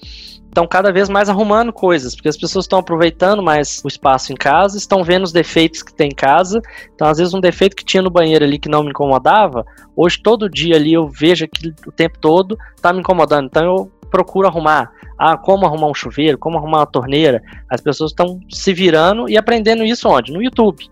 estão 0.53 0.67
cada 0.67 0.91
vez 0.91 1.09
mais 1.09 1.29
arrumando 1.29 1.73
coisas, 1.73 2.15
porque 2.15 2.29
as 2.29 2.37
pessoas 2.37 2.65
estão 2.65 2.79
aproveitando 2.79 3.41
mais 3.41 3.81
o 3.83 3.87
espaço 3.87 4.31
em 4.31 4.35
casa, 4.35 4.77
estão 4.77 5.03
vendo 5.03 5.23
os 5.23 5.31
defeitos 5.31 5.81
que 5.81 5.93
tem 5.93 6.09
em 6.09 6.15
casa. 6.15 6.61
Então, 6.93 7.07
às 7.07 7.17
vezes, 7.17 7.33
um 7.33 7.41
defeito 7.41 7.75
que 7.75 7.83
tinha 7.83 8.03
no 8.03 8.09
banheiro 8.09 8.45
ali 8.45 8.59
que 8.59 8.69
não 8.69 8.83
me 8.83 8.89
incomodava, 8.89 9.65
hoje 9.95 10.21
todo 10.21 10.49
dia 10.49 10.75
ali 10.75 10.93
eu 10.93 11.07
vejo 11.07 11.45
aquilo 11.45 11.73
o 11.87 11.91
tempo 11.91 12.19
todo, 12.19 12.57
tá 12.81 12.93
me 12.93 12.99
incomodando. 12.99 13.47
Então, 13.47 13.63
eu 13.63 13.91
procuro 14.11 14.47
arrumar. 14.47 14.91
Ah, 15.17 15.37
como 15.37 15.65
arrumar 15.65 15.87
um 15.87 15.93
chuveiro, 15.93 16.37
como 16.37 16.57
arrumar 16.57 16.79
uma 16.79 16.85
torneira. 16.85 17.41
As 17.69 17.81
pessoas 17.81 18.11
estão 18.11 18.39
se 18.49 18.73
virando 18.73 19.29
e 19.29 19.37
aprendendo 19.37 19.83
isso 19.83 20.07
onde? 20.09 20.31
No 20.31 20.41
YouTube. 20.41 20.85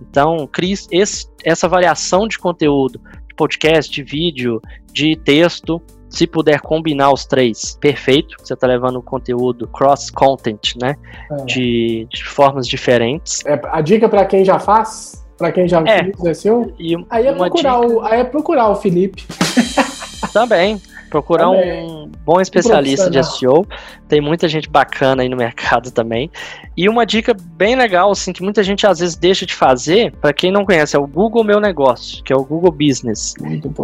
Então, 0.00 0.48
esse, 0.90 1.28
essa 1.44 1.68
variação 1.68 2.26
de 2.26 2.38
conteúdo, 2.38 3.00
de 3.34 3.36
podcast, 3.36 3.90
de 3.90 4.02
vídeo, 4.02 4.62
de 4.92 5.16
texto, 5.16 5.82
se 6.08 6.26
puder 6.26 6.60
combinar 6.60 7.12
os 7.12 7.26
três, 7.26 7.76
perfeito. 7.80 8.36
Você 8.38 8.54
está 8.54 8.66
levando 8.66 8.96
o 8.96 9.02
conteúdo 9.02 9.66
cross-content, 9.66 10.76
né? 10.80 10.94
É. 11.30 11.44
De, 11.44 12.06
de, 12.08 12.24
formas 12.24 12.68
diferentes. 12.68 13.44
É, 13.44 13.60
a 13.64 13.80
dica 13.80 14.08
para 14.08 14.24
quem 14.24 14.44
já 14.44 14.58
faz, 14.60 15.26
para 15.36 15.50
quem 15.50 15.66
já 15.68 15.82
é. 15.82 16.04
fez 16.04 16.44
e 16.78 16.94
aí, 17.10 17.26
é 17.26 17.32
procurar 17.32 17.80
dica... 17.80 17.92
o, 17.92 18.00
aí 18.02 18.20
é 18.20 18.24
procurar 18.24 18.68
o 18.68 18.76
Felipe. 18.76 19.24
Também. 20.34 20.82
Procurar 21.08 21.48
um 21.48 22.10
bom 22.24 22.40
especialista 22.40 23.08
de 23.08 23.22
SEO. 23.22 23.64
Tem 24.08 24.20
muita 24.20 24.48
gente 24.48 24.68
bacana 24.68 25.22
aí 25.22 25.28
no 25.28 25.36
mercado 25.36 25.92
também. 25.92 26.28
E 26.76 26.88
uma 26.88 27.06
dica 27.06 27.36
bem 27.56 27.76
legal, 27.76 28.10
assim, 28.10 28.32
que 28.32 28.42
muita 28.42 28.60
gente 28.64 28.84
às 28.84 28.98
vezes 28.98 29.14
deixa 29.14 29.46
de 29.46 29.54
fazer, 29.54 30.12
para 30.20 30.32
quem 30.32 30.50
não 30.50 30.64
conhece, 30.64 30.96
é 30.96 30.98
o 30.98 31.06
Google 31.06 31.44
Meu 31.44 31.60
Negócio, 31.60 32.22
que 32.24 32.32
é 32.32 32.36
o 32.36 32.44
Google 32.44 32.72
Business. 32.72 33.34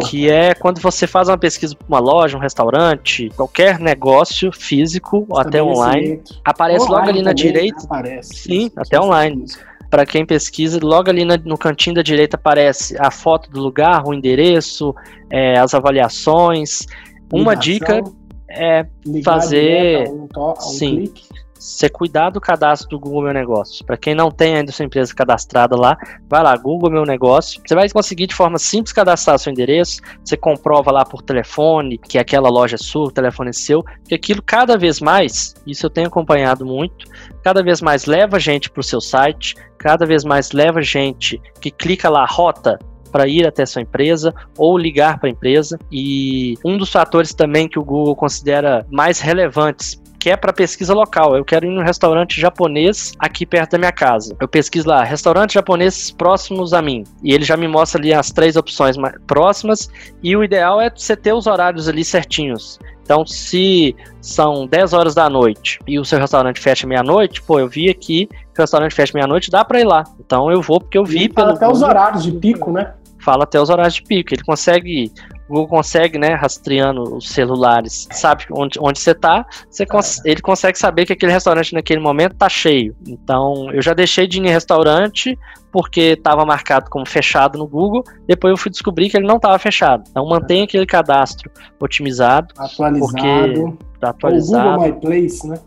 Que 0.09 0.29
é 0.29 0.53
quando 0.53 0.81
você 0.81 1.07
faz 1.07 1.29
uma 1.29 1.37
pesquisa 1.37 1.73
para 1.73 1.87
uma 1.87 1.99
loja, 1.99 2.35
um 2.35 2.41
restaurante, 2.41 3.29
qualquer 3.37 3.79
negócio 3.79 4.51
físico 4.51 5.25
ou 5.29 5.39
até 5.39 5.63
online, 5.63 6.21
aparece 6.43 6.83
online 6.83 6.99
logo 6.99 7.09
ali 7.09 7.21
na 7.21 7.31
direita. 7.31 7.81
Aparece. 7.85 8.35
Sim, 8.35 8.71
até 8.75 8.99
online 8.99 9.45
para 9.91 10.05
quem 10.05 10.25
pesquisa, 10.25 10.79
logo 10.81 11.09
ali 11.09 11.25
no 11.25 11.57
cantinho 11.57 11.97
da 11.97 12.01
direita 12.01 12.37
aparece 12.37 12.95
a 12.97 13.11
foto 13.11 13.51
do 13.51 13.59
lugar, 13.59 14.07
o 14.07 14.13
endereço, 14.13 14.95
é, 15.29 15.59
as 15.59 15.73
avaliações. 15.73 16.87
Uma 17.31 17.55
dica 17.55 18.01
é 18.49 18.85
fazer. 19.23 20.07
Um 20.09 20.27
to, 20.27 20.53
um 20.53 20.55
sim. 20.55 20.95
Clique. 20.95 21.40
Você 21.61 21.87
cuidar 21.87 22.31
do 22.31 22.41
cadastro 22.41 22.89
do 22.89 22.99
Google 22.99 23.21
Meu 23.21 23.33
Negócio. 23.35 23.85
Para 23.85 23.95
quem 23.95 24.15
não 24.15 24.31
tem 24.31 24.55
ainda 24.55 24.71
sua 24.71 24.83
empresa 24.83 25.13
cadastrada 25.13 25.75
lá, 25.75 25.95
vai 26.27 26.41
lá, 26.41 26.57
Google 26.57 26.89
Meu 26.89 27.05
Negócio. 27.05 27.61
Você 27.63 27.75
vai 27.75 27.87
conseguir 27.87 28.25
de 28.25 28.33
forma 28.33 28.57
simples 28.57 28.91
cadastrar 28.91 29.37
seu 29.37 29.51
endereço. 29.51 30.01
Você 30.25 30.35
comprova 30.35 30.91
lá 30.91 31.05
por 31.05 31.21
telefone 31.21 31.99
que 31.99 32.17
aquela 32.17 32.49
loja 32.49 32.77
é 32.77 32.79
sua, 32.79 33.09
o 33.09 33.11
telefone 33.11 33.51
é 33.51 33.53
seu. 33.53 33.83
Que 34.07 34.15
aquilo 34.15 34.41
cada 34.41 34.75
vez 34.75 34.99
mais, 34.99 35.53
isso 35.67 35.85
eu 35.85 35.89
tenho 35.91 36.07
acompanhado 36.07 36.65
muito, 36.65 37.05
cada 37.43 37.61
vez 37.61 37.79
mais 37.79 38.07
leva 38.07 38.39
gente 38.39 38.67
para 38.67 38.79
o 38.79 38.83
seu 38.83 38.99
site, 38.99 39.53
cada 39.77 40.03
vez 40.03 40.23
mais 40.23 40.53
leva 40.53 40.81
gente 40.81 41.39
que 41.61 41.69
clica 41.69 42.09
lá, 42.09 42.25
rota, 42.25 42.79
para 43.11 43.27
ir 43.27 43.45
até 43.45 43.67
sua 43.67 43.83
empresa 43.83 44.33
ou 44.57 44.79
ligar 44.79 45.19
para 45.19 45.29
a 45.29 45.31
empresa. 45.31 45.77
E 45.91 46.55
um 46.65 46.75
dos 46.75 46.91
fatores 46.91 47.35
também 47.35 47.67
que 47.67 47.77
o 47.77 47.83
Google 47.83 48.15
considera 48.15 48.83
mais 48.89 49.19
relevantes 49.19 50.01
que 50.21 50.29
é 50.29 50.37
para 50.37 50.53
pesquisa 50.53 50.93
local. 50.93 51.35
Eu 51.35 51.43
quero 51.43 51.65
ir 51.65 51.71
num 51.71 51.81
restaurante 51.81 52.39
japonês 52.39 53.11
aqui 53.17 53.43
perto 53.43 53.71
da 53.71 53.79
minha 53.79 53.91
casa. 53.91 54.35
Eu 54.39 54.47
pesquiso 54.47 54.87
lá, 54.87 55.03
restaurantes 55.03 55.55
japoneses 55.55 56.11
próximos 56.11 56.75
a 56.75 56.81
mim. 56.81 57.03
E 57.23 57.33
ele 57.33 57.43
já 57.43 57.57
me 57.57 57.67
mostra 57.67 57.99
ali 57.99 58.13
as 58.13 58.29
três 58.29 58.55
opções 58.55 58.95
próximas. 59.25 59.89
E 60.21 60.37
o 60.37 60.43
ideal 60.43 60.79
é 60.79 60.91
você 60.91 61.15
ter 61.15 61.33
os 61.33 61.47
horários 61.47 61.89
ali 61.89 62.05
certinhos. 62.05 62.77
Então, 63.03 63.25
se 63.25 63.95
são 64.21 64.67
10 64.67 64.93
horas 64.93 65.15
da 65.15 65.27
noite 65.27 65.79
e 65.87 65.97
o 65.97 66.05
seu 66.05 66.19
restaurante 66.19 66.59
fecha 66.59 66.85
meia-noite, 66.85 67.41
pô, 67.41 67.59
eu 67.59 67.67
vi 67.67 67.89
aqui 67.89 68.27
que 68.27 68.59
o 68.59 68.61
restaurante 68.61 68.93
fecha 68.93 69.13
meia-noite, 69.15 69.49
dá 69.49 69.65
para 69.65 69.81
ir 69.81 69.85
lá. 69.85 70.03
Então 70.19 70.51
eu 70.51 70.61
vou 70.61 70.79
porque 70.79 70.99
eu 70.99 71.03
vi 71.03 71.23
e 71.23 71.29
pelo 71.29 71.49
até 71.49 71.67
os 71.67 71.81
horários 71.81 72.23
de 72.23 72.31
pico, 72.31 72.71
né? 72.71 72.93
Fala 73.19 73.43
até 73.43 73.59
os 73.59 73.71
horários 73.71 73.95
de 73.95 74.03
pico. 74.03 74.35
Ele 74.35 74.43
consegue 74.43 75.11
Google 75.51 75.67
consegue, 75.67 76.17
né, 76.17 76.33
rastreando 76.33 77.17
os 77.17 77.29
celulares, 77.29 78.07
sabe 78.11 78.45
onde, 78.51 78.79
onde 78.81 78.99
você 78.99 79.13
tá, 79.13 79.45
você 79.69 79.85
cons 79.85 80.23
ele 80.23 80.41
consegue 80.41 80.79
saber 80.79 81.05
que 81.05 81.13
aquele 81.13 81.31
restaurante 81.31 81.73
naquele 81.73 81.99
momento 81.99 82.35
tá 82.35 82.47
cheio. 82.47 82.95
Então, 83.05 83.69
eu 83.73 83.81
já 83.81 83.93
deixei 83.93 84.25
de 84.27 84.37
ir 84.37 84.45
em 84.45 84.49
restaurante 84.49 85.37
porque 85.71 86.15
estava 86.17 86.45
marcado 86.45 86.89
como 86.89 87.05
fechado 87.05 87.57
no 87.57 87.67
Google, 87.67 88.03
depois 88.27 88.51
eu 88.51 88.57
fui 88.57 88.71
descobrir 88.71 89.09
que 89.09 89.17
ele 89.17 89.27
não 89.27 89.35
estava 89.35 89.57
fechado. 89.59 90.03
Então, 90.09 90.25
mantenha 90.25 90.63
aquele 90.63 90.85
cadastro 90.85 91.51
otimizado. 91.79 92.53
Atualizado. 92.57 93.11
Porque 93.11 93.90
tá 94.01 94.09
atualizado. 94.09 94.67
O 94.67 94.71
Google 94.73 94.87
My 94.87 94.99
Place, 94.99 95.47
né? 95.47 95.59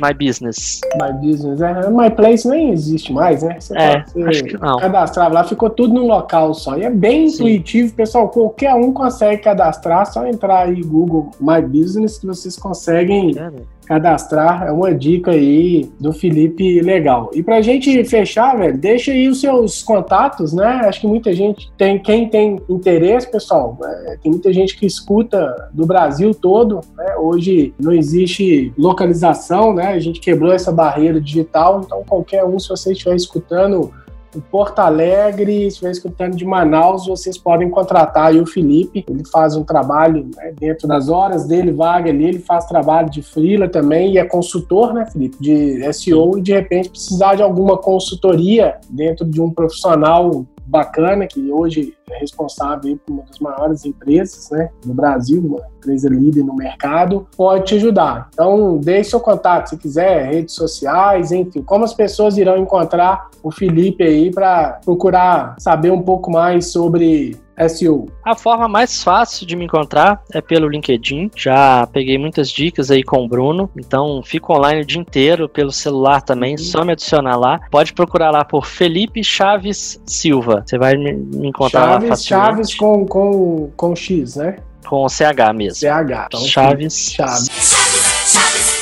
My 0.00 0.14
Business. 0.14 0.80
My 1.00 1.12
Business. 1.12 1.60
É, 1.60 1.90
My 1.90 2.10
Place 2.10 2.48
nem 2.48 2.70
existe 2.70 3.12
mais, 3.12 3.42
né? 3.42 3.58
Você 3.58 3.76
é, 3.76 4.04
acho 4.26 4.44
que 4.44 4.58
não. 4.58 4.78
cadastrava 4.78 5.34
lá, 5.34 5.44
ficou 5.44 5.70
tudo 5.70 5.94
num 5.94 6.06
local 6.06 6.54
só. 6.54 6.76
E 6.76 6.84
é 6.84 6.90
bem 6.90 7.28
Sim. 7.28 7.36
intuitivo, 7.36 7.94
pessoal. 7.94 8.28
Qualquer 8.28 8.74
um 8.74 8.92
consegue 8.92 9.42
cadastrar, 9.42 10.06
só 10.06 10.26
entrar 10.26 10.66
aí 10.66 10.82
Google 10.82 11.30
My 11.40 11.60
Business 11.60 12.18
que 12.18 12.26
vocês 12.26 12.56
conseguem 12.56 13.34
é, 13.38 13.50
cadastrar. 13.88 14.64
É 14.66 14.70
uma 14.70 14.94
dica 14.94 15.30
aí 15.30 15.90
do 15.98 16.12
Felipe 16.12 16.80
legal. 16.82 17.30
E 17.32 17.42
pra 17.42 17.62
gente 17.62 18.04
fechar, 18.04 18.56
velho, 18.56 18.76
deixa 18.76 19.12
aí 19.12 19.26
os 19.28 19.40
seus 19.40 19.82
contatos, 19.82 20.52
né? 20.52 20.82
Acho 20.84 21.00
que 21.00 21.06
muita 21.06 21.32
gente 21.32 21.72
tem, 21.78 21.98
quem 21.98 22.28
tem 22.28 22.60
interesse, 22.68 23.30
pessoal, 23.30 23.78
é, 23.82 24.18
tem 24.22 24.30
muita 24.30 24.52
gente 24.52 24.76
que 24.78 24.84
escuta 24.84 25.70
do 25.72 25.86
Brasil 25.86 26.34
todo, 26.34 26.80
né? 26.96 27.16
Hoje 27.16 27.72
não 27.80 27.92
existe 27.92 28.72
localização, 28.76 29.72
né? 29.72 29.88
A 29.88 29.98
gente 29.98 30.20
quebrou 30.20 30.52
essa 30.52 30.70
barreira 30.70 31.18
digital, 31.18 31.80
então 31.82 32.04
qualquer 32.06 32.44
um, 32.44 32.58
se 32.58 32.68
você 32.68 32.92
estiver 32.92 33.16
escutando 33.16 33.90
em 34.36 34.40
Porto 34.40 34.80
Alegre, 34.80 35.62
se 35.62 35.66
estiver 35.68 35.90
escutando 35.90 36.36
de 36.36 36.44
Manaus, 36.44 37.06
vocês 37.06 37.38
podem 37.38 37.70
contratar 37.70 38.26
aí 38.26 38.40
o 38.40 38.46
Felipe. 38.46 39.04
Ele 39.08 39.24
faz 39.26 39.56
um 39.56 39.64
trabalho 39.64 40.28
né, 40.36 40.52
dentro 40.58 40.86
das 40.86 41.08
horas 41.08 41.46
dele, 41.46 41.72
vaga 41.72 42.10
ali, 42.10 42.24
ele 42.24 42.38
faz 42.38 42.66
trabalho 42.66 43.10
de 43.10 43.22
freela 43.22 43.68
também 43.68 44.12
e 44.12 44.18
é 44.18 44.24
consultor, 44.24 44.92
né, 44.92 45.06
Felipe, 45.06 45.36
de 45.40 45.92
SEO 45.92 46.38
e 46.38 46.42
de 46.42 46.52
repente 46.52 46.90
precisar 46.90 47.36
de 47.36 47.42
alguma 47.42 47.78
consultoria 47.78 48.78
dentro 48.90 49.24
de 49.24 49.40
um 49.40 49.50
profissional 49.50 50.44
bacana, 50.68 51.26
que 51.26 51.50
hoje 51.50 51.94
é 52.10 52.18
responsável 52.18 52.98
por 53.04 53.12
uma 53.12 53.22
das 53.24 53.38
maiores 53.38 53.84
empresas 53.84 54.50
né, 54.50 54.70
no 54.84 54.94
Brasil, 54.94 55.40
uma 55.40 55.66
empresa 55.76 56.08
líder 56.08 56.44
no 56.44 56.54
mercado, 56.54 57.26
pode 57.36 57.64
te 57.64 57.74
ajudar. 57.76 58.28
Então, 58.32 58.78
deixe 58.78 59.10
seu 59.10 59.20
contato, 59.20 59.70
se 59.70 59.76
quiser, 59.76 60.30
redes 60.30 60.54
sociais, 60.54 61.32
enfim, 61.32 61.62
como 61.62 61.84
as 61.84 61.94
pessoas 61.94 62.36
irão 62.36 62.58
encontrar 62.58 63.28
o 63.42 63.50
Felipe 63.50 64.04
aí 64.04 64.30
para 64.30 64.80
procurar 64.84 65.56
saber 65.58 65.90
um 65.90 66.02
pouco 66.02 66.30
mais 66.30 66.70
sobre 66.70 67.36
SEO? 67.68 68.06
A 68.24 68.34
forma 68.34 68.68
mais 68.68 69.02
fácil 69.02 69.46
de 69.46 69.56
me 69.56 69.64
encontrar 69.64 70.22
é 70.32 70.40
pelo 70.40 70.68
LinkedIn. 70.68 71.30
Já 71.36 71.86
peguei 71.86 72.18
muitas 72.18 72.50
dicas 72.50 72.90
aí 72.90 73.02
com 73.02 73.24
o 73.24 73.28
Bruno, 73.28 73.70
então 73.76 74.22
fico 74.22 74.52
online 74.52 74.82
o 74.82 74.84
dia 74.84 75.00
inteiro 75.00 75.48
pelo 75.48 75.72
celular 75.72 76.22
também, 76.22 76.52
uhum. 76.52 76.58
só 76.58 76.84
me 76.84 76.92
adicionar 76.92 77.36
lá. 77.36 77.60
Pode 77.70 77.92
procurar 77.92 78.30
lá 78.30 78.44
por 78.44 78.66
Felipe 78.66 79.24
Chaves 79.24 80.00
Silva. 80.06 80.62
Você 80.66 80.78
vai 80.78 80.96
me, 80.96 81.12
encontrar 81.46 81.80
Chaves, 81.80 82.08
lá 82.08 82.16
facilmente. 82.16 82.46
Chaves 82.46 82.74
com, 82.74 83.06
com, 83.06 83.70
com 83.76 83.96
X, 83.96 84.36
né? 84.36 84.56
Com 84.86 85.08
CH 85.08 85.52
mesmo. 85.54 85.80
CH. 85.80 86.26
Então, 86.28 86.40
Chaves. 86.40 87.12
Chaves. 87.12 88.77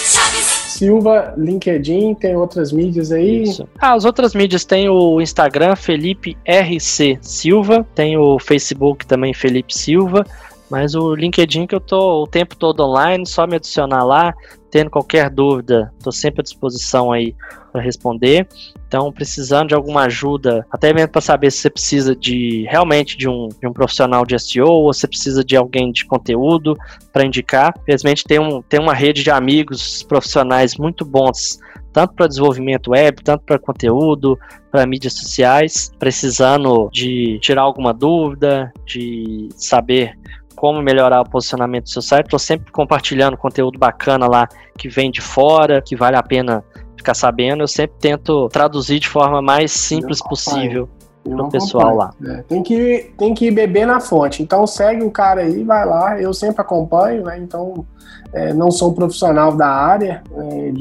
Silva, 0.77 1.35
LinkedIn, 1.37 2.15
tem 2.15 2.37
outras 2.37 2.73
mídias 2.73 3.11
aí? 3.11 3.43
Isso. 3.43 3.69
Ah, 3.79 3.95
as 3.95 4.05
outras 4.05 4.35
mídias 4.35 4.65
tem 4.65 4.89
o 4.89 5.21
Instagram, 5.21 5.75
Felipe 5.75 6.37
RC 6.45 7.19
Silva, 7.23 7.87
tem 7.95 8.17
o 8.19 8.39
Facebook 8.39 9.07
também, 9.07 9.33
Felipe 9.33 9.77
Silva, 9.77 10.25
mas 10.71 10.95
o 10.95 11.15
LinkedIn 11.15 11.67
que 11.67 11.75
eu 11.75 11.81
tô 11.81 12.23
o 12.23 12.27
tempo 12.27 12.57
todo 12.57 12.85
online, 12.85 13.27
só 13.27 13.47
me 13.47 13.57
adicionar 13.57 14.05
lá, 14.05 14.35
tendo 14.71 14.91
qualquer 14.91 15.31
dúvida, 15.31 15.93
tô 16.03 16.13
sempre 16.13 16.41
à 16.41 16.45
disposição 16.45 17.13
aí 17.13 17.35
para 17.73 17.81
responder. 17.81 18.47
Então, 18.87 19.13
precisando 19.13 19.69
de 19.69 19.75
alguma 19.75 20.03
ajuda, 20.03 20.65
até 20.71 20.93
mesmo 20.95 21.11
para 21.11 21.21
saber 21.21 21.51
se 21.51 21.59
você 21.59 21.71
precisa 21.71 22.15
de 22.15 22.65
realmente 22.71 23.17
de 23.17 23.29
um, 23.29 23.49
de 23.49 23.67
um 23.67 23.73
profissional 23.73 24.25
de 24.25 24.39
SEO 24.39 24.69
ou 24.69 24.93
você 24.93 25.09
precisa 25.09 25.45
de 25.45 25.57
alguém 25.57 25.91
de 25.91 26.05
conteúdo 26.05 26.77
para 27.13 27.27
indicar. 27.27 27.75
Felizmente 27.85 28.23
tem, 28.25 28.39
um, 28.39 28.63
tem 28.63 28.79
uma 28.79 28.95
rede 28.95 29.25
de 29.25 29.31
amigos 29.31 30.05
profissionais 30.05 30.77
muito 30.77 31.05
bons, 31.05 31.59
tanto 31.93 32.15
para 32.15 32.29
desenvolvimento 32.29 32.93
web, 32.93 33.23
tanto 33.25 33.45
para 33.45 33.59
conteúdo, 33.59 34.39
para 34.71 34.87
mídias 34.87 35.15
sociais, 35.15 35.91
precisando 35.99 36.89
de 36.93 37.41
tirar 37.41 37.63
alguma 37.63 37.93
dúvida, 37.93 38.73
de 38.85 39.49
saber 39.57 40.17
como 40.55 40.81
melhorar 40.81 41.23
o 41.23 41.29
posicionamento 41.29 41.85
do 41.85 41.91
seu 41.91 42.03
site. 42.03 42.27
Estou 42.27 42.39
sempre 42.39 42.71
compartilhando 42.71 43.37
conteúdo 43.37 43.79
bacana 43.79 44.29
lá 44.29 44.49
que 44.79 44.89
vem 44.89 45.11
de 45.11 45.21
fora, 45.21 45.83
que 45.83 45.97
vale 45.97 46.17
a 46.17 46.23
pena 46.23 46.65
ficar 47.07 47.15
sabendo, 47.15 47.63
eu 47.63 47.69
sempre 47.69 47.97
tento 48.01 48.49
traduzir 48.49 48.99
de 48.99 49.09
forma 49.09 49.41
mais 49.41 49.71
simples 49.71 50.21
possível 50.21 50.89
pro 51.23 51.49
pessoal 51.49 51.95
lá. 51.95 52.13
É, 52.25 52.43
tem, 52.43 52.63
que, 52.63 53.13
tem 53.17 53.33
que 53.33 53.51
beber 53.51 53.87
na 53.87 54.01
fonte. 54.01 54.43
Então 54.43 54.67
segue 54.67 55.05
o 55.05 55.11
cara 55.11 55.43
aí, 55.43 55.63
vai 55.63 55.85
lá. 55.87 56.21
Eu 56.21 56.35
sempre 56.35 56.61
acompanho, 56.61 57.25
né? 57.25 57.39
Então 57.39 57.85
é, 58.33 58.53
não 58.53 58.71
sou 58.71 58.91
um 58.91 58.95
profissional 58.95 59.55
da 59.55 59.69
área 59.69 60.23
é, 60.37 60.73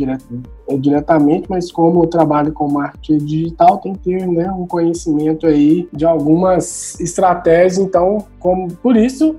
é, 0.68 0.78
diretamente, 0.78 1.48
mas 1.50 1.72
como 1.72 2.04
eu 2.04 2.08
trabalho 2.08 2.52
com 2.52 2.72
marketing 2.72 3.18
digital, 3.20 3.78
tem 3.78 3.94
que 3.94 4.00
ter 4.00 4.28
né, 4.28 4.52
um 4.52 4.66
conhecimento 4.66 5.46
aí 5.46 5.88
de 5.94 6.06
algumas 6.06 7.00
estratégias. 7.00 7.78
Então, 7.78 8.26
como 8.40 8.72
por 8.74 8.96
isso 8.96 9.36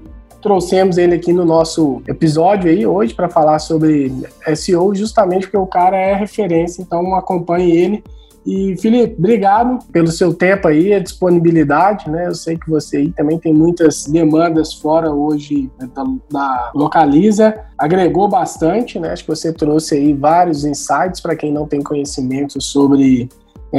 trouxemos 0.47 0.97
ele 0.97 1.17
aqui 1.17 1.33
no 1.33 1.45
nosso 1.45 2.01
episódio 2.07 2.71
aí 2.71 2.87
hoje 2.87 3.13
para 3.13 3.29
falar 3.29 3.59
sobre 3.59 4.13
SEO, 4.55 4.95
justamente 4.95 5.49
porque 5.49 5.57
o 5.57 5.67
cara 5.67 5.97
é 5.97 6.15
referência, 6.15 6.81
então 6.81 7.17
acompanhe 7.17 7.73
ele. 7.73 8.05
E 8.47 8.77
Felipe, 8.77 9.17
obrigado 9.19 9.85
pelo 9.91 10.07
seu 10.07 10.33
tempo 10.33 10.69
aí, 10.69 10.95
a 10.95 11.01
disponibilidade, 11.01 12.09
né? 12.09 12.29
Eu 12.29 12.35
sei 12.37 12.57
que 12.57 12.71
você 12.71 12.99
aí 12.99 13.11
também 13.11 13.41
tem 13.41 13.53
muitas 13.53 14.05
demandas 14.05 14.73
fora 14.73 15.11
hoje 15.11 15.69
né, 15.81 15.91
da, 15.93 16.05
da 16.31 16.71
Localiza, 16.73 17.53
agregou 17.77 18.29
bastante, 18.29 19.01
né? 19.01 19.11
Acho 19.11 19.25
que 19.25 19.31
você 19.31 19.53
trouxe 19.53 19.97
aí 19.97 20.15
vários 20.15 20.65
insights 20.65 21.21
para 21.21 21.35
quem 21.35 21.53
não 21.53 21.67
tem 21.67 21.83
conhecimento 21.83 22.63
sobre 22.63 23.29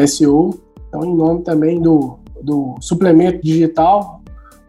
SEO. 0.05 0.53
Então, 0.89 1.05
em 1.05 1.15
nome 1.15 1.43
também 1.43 1.79
do, 1.79 2.19
do 2.41 2.75
suplemento 2.81 3.41
digital, 3.41 4.16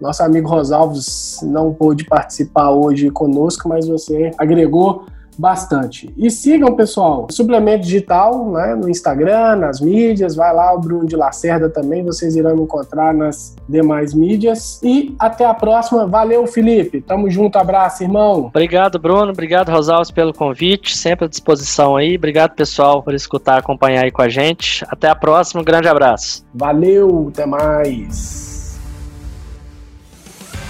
nosso 0.01 0.23
amigo 0.23 0.49
Rosalves 0.49 1.41
não 1.43 1.73
pôde 1.73 2.05
participar 2.05 2.71
hoje 2.71 3.11
conosco, 3.11 3.69
mas 3.69 3.89
você 3.89 4.31
agregou 4.39 5.05
bastante. 5.39 6.13
E 6.17 6.31
sigam, 6.31 6.75
pessoal, 6.75 7.29
Suplemento 7.31 7.85
Digital, 7.85 8.51
né, 8.51 8.75
no 8.75 8.89
Instagram, 8.89 9.57
nas 9.57 9.81
mídias, 9.81 10.35
vai 10.35 10.53
lá, 10.53 10.75
o 10.75 10.81
Bruno 10.81 11.07
de 11.07 11.15
Lacerda 11.15 11.71
também, 11.71 12.05
vocês 12.05 12.35
irão 12.35 12.57
encontrar 12.57 13.15
nas 13.15 13.55
demais 13.69 14.13
mídias. 14.13 14.81
E 14.83 15.15
até 15.19 15.45
a 15.45 15.55
próxima. 15.55 16.07
Valeu, 16.07 16.47
Felipe. 16.47 17.01
Tamo 17.01 17.31
junto, 17.31 17.57
abraço, 17.57 18.03
irmão. 18.03 18.47
Obrigado, 18.47 18.99
Bruno. 18.99 19.31
Obrigado, 19.31 19.71
Rosalves, 19.71 20.11
pelo 20.11 20.35
convite. 20.35 20.97
Sempre 20.97 21.27
à 21.27 21.29
disposição 21.29 21.97
aí. 21.97 22.17
Obrigado, 22.17 22.55
pessoal, 22.55 23.03
por 23.03 23.15
escutar, 23.15 23.59
acompanhar 23.59 24.05
aí 24.05 24.11
com 24.11 24.23
a 24.23 24.29
gente. 24.29 24.85
Até 24.89 25.09
a 25.09 25.15
próxima. 25.15 25.61
Um 25.61 25.65
grande 25.65 25.87
abraço. 25.87 26.45
Valeu, 26.55 27.29
até 27.29 27.47
mais. 27.47 28.58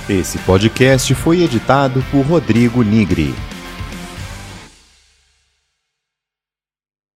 Esse 0.08 0.38
podcast 0.38 1.14
foi 1.14 1.42
editado 1.42 2.02
por 2.10 2.22
Rodrigo 2.22 2.82
Nigri. 2.82 3.34